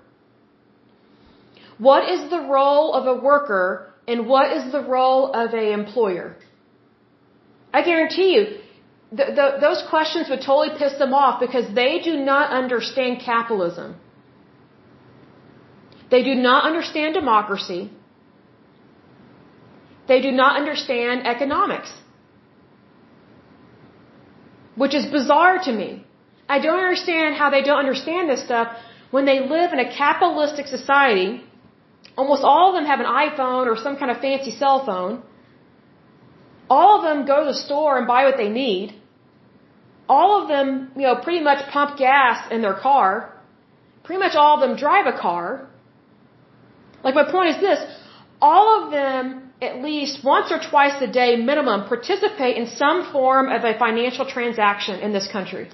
[1.78, 6.36] What is the role of a worker and what is the role of an employer?
[7.72, 8.44] I guarantee you,
[9.10, 13.96] the, the, those questions would totally piss them off because they do not understand capitalism.
[16.10, 17.90] They do not understand democracy.
[20.08, 21.92] They do not understand economics
[24.82, 26.04] which is bizarre to me.
[26.48, 28.68] I don't understand how they don't understand this stuff
[29.10, 31.42] when they live in a capitalistic society.
[32.16, 35.22] Almost all of them have an iPhone or some kind of fancy cell phone.
[36.70, 38.94] All of them go to the store and buy what they need.
[40.08, 43.34] All of them, you know, pretty much pump gas in their car.
[44.04, 45.68] Pretty much all of them drive a car.
[47.04, 47.80] Like my point is this,
[48.40, 53.48] all of them at least once or twice a day minimum participate in some form
[53.48, 55.68] of a financial transaction in this country.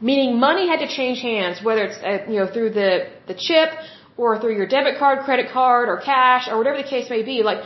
[0.00, 3.70] Meaning money had to change hands, whether it's uh, you know through the the chip
[4.16, 7.42] or through your debit card, credit card, or cash, or whatever the case may be.
[7.44, 7.64] Like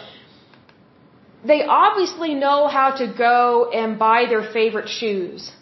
[1.44, 5.52] they obviously know how to go and buy their favorite shoes.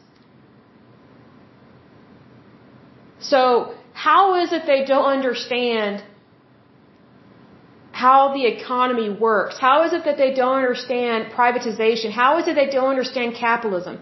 [3.20, 6.02] So how is it they don't understand
[8.04, 9.54] how the economy works.
[9.66, 12.08] How is it that they don't understand privatization?
[12.22, 13.94] How is it they don't understand capitalism?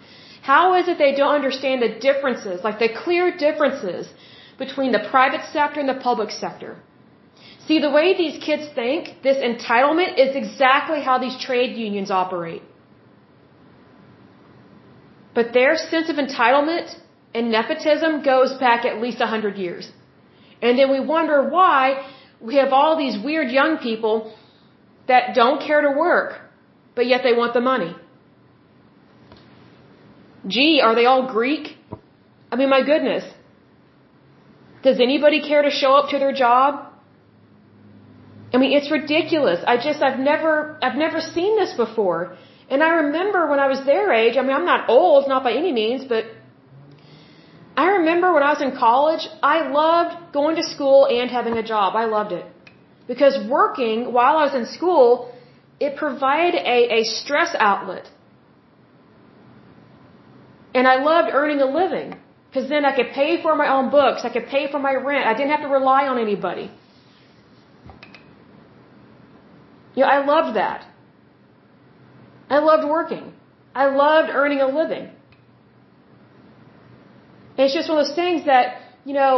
[0.51, 4.05] How is it they don't understand the differences, like the clear differences
[4.65, 6.73] between the private sector and the public sector?
[7.67, 12.63] See, the way these kids think, this entitlement is exactly how these trade unions operate.
[15.37, 16.89] But their sense of entitlement
[17.37, 19.85] and nepotism goes back at least a hundred years.
[20.65, 21.83] And then we wonder why
[22.43, 24.35] we have all these weird young people
[25.09, 26.41] that don't care to work,
[26.95, 27.95] but yet they want the money.
[30.47, 31.77] Gee, are they all Greek?
[32.51, 33.25] I mean, my goodness.
[34.83, 36.93] Does anybody care to show up to their job?
[38.53, 39.61] I mean, it's ridiculous.
[39.67, 42.37] I just, I've never, I've never seen this before.
[42.69, 45.53] And I remember when I was their age, I mean, I'm not old, not by
[45.53, 46.25] any means, but
[47.77, 51.63] I remember when I was in college, I loved going to school and having a
[51.63, 51.97] job.
[51.97, 52.45] I loved it.
[53.07, 55.33] Because working while I was in school,
[55.81, 58.11] it provided a, a stress outlet.
[60.75, 62.19] And I loved earning a living.
[62.49, 65.27] Because then I could pay for my own books, I could pay for my rent,
[65.27, 66.71] I didn't have to rely on anybody.
[69.95, 70.87] You know, I loved that.
[72.51, 73.33] I loved working.
[73.75, 75.09] I loved earning a living.
[77.59, 79.33] It's just one of those things that, you know,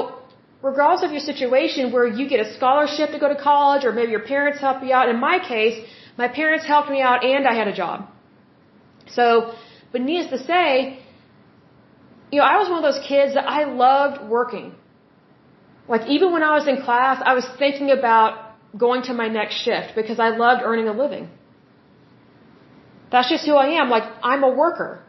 [0.63, 4.11] regardless of your situation where you get a scholarship to go to college or maybe
[4.13, 5.09] your parents help you out.
[5.09, 5.77] In my case,
[6.17, 8.09] my parents helped me out and I had a job.
[9.09, 9.55] So,
[9.93, 11.01] but needless to say,
[12.33, 14.75] you know, I was one of those kids that I loved working.
[15.87, 18.45] Like even when I was in class, I was thinking about
[18.77, 21.29] going to my next shift because I loved earning a living.
[23.13, 23.91] That's just who I am.
[23.91, 25.03] Like, I'm a worker.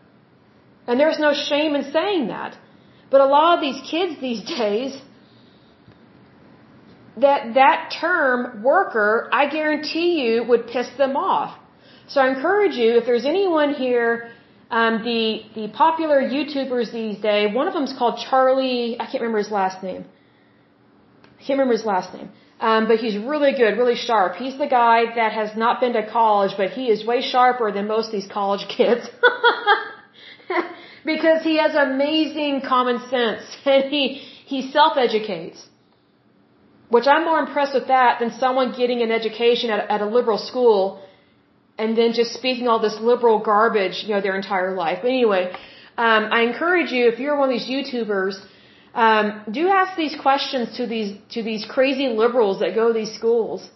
[0.87, 2.57] And there's no shame in saying that.
[3.11, 4.97] But a lot of these kids these days,
[7.17, 11.57] that that term worker, I guarantee you would piss them off.
[12.07, 14.29] So I encourage you, if there's anyone here,
[14.69, 18.97] um, the the popular YouTubers these days, one of them is called Charlie.
[18.99, 20.05] I can't remember his last name.
[21.39, 22.29] I can't remember his last name.
[22.59, 24.35] Um, but he's really good, really sharp.
[24.35, 27.87] He's the guy that has not been to college, but he is way sharper than
[27.87, 29.07] most of these college kids.
[31.05, 34.03] because he has amazing common sense and he,
[34.51, 35.67] he self-educates.
[36.89, 40.37] Which I'm more impressed with that than someone getting an education at, at a liberal
[40.37, 41.01] school
[41.77, 44.99] and then just speaking all this liberal garbage, you know, their entire life.
[45.01, 45.51] But anyway,
[45.97, 48.35] um, I encourage you, if you're one of these YouTubers,
[48.93, 53.13] um, do ask these questions to these to these crazy liberals that go to these
[53.13, 53.69] schools.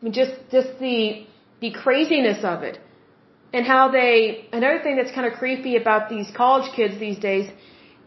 [0.00, 1.26] I mean, just just the
[1.60, 2.78] the craziness of it,
[3.54, 4.14] and how they.
[4.60, 7.46] Another thing that's kind of creepy about these college kids these days,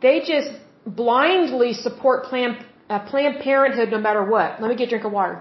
[0.06, 0.52] they just
[0.86, 2.58] blindly support Planned
[2.90, 4.62] uh, Planned Parenthood no matter what.
[4.62, 5.38] Let me get a drink of water.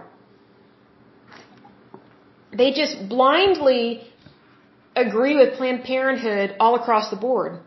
[2.60, 3.82] They just blindly
[5.04, 7.58] agree with Planned Parenthood all across the board.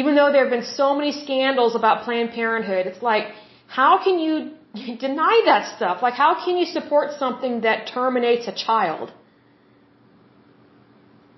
[0.00, 3.26] Even though there have been so many scandals about Planned Parenthood, it's like,
[3.66, 4.34] how can you
[5.08, 6.02] deny that stuff?
[6.02, 9.12] Like, how can you support something that terminates a child?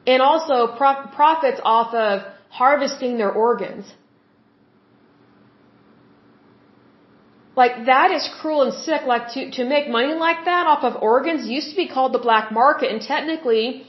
[0.07, 3.93] And also prof- profits off of harvesting their organs.
[7.57, 9.03] Like, that is cruel and sick.
[9.07, 12.19] Like, to, to make money like that off of organs used to be called the
[12.19, 13.87] black market, and technically,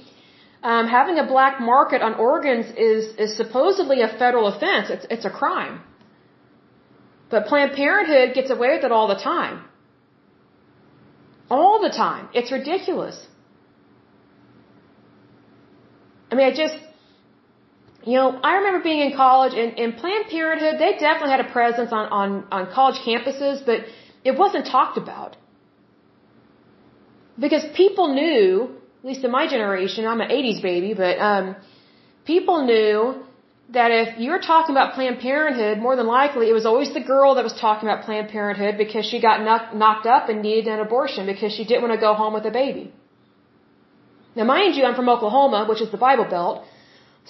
[0.63, 4.89] um, having a black market on organs is is supposedly a federal offense.
[4.89, 5.81] It's it's a crime.
[7.29, 9.65] But Planned Parenthood gets away with it all the time.
[11.49, 12.29] All the time.
[12.33, 13.27] It's ridiculous.
[16.31, 16.77] I mean, I just,
[18.03, 21.51] you know, I remember being in college and, and Planned Parenthood, they definitely had a
[21.51, 23.81] presence on, on, on college campuses, but
[24.23, 25.37] it wasn't talked about.
[27.39, 31.55] Because people knew at least in my generation, I'm an 80s baby, but um,
[32.25, 33.23] people knew
[33.69, 37.01] that if you were talking about Planned Parenthood, more than likely it was always the
[37.01, 40.67] girl that was talking about Planned Parenthood because she got knock, knocked up and needed
[40.67, 42.91] an abortion because she didn't want to go home with a baby.
[44.37, 46.63] Now, mind you, I'm from Oklahoma, which is the Bible Belt.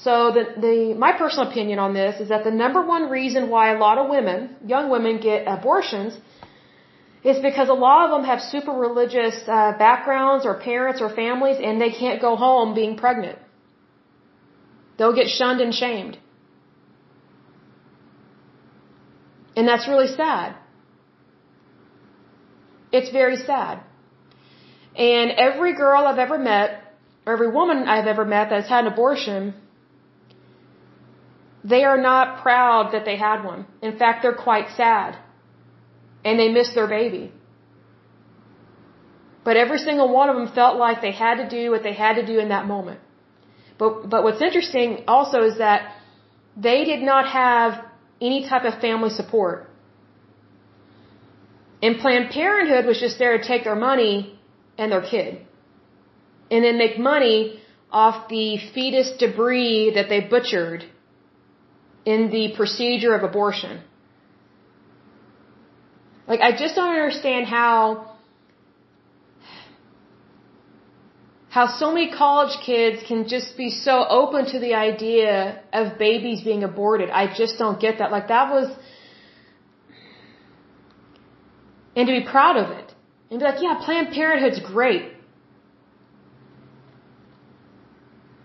[0.05, 0.73] So the, the,
[1.05, 4.09] my personal opinion on this is that the number one reason why a lot of
[4.09, 4.39] women,
[4.73, 6.17] young women, get abortions
[7.23, 11.57] is because a lot of them have super religious uh, backgrounds or parents or families
[11.63, 13.39] and they can't go home being pregnant.
[14.97, 16.17] They'll get shunned and shamed.
[19.55, 20.55] And that's really sad.
[22.91, 23.79] It's very sad.
[24.95, 26.86] And every girl I've ever met,
[27.33, 29.53] every woman I've ever met that's had an abortion,
[31.63, 33.65] they are not proud that they had one.
[33.81, 35.17] In fact, they're quite sad
[36.23, 37.31] and they miss their baby.
[39.43, 42.15] But every single one of them felt like they had to do what they had
[42.21, 42.99] to do in that moment.
[43.77, 45.93] But, but what's interesting also is that
[46.57, 47.85] they did not have
[48.19, 49.69] any type of family support.
[51.81, 54.37] And Planned Parenthood was just there to take their money
[54.77, 55.46] and their kid.
[56.49, 57.59] And then make money
[57.91, 60.85] off the fetus debris that they butchered
[62.05, 63.81] in the procedure of abortion.
[66.27, 68.11] Like, I just don't understand how,
[71.49, 76.41] how so many college kids can just be so open to the idea of babies
[76.43, 77.09] being aborted.
[77.09, 78.11] I just don't get that.
[78.11, 78.73] Like, that was,
[81.95, 82.93] and to be proud of it.
[83.29, 85.16] And be like, yeah, Planned Parenthood's great.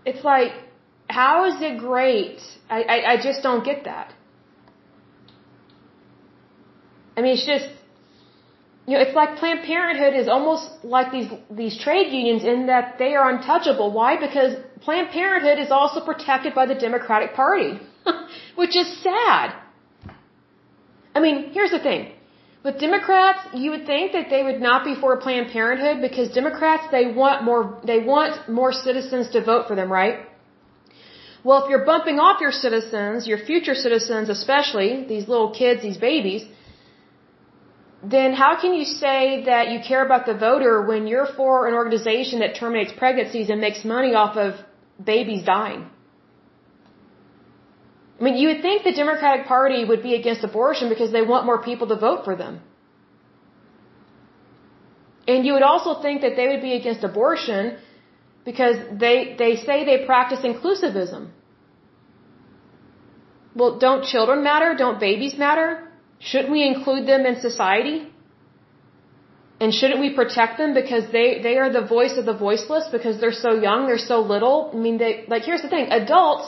[0.05, 0.51] It's like,
[1.09, 2.39] how is it great?
[2.69, 4.13] I, I, I just don't get that.
[7.15, 7.67] I mean, it's just,
[8.87, 12.95] you know, it's like Planned Parenthood is almost like these, these trade unions in that
[12.97, 13.91] they are untouchable.
[13.91, 14.19] Why?
[14.19, 17.79] Because Planned Parenthood is also protected by the Democratic Party,
[18.55, 19.53] which is sad.
[21.15, 22.13] I mean, here's the thing.
[22.65, 26.85] With Democrats, you would think that they would not be for Planned Parenthood because Democrats,
[26.91, 30.19] they want more, they want more citizens to vote for them, right?
[31.43, 35.97] Well, if you're bumping off your citizens, your future citizens especially, these little kids, these
[35.97, 36.43] babies,
[38.01, 41.73] then how can you say that you care about the voter when you're for an
[41.73, 44.53] organization that terminates pregnancies and makes money off of
[45.13, 45.89] babies dying?
[48.23, 51.45] I mean, you would think the Democratic Party would be against abortion because they want
[51.45, 52.61] more people to vote for them.
[55.31, 57.75] And you would also think that they would be against abortion
[58.45, 61.27] because they, they say they practice inclusivism.
[63.57, 64.73] Well, don't children matter?
[64.85, 65.67] Don't babies matter?
[66.19, 68.07] Shouldn't we include them in society?
[69.59, 73.19] And shouldn't we protect them because they, they are the voice of the voiceless because
[73.19, 74.71] they're so young, they're so little?
[74.73, 75.91] I mean, they, like, here's the thing.
[75.91, 76.47] Adults,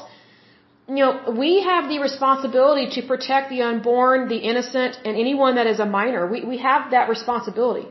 [0.88, 5.66] you know, we have the responsibility to protect the unborn, the innocent, and anyone that
[5.66, 6.28] is a minor.
[6.28, 7.88] We, we have that responsibility.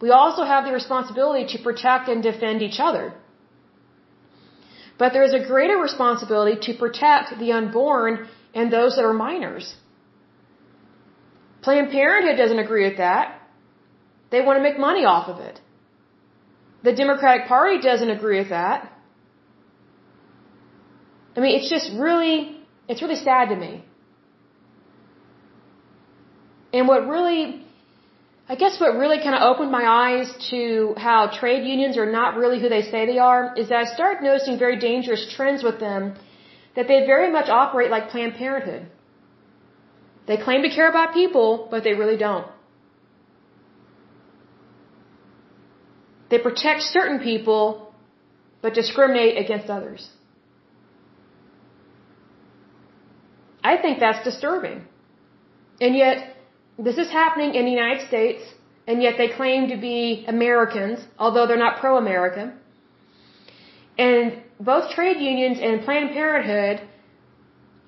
[0.00, 3.12] We also have the responsibility to protect and defend each other.
[4.98, 9.74] But there is a greater responsibility to protect the unborn and those that are minors.
[11.62, 13.38] Planned Parenthood doesn't agree with that.
[14.30, 15.60] They want to make money off of it.
[16.82, 18.90] The Democratic Party doesn't agree with that.
[21.36, 22.56] I mean, it's just really,
[22.88, 23.84] it's really sad to me.
[26.72, 27.64] And what really,
[28.48, 32.36] I guess what really kind of opened my eyes to how trade unions are not
[32.36, 35.80] really who they say they are is that I started noticing very dangerous trends with
[35.80, 36.14] them
[36.76, 38.86] that they very much operate like Planned Parenthood.
[40.26, 42.46] They claim to care about people, but they really don't.
[46.30, 47.92] They protect certain people,
[48.62, 50.08] but discriminate against others.
[53.62, 54.86] I think that's disturbing.
[55.80, 56.36] And yet,
[56.78, 58.42] this is happening in the United States,
[58.86, 62.52] and yet they claim to be Americans, although they're not pro-American.
[63.98, 66.88] And both trade unions and Planned Parenthood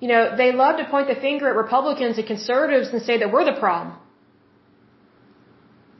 [0.03, 3.31] you know, they love to point the finger at Republicans and conservatives and say that
[3.31, 3.95] we're the problem.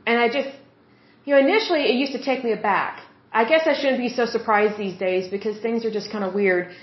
[0.06, 0.50] And I just,
[1.24, 3.00] you know, initially it used to take me aback.
[3.32, 6.34] I guess I shouldn't be so surprised these days because things are just kind of
[6.34, 6.76] weird.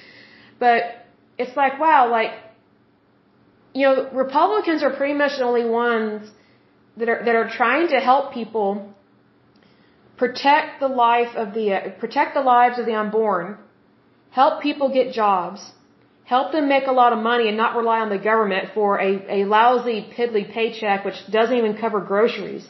[0.58, 0.82] But
[1.36, 2.30] it's like, wow, like,
[3.74, 6.30] you know, Republicans are pretty much the only ones
[6.96, 8.94] that are that are trying to help people
[10.16, 13.58] protect the life of the uh, protect the lives of the unborn,
[14.30, 15.60] help people get jobs,
[16.24, 19.12] help them make a lot of money and not rely on the government for a,
[19.38, 22.66] a lousy, piddly paycheck which doesn't even cover groceries.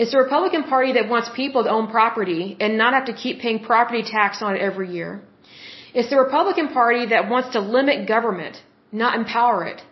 [0.00, 3.40] It's the Republican Party that wants people to own property and not have to keep
[3.40, 5.10] paying property tax on it every year.
[5.92, 8.62] It's the Republican Party that wants to limit government,
[8.92, 9.82] not empower it.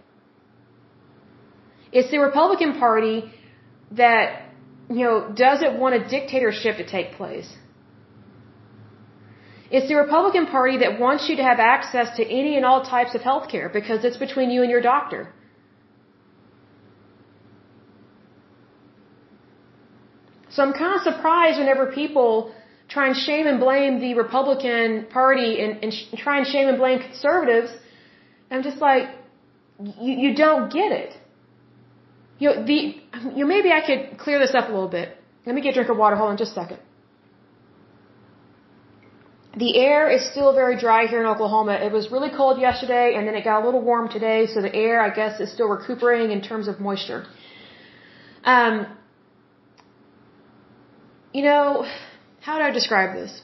[1.92, 3.30] It's the Republican Party
[3.92, 4.42] that,
[4.90, 7.48] you know, doesn't want a dictatorship to take place.
[9.70, 13.14] It's the Republican Party that wants you to have access to any and all types
[13.14, 15.32] of health care because it's between you and your doctor.
[20.50, 22.54] So I'm kind of surprised whenever people
[22.88, 27.00] try and shame and blame the Republican Party and, and try and shame and blame
[27.00, 27.70] conservatives.
[28.50, 29.08] I'm just like,
[30.00, 31.12] you, you don't get it.
[32.38, 32.78] You the,
[33.34, 35.16] you maybe I could clear this up a little bit.
[35.44, 36.16] Let me get a drink of water.
[36.16, 36.78] Hold on just a second.
[39.56, 41.74] The air is still very dry here in Oklahoma.
[41.74, 44.74] It was really cold yesterday and then it got a little warm today, so the
[44.74, 47.24] air, I guess, is still recuperating in terms of moisture.
[48.44, 48.86] Um,
[51.32, 51.86] you know,
[52.42, 53.40] how do I describe this?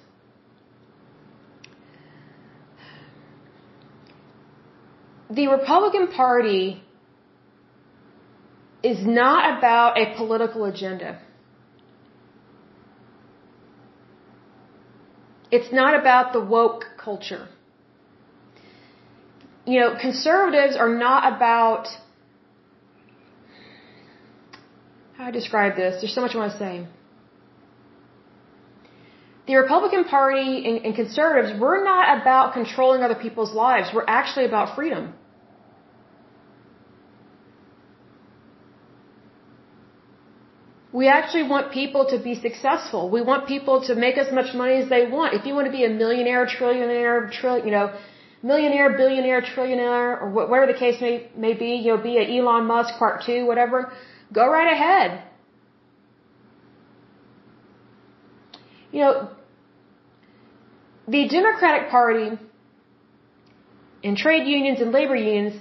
[5.34, 6.82] The Republican Party
[8.82, 11.10] is not about a political agenda.
[15.50, 17.48] It's not about the woke culture.
[19.64, 21.88] You know, conservatives are not about
[25.16, 26.00] how I describe this?
[26.00, 26.86] There's so much I want to say.
[29.46, 33.90] The Republican Party and, and conservatives, we're not about controlling other people's lives.
[33.94, 35.14] We're actually about freedom.
[40.92, 43.08] We actually want people to be successful.
[43.08, 45.32] We want people to make as much money as they want.
[45.34, 47.94] If you want to be a millionaire, trillionaire, trill, you know,
[48.42, 52.66] millionaire, billionaire, trillionaire, or whatever the case may, may be, you know, be an Elon
[52.66, 53.90] Musk part two, whatever,
[54.32, 55.22] go right ahead.
[58.90, 59.30] You know,
[61.08, 62.38] the Democratic Party
[64.04, 65.54] and trade unions and labor unions,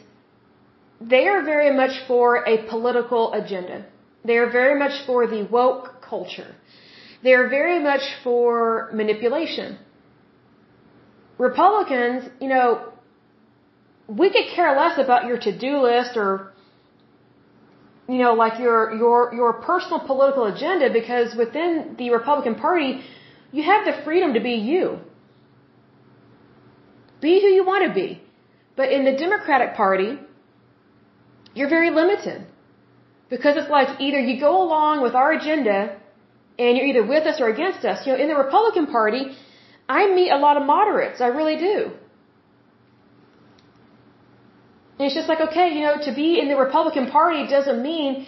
[0.99, 3.85] they are very much for a political agenda.
[4.23, 6.55] They are very much for the woke culture.
[7.23, 9.77] They are very much for manipulation.
[11.37, 12.91] Republicans, you know,
[14.07, 16.51] we could care less about your to-do list or
[18.09, 23.01] you know, like your your your personal political agenda because within the Republican Party,
[23.51, 24.99] you have the freedom to be you.
[27.21, 28.21] Be who you want to be.
[28.75, 30.19] But in the Democratic Party,
[31.53, 32.47] you're very limited.
[33.33, 35.77] Because it's like either you go along with our agenda
[36.59, 38.05] and you're either with us or against us.
[38.05, 39.21] You know, in the Republican Party,
[39.97, 41.21] I meet a lot of moderates.
[41.27, 41.77] I really do.
[44.97, 48.27] And it's just like, okay, you know, to be in the Republican Party doesn't mean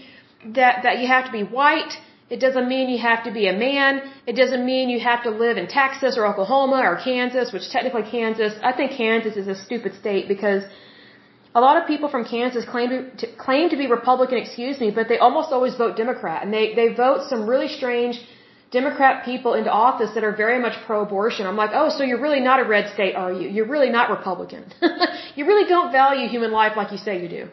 [0.59, 1.93] that, that you have to be white.
[2.29, 4.01] It doesn't mean you have to be a man.
[4.25, 8.05] It doesn't mean you have to live in Texas or Oklahoma or Kansas, which technically
[8.09, 10.63] Kansas, I think Kansas is a stupid state because
[11.55, 15.07] a lot of people from Kansas claim to, claim to be Republican, excuse me, but
[15.07, 18.19] they almost always vote Democrat, and they they vote some really strange
[18.71, 21.45] Democrat people into office that are very much pro-abortion.
[21.45, 23.47] I'm like, oh, so you're really not a red state, are you?
[23.47, 24.63] You're really not Republican.
[25.35, 27.43] you really don't value human life like you say you do,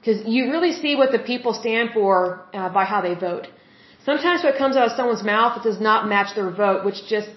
[0.00, 2.14] because you really see what the people stand for
[2.52, 3.46] uh, by how they vote.
[4.04, 7.30] Sometimes what comes out of someone's mouth it does not match their vote, which just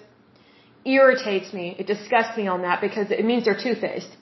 [0.84, 1.76] irritates me.
[1.78, 4.12] It disgusts me on that because it means they're two-faced.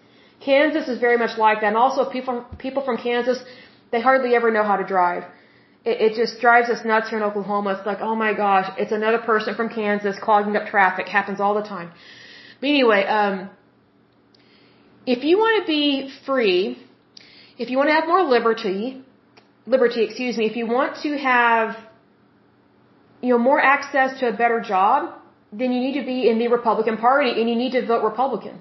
[0.45, 1.69] Kansas is very much like that.
[1.69, 3.39] And also people, people from Kansas,
[3.93, 5.25] they hardly ever know how to drive.
[5.85, 7.75] It, it just drives us nuts here in Oklahoma.
[7.75, 11.09] It's like, oh my gosh, it's another person from Kansas clogging up traffic.
[11.09, 11.91] Happens all the time.
[12.61, 13.51] But anyway, um,
[15.07, 16.79] if you want to be free,
[17.59, 19.03] if you want to have more liberty,
[19.67, 21.77] liberty, excuse me, if you want to have,
[23.21, 25.15] you know, more access to a better job,
[25.53, 28.61] then you need to be in the Republican Party and you need to vote Republican.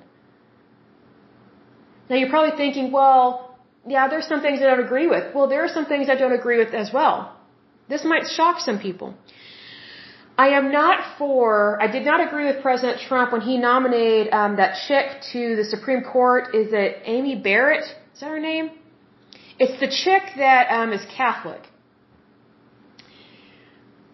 [2.10, 3.58] Now you're probably thinking, well,
[3.88, 5.34] yeah, there's some things I don't agree with.
[5.34, 7.36] Well, there are some things I don't agree with as well.
[7.90, 9.16] This might shock some people.
[10.38, 14.56] I am not for, I did not agree with President Trump when he nominated um,
[14.58, 16.56] that chick to the Supreme Court.
[16.56, 17.84] Is it Amy Barrett?
[18.14, 18.72] Is that her name?
[19.60, 21.62] It's the chick that um, is Catholic.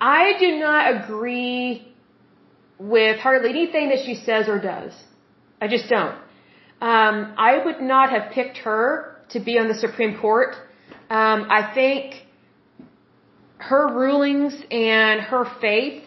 [0.01, 1.87] I do not agree
[2.77, 4.93] with hardly anything that she says or does.
[5.61, 6.17] I just don't.
[6.81, 10.55] Um, I would not have picked her to be on the Supreme Court.
[11.09, 12.25] Um, I think
[13.57, 16.03] her rulings and her faith,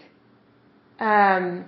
[1.00, 1.64] um,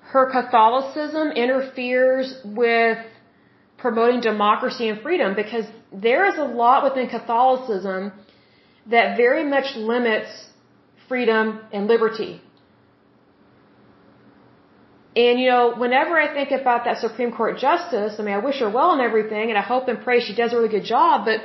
[0.00, 2.98] her Catholicism interferes with
[3.78, 8.12] promoting democracy and freedom because there is a lot within Catholicism
[8.90, 10.30] that very much limits
[11.08, 12.40] freedom and liberty.
[15.14, 18.60] And you know, whenever I think about that Supreme Court justice, I mean, I wish
[18.60, 21.26] her well and everything, and I hope and pray she does a really good job,
[21.26, 21.40] but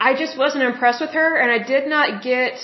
[0.00, 2.54] I just wasn't impressed with her, and I did not get,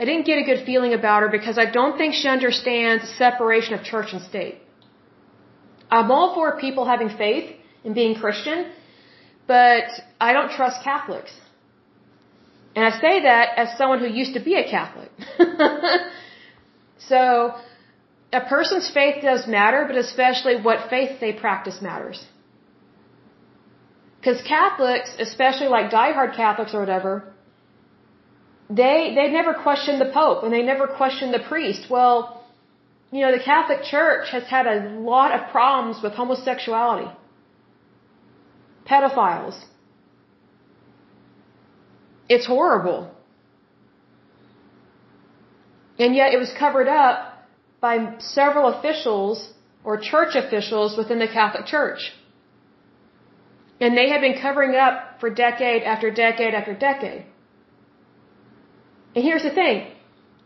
[0.00, 3.74] I didn't get a good feeling about her because I don't think she understands separation
[3.74, 4.56] of church and state.
[5.90, 7.54] I'm all for people having faith
[7.84, 8.72] and being Christian,
[9.46, 9.84] but
[10.18, 11.32] I don't trust Catholics.
[12.74, 15.10] And I say that as someone who used to be a Catholic.
[16.98, 17.54] so,
[18.32, 22.24] a person's faith does matter, but especially what faith they practice matters.
[24.18, 27.32] Because Catholics, especially like diehard Catholics or whatever,
[28.68, 31.86] they they never question the Pope and they never question the priest.
[31.88, 32.44] Well,
[33.12, 37.08] you know, the Catholic Church has had a lot of problems with homosexuality,
[38.84, 39.56] pedophiles.
[42.28, 43.12] It's horrible.
[45.98, 47.35] And yet it was covered up
[47.80, 49.52] by several officials
[49.84, 52.12] or church officials within the Catholic Church.
[53.80, 57.24] And they had been covering up for decade after decade after decade.
[59.14, 59.86] And here's the thing.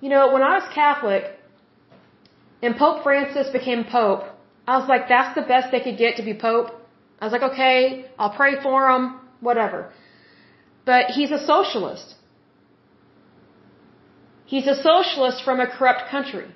[0.01, 1.25] You know, when I was Catholic
[2.63, 4.25] and Pope Francis became Pope,
[4.67, 6.69] I was like, that's the best they could get to be Pope.
[7.21, 9.93] I was like, okay, I'll pray for him, whatever.
[10.85, 12.15] But he's a socialist.
[14.47, 16.49] He's a socialist from a corrupt country.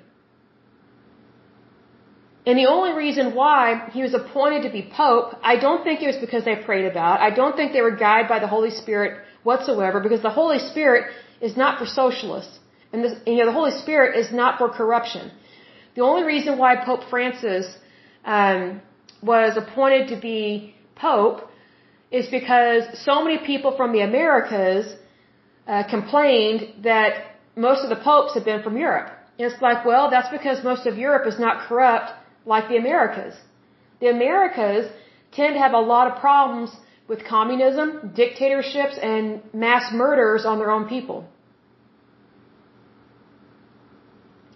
[2.47, 6.07] And the only reason why he was appointed to be Pope, I don't think it
[6.07, 7.19] was because they prayed about.
[7.19, 9.11] I don't think they were guided by the Holy Spirit
[9.43, 11.11] whatsoever, because the Holy Spirit
[11.41, 12.59] is not for socialists.
[12.93, 15.31] And, this, and you know, the Holy Spirit is not for corruption.
[15.95, 17.65] The only reason why Pope Francis
[18.25, 18.81] um,
[19.21, 21.49] was appointed to be Pope
[22.11, 24.95] is because so many people from the Americas
[25.67, 27.11] uh, complained that
[27.55, 29.09] most of the popes had been from Europe.
[29.37, 32.11] And it's like, well, that's because most of Europe is not corrupt
[32.45, 33.35] like the Americas.
[33.99, 34.91] The Americas
[35.31, 36.71] tend to have a lot of problems
[37.07, 41.27] with communism, dictatorships, and mass murders on their own people.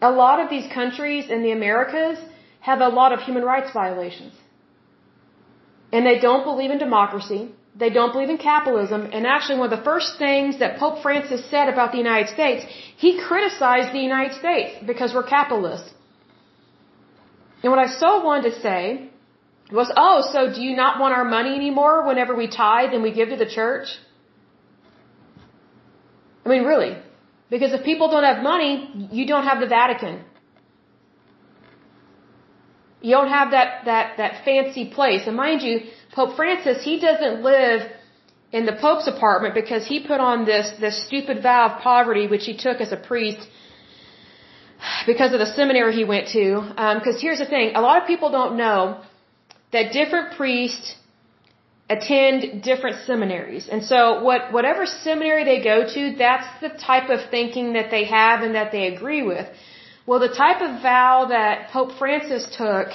[0.01, 2.17] A lot of these countries in the Americas
[2.61, 4.33] have a lot of human rights violations.
[5.91, 7.49] And they don't believe in democracy.
[7.75, 9.09] They don't believe in capitalism.
[9.11, 12.65] And actually, one of the first things that Pope Francis said about the United States,
[12.97, 15.89] he criticized the United States because we're capitalists.
[17.61, 19.09] And what I so wanted to say
[19.71, 23.11] was, oh, so do you not want our money anymore whenever we tithe and we
[23.11, 23.87] give to the church?
[26.45, 26.97] I mean, really.
[27.49, 30.23] Because if people don't have money, you don't have the Vatican.
[33.01, 35.23] You don't have that, that, that fancy place.
[35.27, 35.81] And mind you,
[36.13, 37.81] Pope Francis, he doesn't live
[38.51, 42.45] in the Pope's apartment because he put on this, this stupid vow of poverty, which
[42.45, 43.47] he took as a priest
[45.05, 46.61] because of the seminary he went to.
[46.97, 49.01] Because um, here's the thing: a lot of people don't know
[49.71, 50.95] that different priests
[51.89, 57.19] attend different seminaries, and so what whatever seminary they go to, that's the type of
[57.29, 59.47] thinking that they have and that they agree with.
[60.05, 62.87] Well, the type of vow that Pope Francis took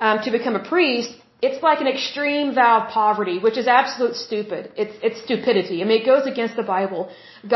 [0.00, 1.14] um, to become a priest,
[1.46, 4.70] it's like an extreme vow of poverty, which is absolute stupid.
[4.82, 5.76] It's it's stupidity.
[5.82, 7.02] I mean, it goes against the Bible.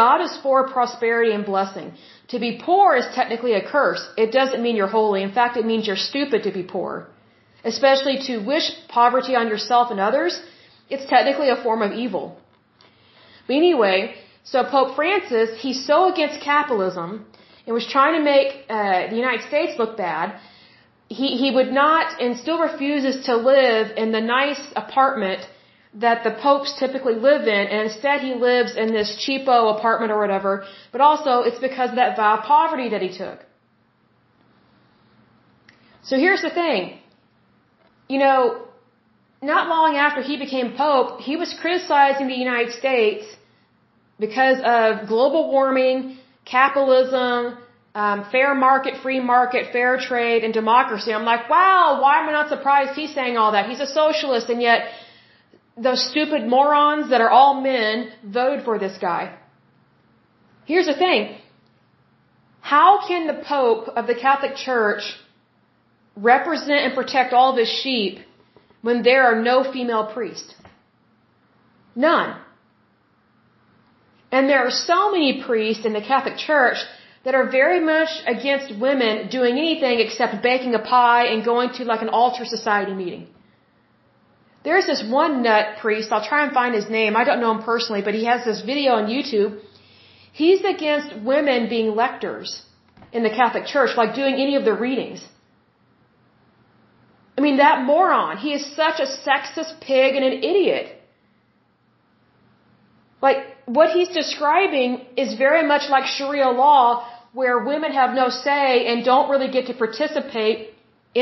[0.00, 1.92] God is for prosperity and blessing.
[2.32, 4.02] To be poor is technically a curse.
[4.24, 5.22] It doesn't mean you're holy.
[5.28, 7.06] In fact, it means you're stupid to be poor.
[7.72, 10.40] Especially to wish poverty on yourself and others,
[10.90, 12.24] it's technically a form of evil.
[13.46, 13.96] But anyway,
[14.42, 17.24] so Pope Francis, he's so against capitalism
[17.64, 20.38] and was trying to make uh, the United States look bad.
[21.08, 25.46] He, he would not and still refuses to live in the nice apartment
[25.94, 30.18] that the popes typically live in, and instead he lives in this cheapo apartment or
[30.18, 33.38] whatever, but also it's because of that vow of poverty that he took.
[36.02, 36.98] So here's the thing.
[38.08, 38.66] You know,
[39.42, 43.24] not long after he became pope, he was criticizing the United States
[44.18, 47.58] because of global warming, capitalism,
[48.02, 51.10] um, fair market, free market, fair trade, and democracy.
[51.14, 53.70] I'm like, wow, why am I not surprised he's saying all that?
[53.70, 54.80] He's a socialist, and yet
[55.86, 59.22] those stupid morons that are all men voted for this guy.
[60.66, 61.38] Here's the thing.
[62.60, 65.04] How can the Pope of the Catholic Church
[66.16, 68.18] represent and protect all of his sheep
[68.82, 70.54] when there are no female priests?
[71.94, 72.36] None.
[74.30, 76.76] And there are so many priests in the Catholic Church
[77.26, 81.84] that are very much against women doing anything except baking a pie and going to
[81.92, 83.24] like an altar society meeting.
[84.66, 87.16] There's this one nut priest, I'll try and find his name.
[87.16, 89.58] I don't know him personally, but he has this video on YouTube.
[90.42, 92.62] He's against women being lectors
[93.12, 95.26] in the Catholic Church, like doing any of the readings.
[97.36, 100.86] I mean, that moron, he is such a sexist pig and an idiot.
[103.20, 106.86] Like, what he's describing is very much like Sharia law,
[107.38, 110.58] where women have no say and don't really get to participate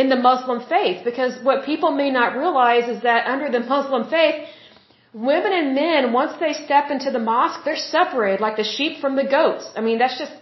[0.00, 4.02] in the Muslim faith because what people may not realize is that under the Muslim
[4.16, 4.36] faith,
[5.30, 9.16] women and men, once they step into the mosque, they're separated like the sheep from
[9.20, 9.66] the goats.
[9.78, 10.34] I mean, that's just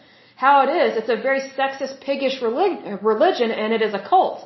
[0.45, 0.91] how it is.
[0.99, 2.37] It's a very sexist, piggish
[3.13, 4.41] religion and it is a cult.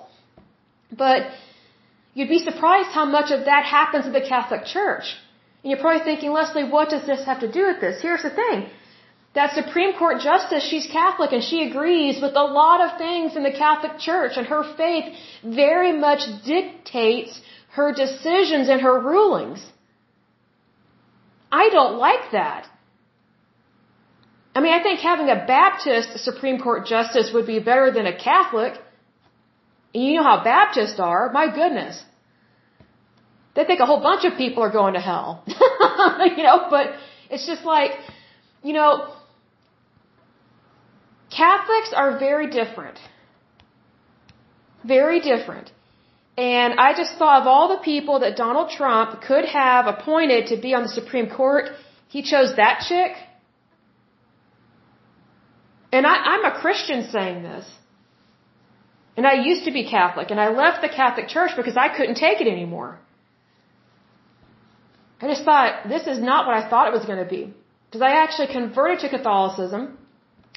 [1.05, 1.21] But
[2.15, 5.07] you'd be surprised how much of that happens in the Catholic Church.
[5.61, 8.01] And you're probably thinking, Leslie, what does this have to do with this?
[8.01, 8.69] Here's the thing
[9.37, 13.43] that Supreme Court justice, she's Catholic and she agrees with a lot of things in
[13.49, 15.07] the Catholic Church and her faith
[15.45, 17.41] very much dictates
[17.79, 19.61] her decisions and her rulings.
[21.53, 22.67] I don't like that.
[24.55, 28.17] I mean, I think having a Baptist Supreme Court justice would be better than a
[28.17, 28.73] Catholic.
[29.93, 31.31] You know how Baptists are.
[31.41, 32.03] My goodness.
[33.55, 35.45] They think a whole bunch of people are going to hell.
[36.37, 36.87] you know, but
[37.31, 37.93] it's just like,
[38.63, 39.13] you know,
[41.37, 42.99] Catholics are very different.
[44.85, 45.71] Very different.
[46.37, 50.57] And I just thought of all the people that Donald Trump could have appointed to
[50.57, 51.71] be on the Supreme Court,
[52.09, 53.13] he chose that chick.
[55.93, 57.67] And I, I'm a Christian saying this.
[59.17, 62.17] And I used to be Catholic, and I left the Catholic Church because I couldn't
[62.17, 62.99] take it anymore.
[65.23, 67.55] I just thought, this is not what I thought it was going to be.
[67.87, 69.97] Because I actually converted to Catholicism.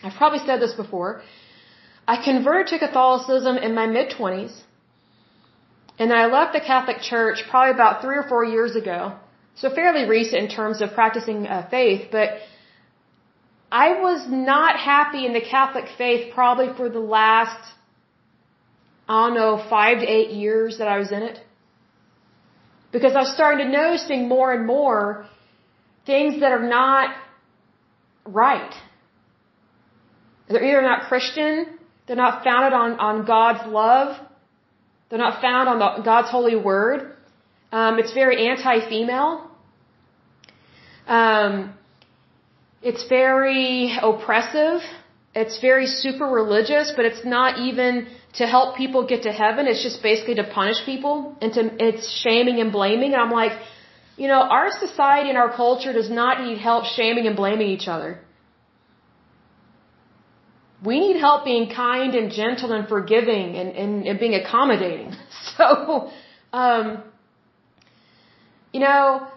[0.04, 1.22] I've probably said this before.
[2.08, 4.54] I converted to Catholicism in my mid 20s.
[6.00, 9.18] And I left the Catholic Church probably about three or four years ago.
[9.56, 12.08] So fairly recent in terms of practicing uh, faith.
[12.10, 12.30] But
[13.72, 17.62] I was not happy in the Catholic faith probably for the last,
[19.10, 21.38] I don't know, five to eight years that I was in it.
[22.94, 25.28] Because I was starting to noticing more and more
[26.06, 27.14] things that are not
[28.26, 28.74] right.
[30.50, 34.18] They're either not Christian, they're not founded on, on God's love,
[35.10, 37.16] they're not found on the, God's holy word.
[37.72, 39.50] Um, it's very anti-female.
[41.08, 41.74] Um,
[42.82, 44.82] it's very oppressive.
[45.36, 48.08] It's very super religious, but it's not even
[48.40, 49.68] to help people get to heaven.
[49.68, 53.14] It's just basically to punish people and to, it's shaming and blaming.
[53.14, 53.54] And I'm like,
[54.18, 57.88] you know, our society and our culture does not need help shaming and blaming each
[57.88, 58.20] other.
[60.86, 65.16] We need help being kind and gentle and forgiving and, and, and being accommodating.
[65.58, 66.10] So,
[66.54, 67.04] um,
[68.72, 69.28] you know,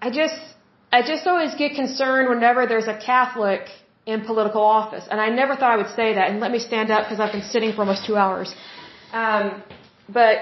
[0.00, 0.40] I just,
[0.92, 3.62] I just always get concerned whenever there's a Catholic
[4.06, 5.04] in political office.
[5.10, 6.30] And I never thought I would say that.
[6.30, 8.54] And let me stand up because I've been sitting for almost two hours.
[9.12, 9.62] Um,
[10.08, 10.36] but,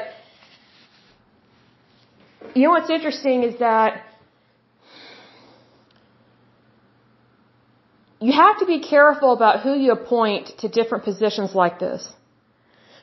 [2.55, 4.05] you know what's interesting is that
[8.21, 12.09] you have to be careful about who you appoint to different positions like this.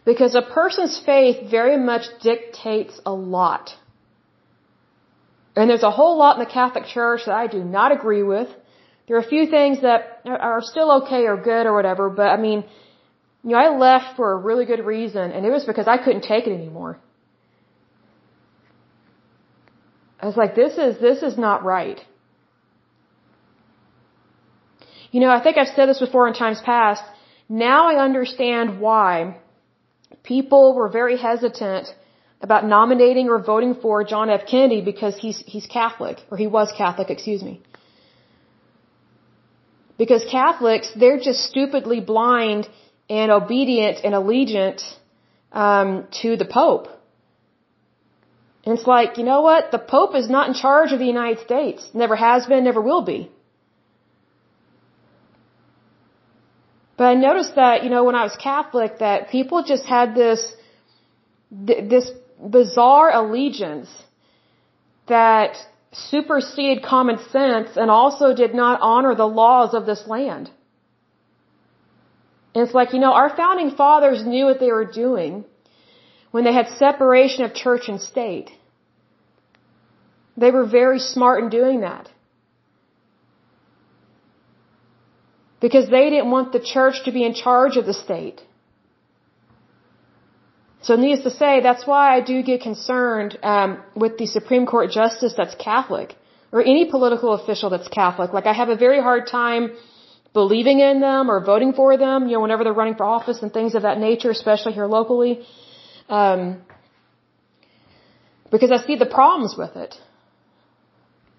[0.06, 3.76] Because a person's faith very much dictates a lot.
[5.56, 8.48] And there's a whole lot in the Catholic Church that I do not agree with.
[9.08, 12.38] There are a few things that are still okay or good or whatever, but I
[12.38, 12.64] mean,
[13.44, 16.24] you know, I left for a really good reason, and it was because I couldn't
[16.24, 17.00] take it anymore.
[20.20, 22.00] I was like, this is, this is not right.
[25.12, 27.04] You know, I think I've said this before in times past.
[27.50, 29.38] Now I understand why
[30.24, 31.88] people were very hesitant
[32.42, 34.46] about nominating or voting for John F.
[34.46, 37.62] Kennedy because he's, he's Catholic, or he was Catholic, excuse me.
[39.98, 42.70] Because Catholics, they're just stupidly blind
[43.10, 44.84] and obedient and allegiant
[45.52, 46.88] um, to the Pope.
[48.66, 49.72] And it's like, you know what?
[49.72, 51.90] The Pope is not in charge of the United States.
[51.94, 53.32] Never has been, never will be.
[56.98, 60.42] But I noticed that, you know, when I was Catholic, that people just had this,
[61.52, 62.10] this
[62.60, 63.90] bizarre allegiance
[65.08, 65.56] that
[65.94, 70.50] superseded common sense and also did not honor the laws of this land.
[72.54, 75.46] And it's like, you know, our founding fathers knew what they were doing
[76.32, 78.50] when they had separation of church and state.
[80.36, 82.10] They were very smart in doing that.
[85.60, 88.42] Because they didn't want the church to be in charge of the state.
[90.88, 94.92] So needless to say, that's why I do get concerned um, with the Supreme Court
[94.92, 96.16] justice that's Catholic,
[96.52, 98.32] or any political official that's Catholic.
[98.32, 99.72] Like I have a very hard time
[100.34, 102.28] believing in them or voting for them.
[102.28, 105.46] You know, whenever they're running for office and things of that nature, especially here locally,
[106.10, 106.62] um,
[108.52, 109.96] because I see the problems with it.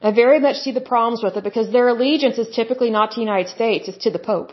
[0.00, 3.16] I very much see the problems with it because their allegiance is typically not to
[3.16, 4.52] the United States; it's to the Pope.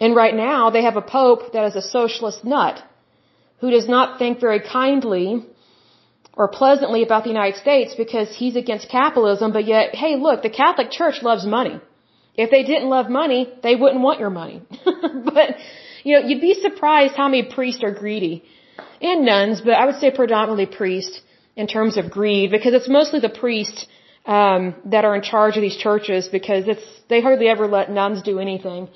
[0.00, 2.82] And right now, they have a Pope that is a socialist nut
[3.60, 5.44] who does not think very kindly
[6.34, 10.50] or pleasantly about the United States because he's against capitalism, but yet, hey, look, the
[10.50, 11.80] Catholic Church loves money.
[12.36, 14.62] If they didn't love money, they wouldn't want your money.
[15.34, 15.56] but,
[16.04, 18.44] you know, you'd be surprised how many priests are greedy.
[19.02, 21.20] And nuns, but I would say predominantly priests
[21.56, 23.86] in terms of greed because it's mostly the priests
[24.28, 28.22] um, that are in charge of these churches because it's they hardly ever let nuns
[28.22, 28.88] do anything.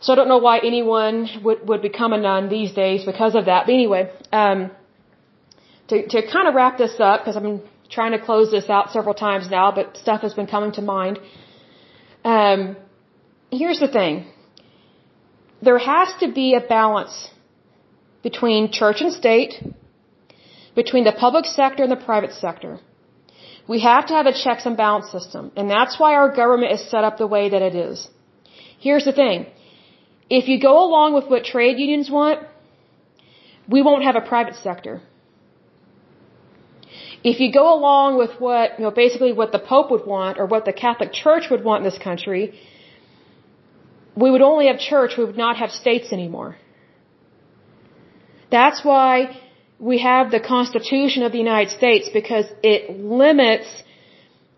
[0.00, 3.46] So I don't know why anyone would, would become a nun these days because of
[3.46, 3.66] that.
[3.66, 4.70] But anyway, um,
[5.88, 9.14] to, to kind of wrap this up, because I'm trying to close this out several
[9.14, 11.18] times now, but stuff has been coming to mind.
[12.24, 12.76] Um,
[13.50, 14.26] here's the thing.
[15.62, 17.30] There has to be a balance
[18.22, 19.54] between church and state,
[20.74, 22.80] between the public sector and the private sector.
[23.68, 26.90] We have to have a checks and balance system, and that's why our government is
[26.90, 28.08] set up the way that it is.
[28.78, 29.46] Here's the thing.
[30.28, 32.40] If you go along with what trade unions want,
[33.68, 35.00] we won't have a private sector.
[37.22, 40.46] If you go along with what, you know, basically what the Pope would want or
[40.46, 42.58] what the Catholic Church would want in this country,
[44.16, 46.56] we would only have church, we would not have states anymore.
[48.50, 49.40] That's why
[49.90, 52.82] we have the Constitution of the United States because it
[53.20, 53.68] limits,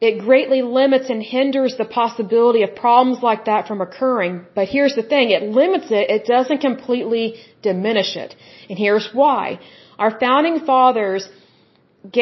[0.09, 4.35] it greatly limits and hinders the possibility of problems like that from occurring.
[4.55, 7.27] But here's the thing, it limits it, it doesn't completely
[7.63, 8.37] diminish it.
[8.69, 9.61] And here's why.
[9.99, 11.27] Our founding fathers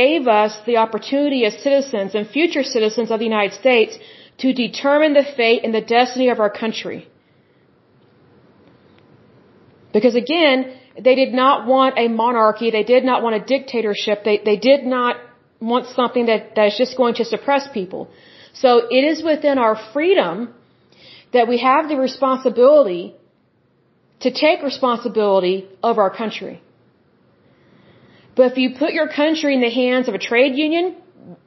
[0.01, 3.99] gave us the opportunity as citizens and future citizens of the United States
[4.43, 7.09] to determine the fate and the destiny of our country.
[9.93, 10.59] Because again,
[10.99, 14.85] they did not want a monarchy, they did not want a dictatorship, they, they did
[14.85, 15.17] not
[15.61, 18.11] want something that, that is just going to suppress people.
[18.53, 20.53] So it is within our freedom
[21.33, 23.15] that we have the responsibility
[24.21, 26.63] to take responsibility of our country.
[28.37, 30.97] But if you put your country in the hands of a trade union,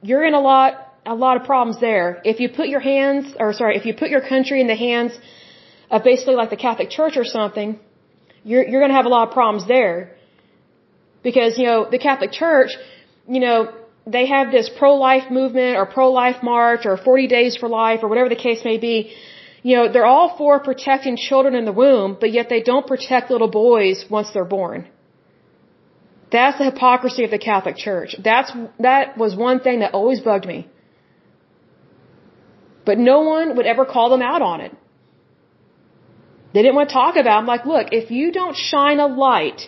[0.02, 0.72] you're in a lot,
[1.04, 2.20] a lot of problems there.
[2.24, 5.12] If you put your hands, or sorry, if you put your country in the hands
[5.90, 7.78] of basically like the Catholic Church or something,
[8.50, 9.96] you're, you're going to have a lot of problems there.
[11.28, 12.70] Because, you know, the Catholic Church,
[13.26, 13.56] you know,
[14.06, 18.28] they have this pro-life movement or pro-life march or 40 days for life or whatever
[18.28, 19.12] the case may be.
[19.64, 23.32] You know, they're all for protecting children in the womb, but yet they don't protect
[23.32, 24.86] little boys once they're born.
[26.30, 28.14] That's the hypocrisy of the Catholic Church.
[28.22, 30.68] That's, that was one thing that always bugged me.
[32.84, 34.72] But no one would ever call them out on it.
[36.56, 37.40] They didn't want to talk about it.
[37.40, 39.60] I'm like, look, if you don't shine a light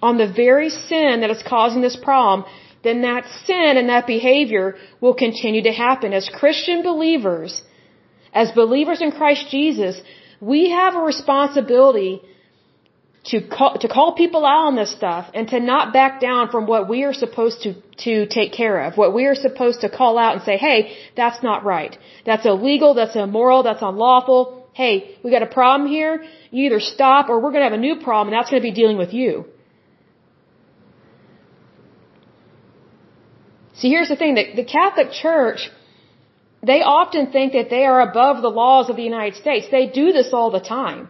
[0.00, 2.44] on the very sin that is causing this problem,
[2.84, 6.12] then that sin and that behavior will continue to happen.
[6.12, 7.64] As Christian believers,
[8.32, 10.00] as believers in Christ Jesus,
[10.40, 12.22] we have a responsibility
[13.30, 16.68] to call, to call people out on this stuff and to not back down from
[16.68, 20.16] what we are supposed to, to take care of, what we are supposed to call
[20.16, 21.98] out and say, hey, that's not right.
[22.24, 24.57] That's illegal, that's immoral, that's unlawful.
[24.80, 26.12] Hey, we got a problem here.
[26.52, 28.68] You either stop or we're going to have a new problem and that's going to
[28.72, 29.32] be dealing with you.
[33.78, 34.36] See, here's the thing.
[34.36, 35.60] The, the Catholic Church,
[36.70, 39.66] they often think that they are above the laws of the United States.
[39.72, 41.08] They do this all the time.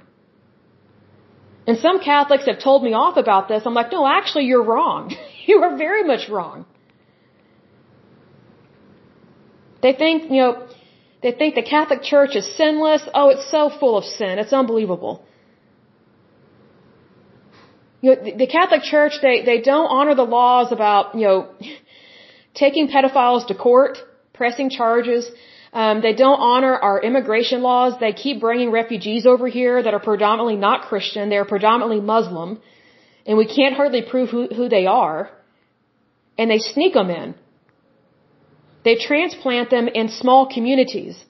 [1.67, 3.65] And some Catholics have told me off about this.
[3.67, 5.15] I'm like, no, actually, you're wrong.
[5.51, 6.65] you are very much wrong.
[9.83, 10.69] They think, you know,
[11.23, 13.03] they think the Catholic Church is sinless.
[13.13, 14.39] Oh, it's so full of sin.
[14.39, 15.25] It's unbelievable.
[18.01, 21.49] You know, the Catholic Church, they, they don't honor the laws about, you know,
[22.55, 23.99] taking pedophiles to court,
[24.33, 25.29] pressing charges.
[25.73, 27.95] Um, they don't honor our immigration laws.
[27.99, 31.29] They keep bringing refugees over here that are predominantly not Christian.
[31.29, 32.61] They're predominantly Muslim.
[33.27, 35.31] And we can't hardly prove who, who they are.
[36.39, 37.35] And they sneak them in.
[38.85, 41.25] They transplant them in small communities.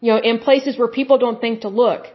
[0.00, 2.06] You know, in places where people don't think to look.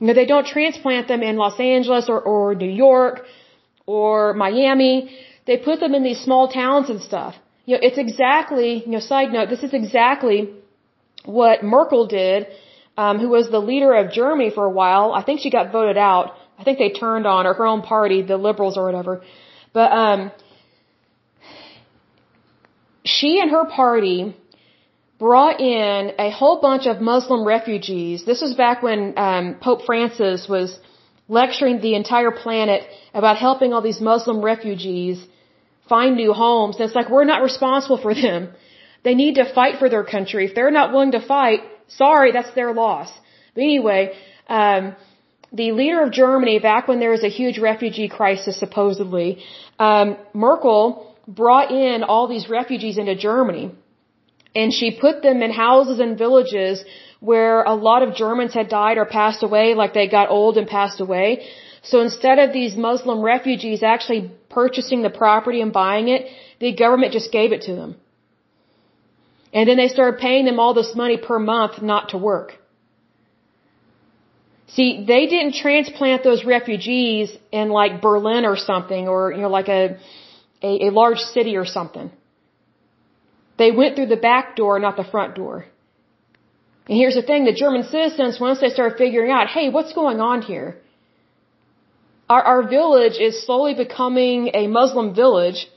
[0.00, 3.24] You know, they don't transplant them in Los Angeles or, or New York
[3.86, 5.16] or Miami.
[5.46, 7.34] They put them in these small towns and stuff.
[7.64, 10.50] You know, it's exactly, you know, side note, this is exactly
[11.24, 12.46] what Merkel did,
[12.96, 15.12] um, who was the leader of Germany for a while.
[15.12, 16.34] I think she got voted out.
[16.58, 19.22] I think they turned on her, her own party, the liberals or whatever.
[19.72, 20.30] But, um,
[23.06, 24.36] she and her party
[25.18, 28.24] brought in a whole bunch of Muslim refugees.
[28.24, 30.78] This was back when um, Pope Francis was
[31.28, 32.82] lecturing the entire planet
[33.14, 35.24] about helping all these Muslim refugees
[35.88, 36.76] find new homes.
[36.76, 38.50] And it's like, we're not responsible for them.
[39.04, 40.46] They need to fight for their country.
[40.46, 43.10] If they're not willing to fight, sorry, that's their loss.
[43.54, 44.14] But anyway,
[44.48, 44.96] um,
[45.52, 49.42] the leader of Germany, back when there was a huge refugee crisis, supposedly,
[49.78, 53.72] um, Merkel brought in all these refugees into Germany.
[54.54, 56.84] And she put them in houses and villages
[57.20, 60.66] where a lot of Germans had died or passed away, like they got old and
[60.66, 61.46] passed away.
[61.82, 66.26] So instead of these Muslim refugees actually purchasing the property and buying it,
[66.58, 67.96] the government just gave it to them.
[69.52, 72.52] And then they started paying them all this money per month not to work.
[74.68, 79.68] See, they didn't transplant those refugees in like Berlin or something or, you know, like
[79.68, 79.98] a,
[80.62, 82.10] a, a large city or something.
[83.58, 85.66] They went through the back door, not the front door.
[86.88, 90.20] And here's the thing, the German citizens, once they start figuring out, hey, what's going
[90.20, 90.76] on here?
[92.28, 95.68] Our, our village is slowly becoming a Muslim village,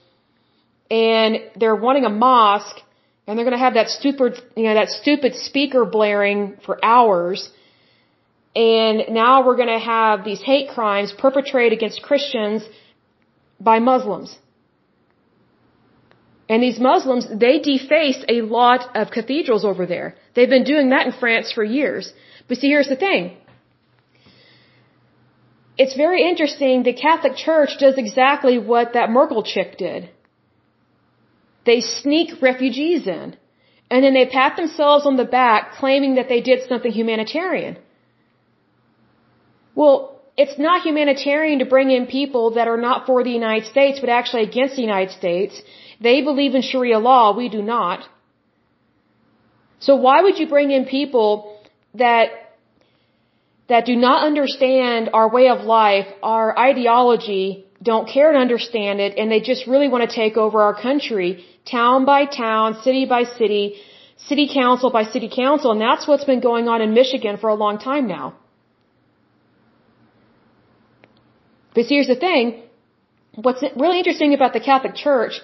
[0.92, 2.80] and they're wanting a mosque,
[3.26, 7.50] and they're going to have that stupid, you know, that stupid speaker blaring for hours,
[8.56, 12.64] and now we're going to have these hate crimes perpetrated against Christians
[13.60, 14.36] by Muslims.
[16.50, 20.16] And these Muslims, they defaced a lot of cathedrals over there.
[20.34, 22.12] They've been doing that in France for years.
[22.48, 23.38] But see, here's the thing.
[25.78, 26.84] It's very interesting.
[26.84, 30.10] The Catholic Church does exactly what that Merkel chick did.
[31.66, 33.38] They sneak refugees in.
[33.92, 37.78] And then they pat themselves on the back claiming that they did something humanitarian.
[39.76, 44.00] Well, it's not humanitarian to bring in people that are not for the United States,
[44.00, 45.62] but actually against the United States.
[46.02, 47.36] They believe in Sharia law.
[47.36, 48.08] We do not.
[49.80, 51.32] So why would you bring in people
[51.94, 52.30] that
[53.70, 59.18] that do not understand our way of life, our ideology, don't care to understand it,
[59.18, 63.24] and they just really want to take over our country, town by town, city by
[63.24, 63.76] city,
[64.18, 67.54] city council by city council, and that's what's been going on in Michigan for a
[67.54, 68.36] long time now.
[71.76, 72.64] But here's the thing.
[73.36, 75.40] What's really interesting about the Catholic Church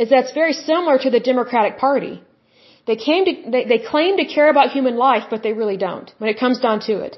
[0.00, 2.14] is that it's very similar to the Democratic Party.
[2.88, 6.08] They came to, they, they claim to care about human life, but they really don't
[6.18, 7.14] when it comes down to it.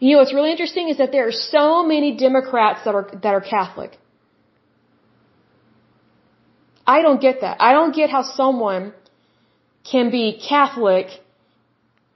[0.00, 3.32] You know what's really interesting is that there are so many Democrats that are, that
[3.38, 3.92] are Catholic.
[6.94, 7.56] I don't get that.
[7.68, 8.92] I don't get how someone
[9.92, 11.06] can be Catholic,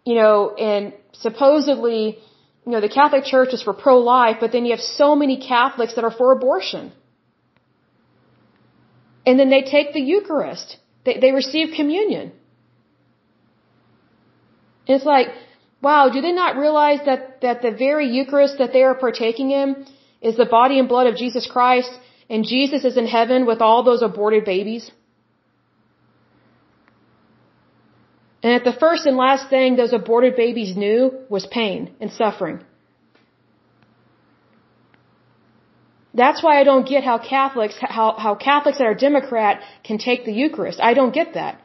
[0.05, 0.93] you know, and
[1.27, 2.19] supposedly
[2.67, 5.95] you know, the Catholic Church is for pro-life, but then you have so many Catholics
[5.97, 6.93] that are for abortion.
[9.27, 10.79] And then they take the Eucharist.
[11.05, 12.33] They, they receive communion.
[14.87, 15.29] And it's like,
[15.81, 19.87] wow, do they not realize that, that the very Eucharist that they are partaking in
[20.21, 21.93] is the body and blood of Jesus Christ,
[22.31, 24.91] and Jesus is in heaven with all those aborted babies?
[28.43, 32.65] And that the first and last thing those aborted babies knew was pain and suffering.
[36.15, 40.25] That's why I don't get how Catholics, how, how Catholics that are Democrat can take
[40.25, 40.79] the Eucharist.
[40.81, 41.61] I don't get that.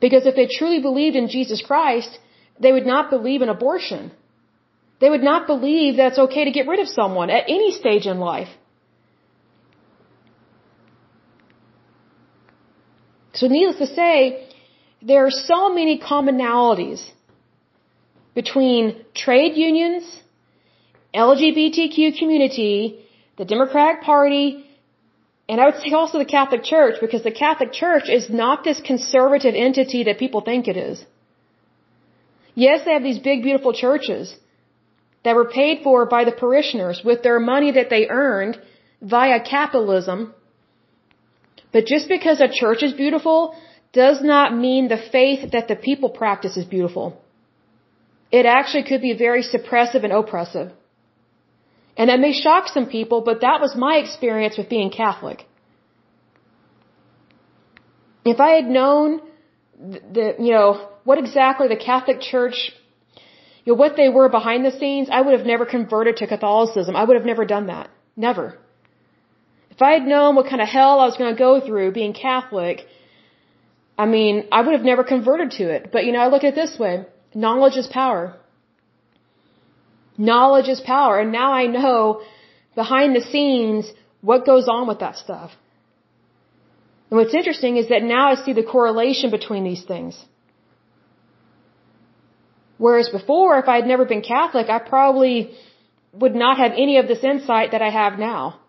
[0.00, 2.18] Because if they truly believed in Jesus Christ,
[2.60, 4.12] they would not believe in abortion.
[5.00, 8.06] They would not believe that it's okay to get rid of someone at any stage
[8.06, 8.48] in life.
[13.32, 14.48] So needless to say,
[15.02, 17.04] there are so many commonalities
[18.34, 20.04] between trade unions,
[21.14, 22.98] LGBTQ community,
[23.38, 24.64] the Democratic Party,
[25.48, 28.80] and I would say also the Catholic Church, because the Catholic Church is not this
[28.80, 31.04] conservative entity that people think it is.
[32.54, 34.34] Yes, they have these big, beautiful churches
[35.24, 38.58] that were paid for by the parishioners with their money that they earned
[39.00, 40.34] via capitalism
[41.74, 43.38] but just because a church is beautiful
[43.92, 47.06] does not mean the faith that the people practice is beautiful.
[48.30, 50.68] It actually could be very suppressive and oppressive.
[51.96, 55.46] And that may shock some people, but that was my experience with being Catholic.
[58.24, 59.20] If I had known
[59.78, 62.72] the, you know, what exactly the Catholic Church,
[63.64, 66.96] you know, what they were behind the scenes, I would have never converted to Catholicism.
[66.96, 67.90] I would have never done that.
[68.16, 68.58] Never.
[69.70, 72.12] If I had known what kind of hell I was going to go through being
[72.12, 72.86] Catholic,
[73.98, 75.90] I mean, I would have never converted to it.
[75.92, 77.06] But you know, I look at it this way.
[77.34, 78.36] Knowledge is power.
[80.16, 81.18] Knowledge is power.
[81.20, 82.22] And now I know
[82.74, 85.50] behind the scenes what goes on with that stuff.
[87.10, 90.18] And what's interesting is that now I see the correlation between these things.
[92.78, 95.54] Whereas before, if I had never been Catholic, I probably
[96.12, 98.60] would not have any of this insight that I have now.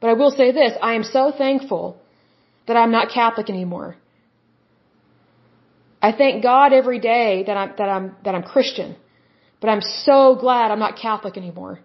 [0.00, 1.98] But I will say this, I am so thankful
[2.66, 3.96] that I'm not Catholic anymore.
[6.00, 8.96] I thank God every day that I'm, that I'm, that I'm Christian.
[9.60, 11.80] But I'm so glad I'm not Catholic anymore.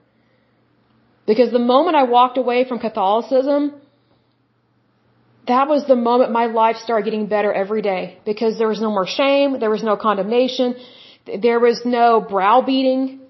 [1.27, 3.73] Because the moment I walked away from Catholicism,
[5.47, 8.19] that was the moment my life started getting better every day.
[8.26, 10.76] Because there was no more shame, there was no condemnation,
[11.41, 13.22] there was no browbeating.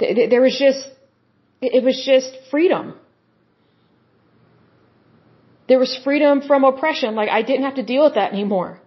[0.00, 0.88] There was just
[1.60, 2.94] it was just freedom.
[5.68, 7.14] There was freedom from oppression.
[7.14, 8.81] Like, I didn't have to deal with that anymore.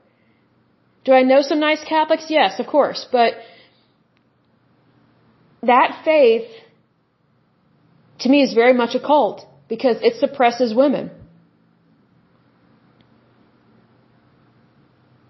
[1.06, 2.26] Do I know some nice Catholics?
[2.30, 3.07] Yes, of course.
[3.11, 3.34] But
[5.72, 6.48] that faith,
[8.19, 9.45] to me, is very much a cult.
[9.68, 11.11] because it suppresses women.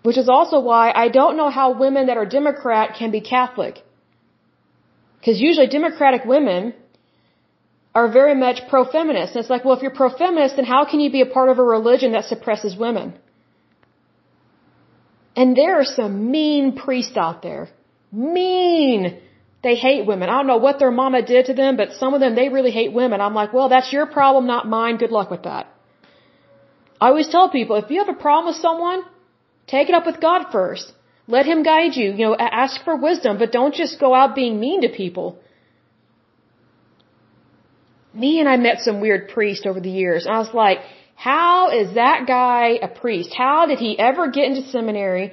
[0.04, 3.82] Which is also why I don't know how women that are Democrat can be Catholic.
[5.20, 6.74] Because usually Democratic women
[7.96, 9.36] are very much pro-feminist.
[9.36, 11.58] And it's like, well, if you're pro-feminist, then how can you be a part of
[11.58, 13.14] a religion that suppresses women?
[15.36, 17.70] And there are some mean priests out there.
[18.12, 19.20] Mean.
[19.66, 20.30] They hate women.
[20.30, 22.72] I don't know what their mama did to them, but some of them, they really
[22.80, 23.20] hate women.
[23.20, 24.98] I'm like, well, that's your problem, not mine.
[24.98, 25.66] Good luck with that.
[27.02, 29.00] I always tell people, if you have a problem with someone,
[29.68, 30.94] take it up with God first.
[31.28, 32.12] Let Him guide you.
[32.12, 35.40] You know, ask for wisdom, but don't just go out being mean to people.
[38.14, 40.80] Me and I met some weird priest over the years, and I was like,
[41.16, 43.34] how is that guy a priest?
[43.36, 45.32] How did he ever get into seminary?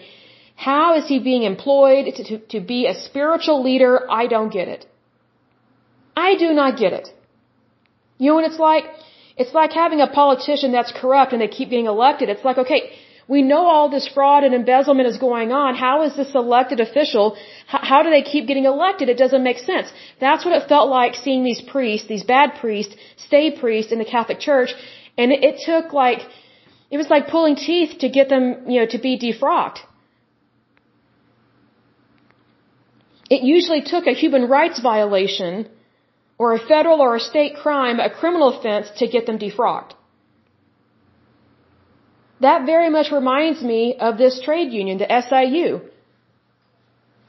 [0.54, 4.10] How is he being employed to, to, to be a spiritual leader?
[4.10, 4.86] I don't get it.
[6.16, 7.08] I do not get it.
[8.18, 8.84] You know what it's like?
[9.36, 12.28] It's like having a politician that's corrupt and they keep getting elected.
[12.28, 12.92] It's like, okay,
[13.28, 15.74] we know all this fraud and embezzlement is going on.
[15.74, 17.36] How is this elected official?
[17.66, 19.08] How, how do they keep getting elected?
[19.08, 19.88] It doesn't make sense.
[20.20, 24.04] That's what it felt like seeing these priests, these bad priests, stay priests in the
[24.04, 24.74] Catholic Church.
[25.18, 26.20] And it, took like,
[26.90, 29.80] it was like pulling teeth to get them, you know, to be defrocked.
[33.30, 35.68] It usually took a human rights violation
[36.38, 39.92] or a federal or a state crime, a criminal offense to get them defrocked.
[42.40, 45.80] That very much reminds me of this trade union, the SIU.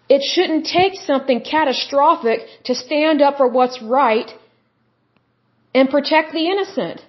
[0.10, 4.30] It shouldn't take something catastrophic to stand up for what's right
[5.74, 7.00] and protect the innocent.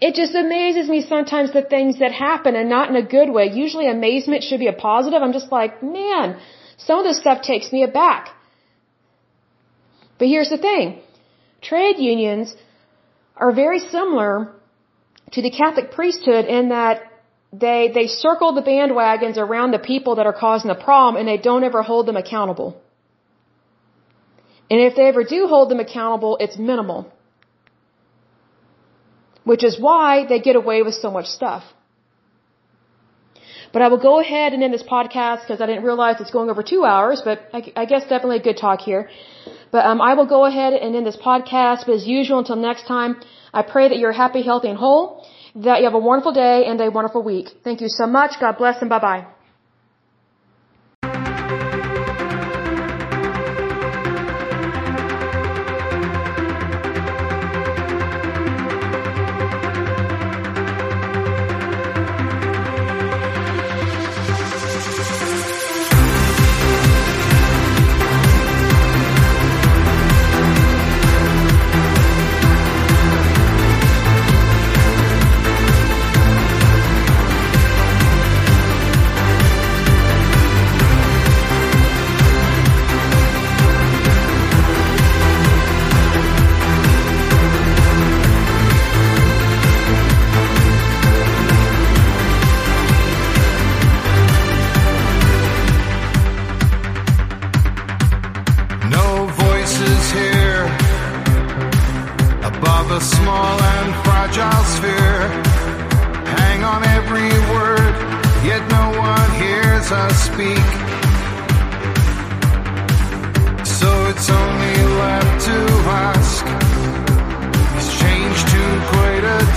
[0.00, 3.50] It just amazes me sometimes the things that happen and not in a good way.
[3.64, 5.22] Usually amazement should be a positive.
[5.22, 6.38] I'm just like, man,
[6.78, 8.30] some of this stuff takes me aback.
[10.18, 11.00] But here's the thing.
[11.60, 12.54] Trade unions
[13.36, 14.52] are very similar
[15.32, 17.02] to the Catholic priesthood in that
[17.52, 21.36] they, they circle the bandwagons around the people that are causing the problem and they
[21.36, 22.80] don't ever hold them accountable.
[24.70, 27.12] And if they ever do hold them accountable, it's minimal.
[29.44, 31.64] Which is why they get away with so much stuff.
[33.72, 36.50] But I will go ahead and end this podcast because I didn't realize it's going
[36.50, 39.08] over two hours, but I, I guess definitely a good talk here.
[39.70, 41.86] But um, I will go ahead and end this podcast.
[41.86, 43.20] But as usual, until next time,
[43.54, 46.80] I pray that you're happy, healthy, and whole, that you have a wonderful day and
[46.80, 47.48] a wonderful week.
[47.62, 48.40] Thank you so much.
[48.40, 49.26] God bless and bye bye.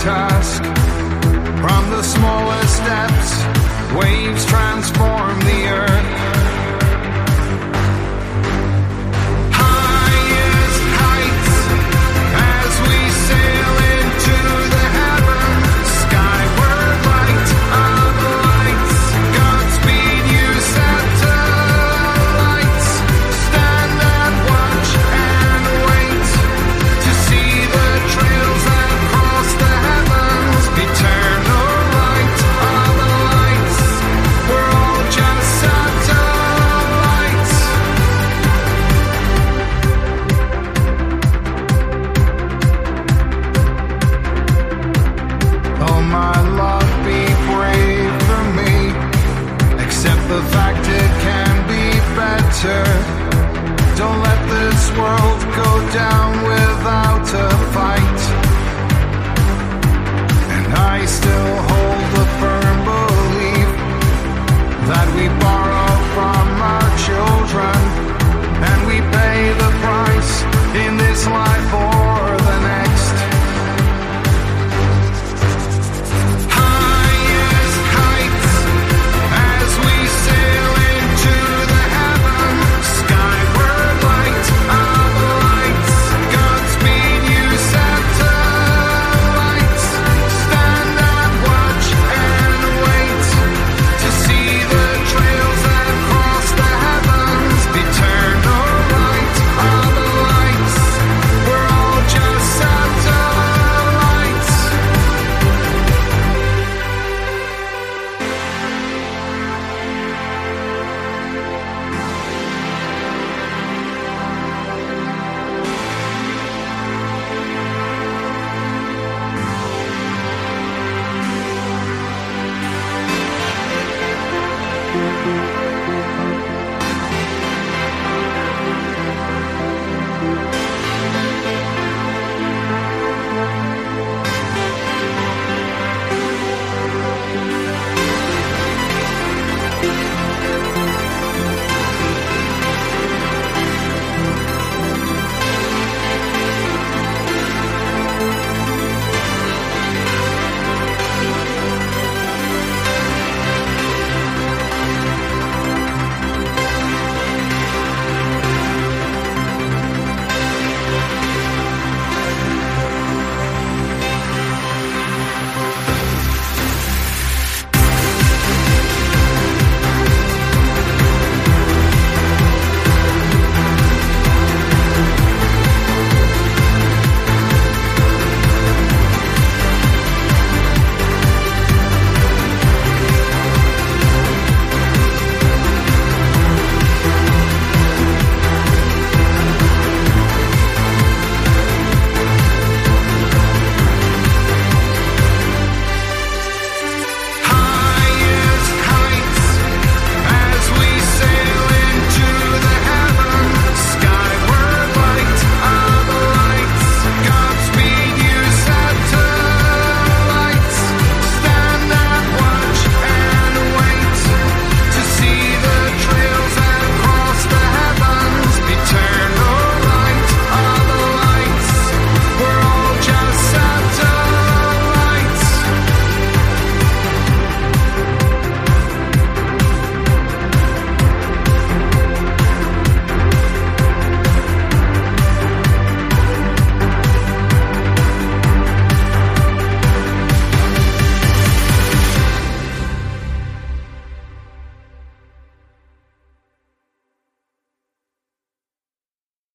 [0.06, 2.68] Don't let
[3.98, 5.93] waves transform the down.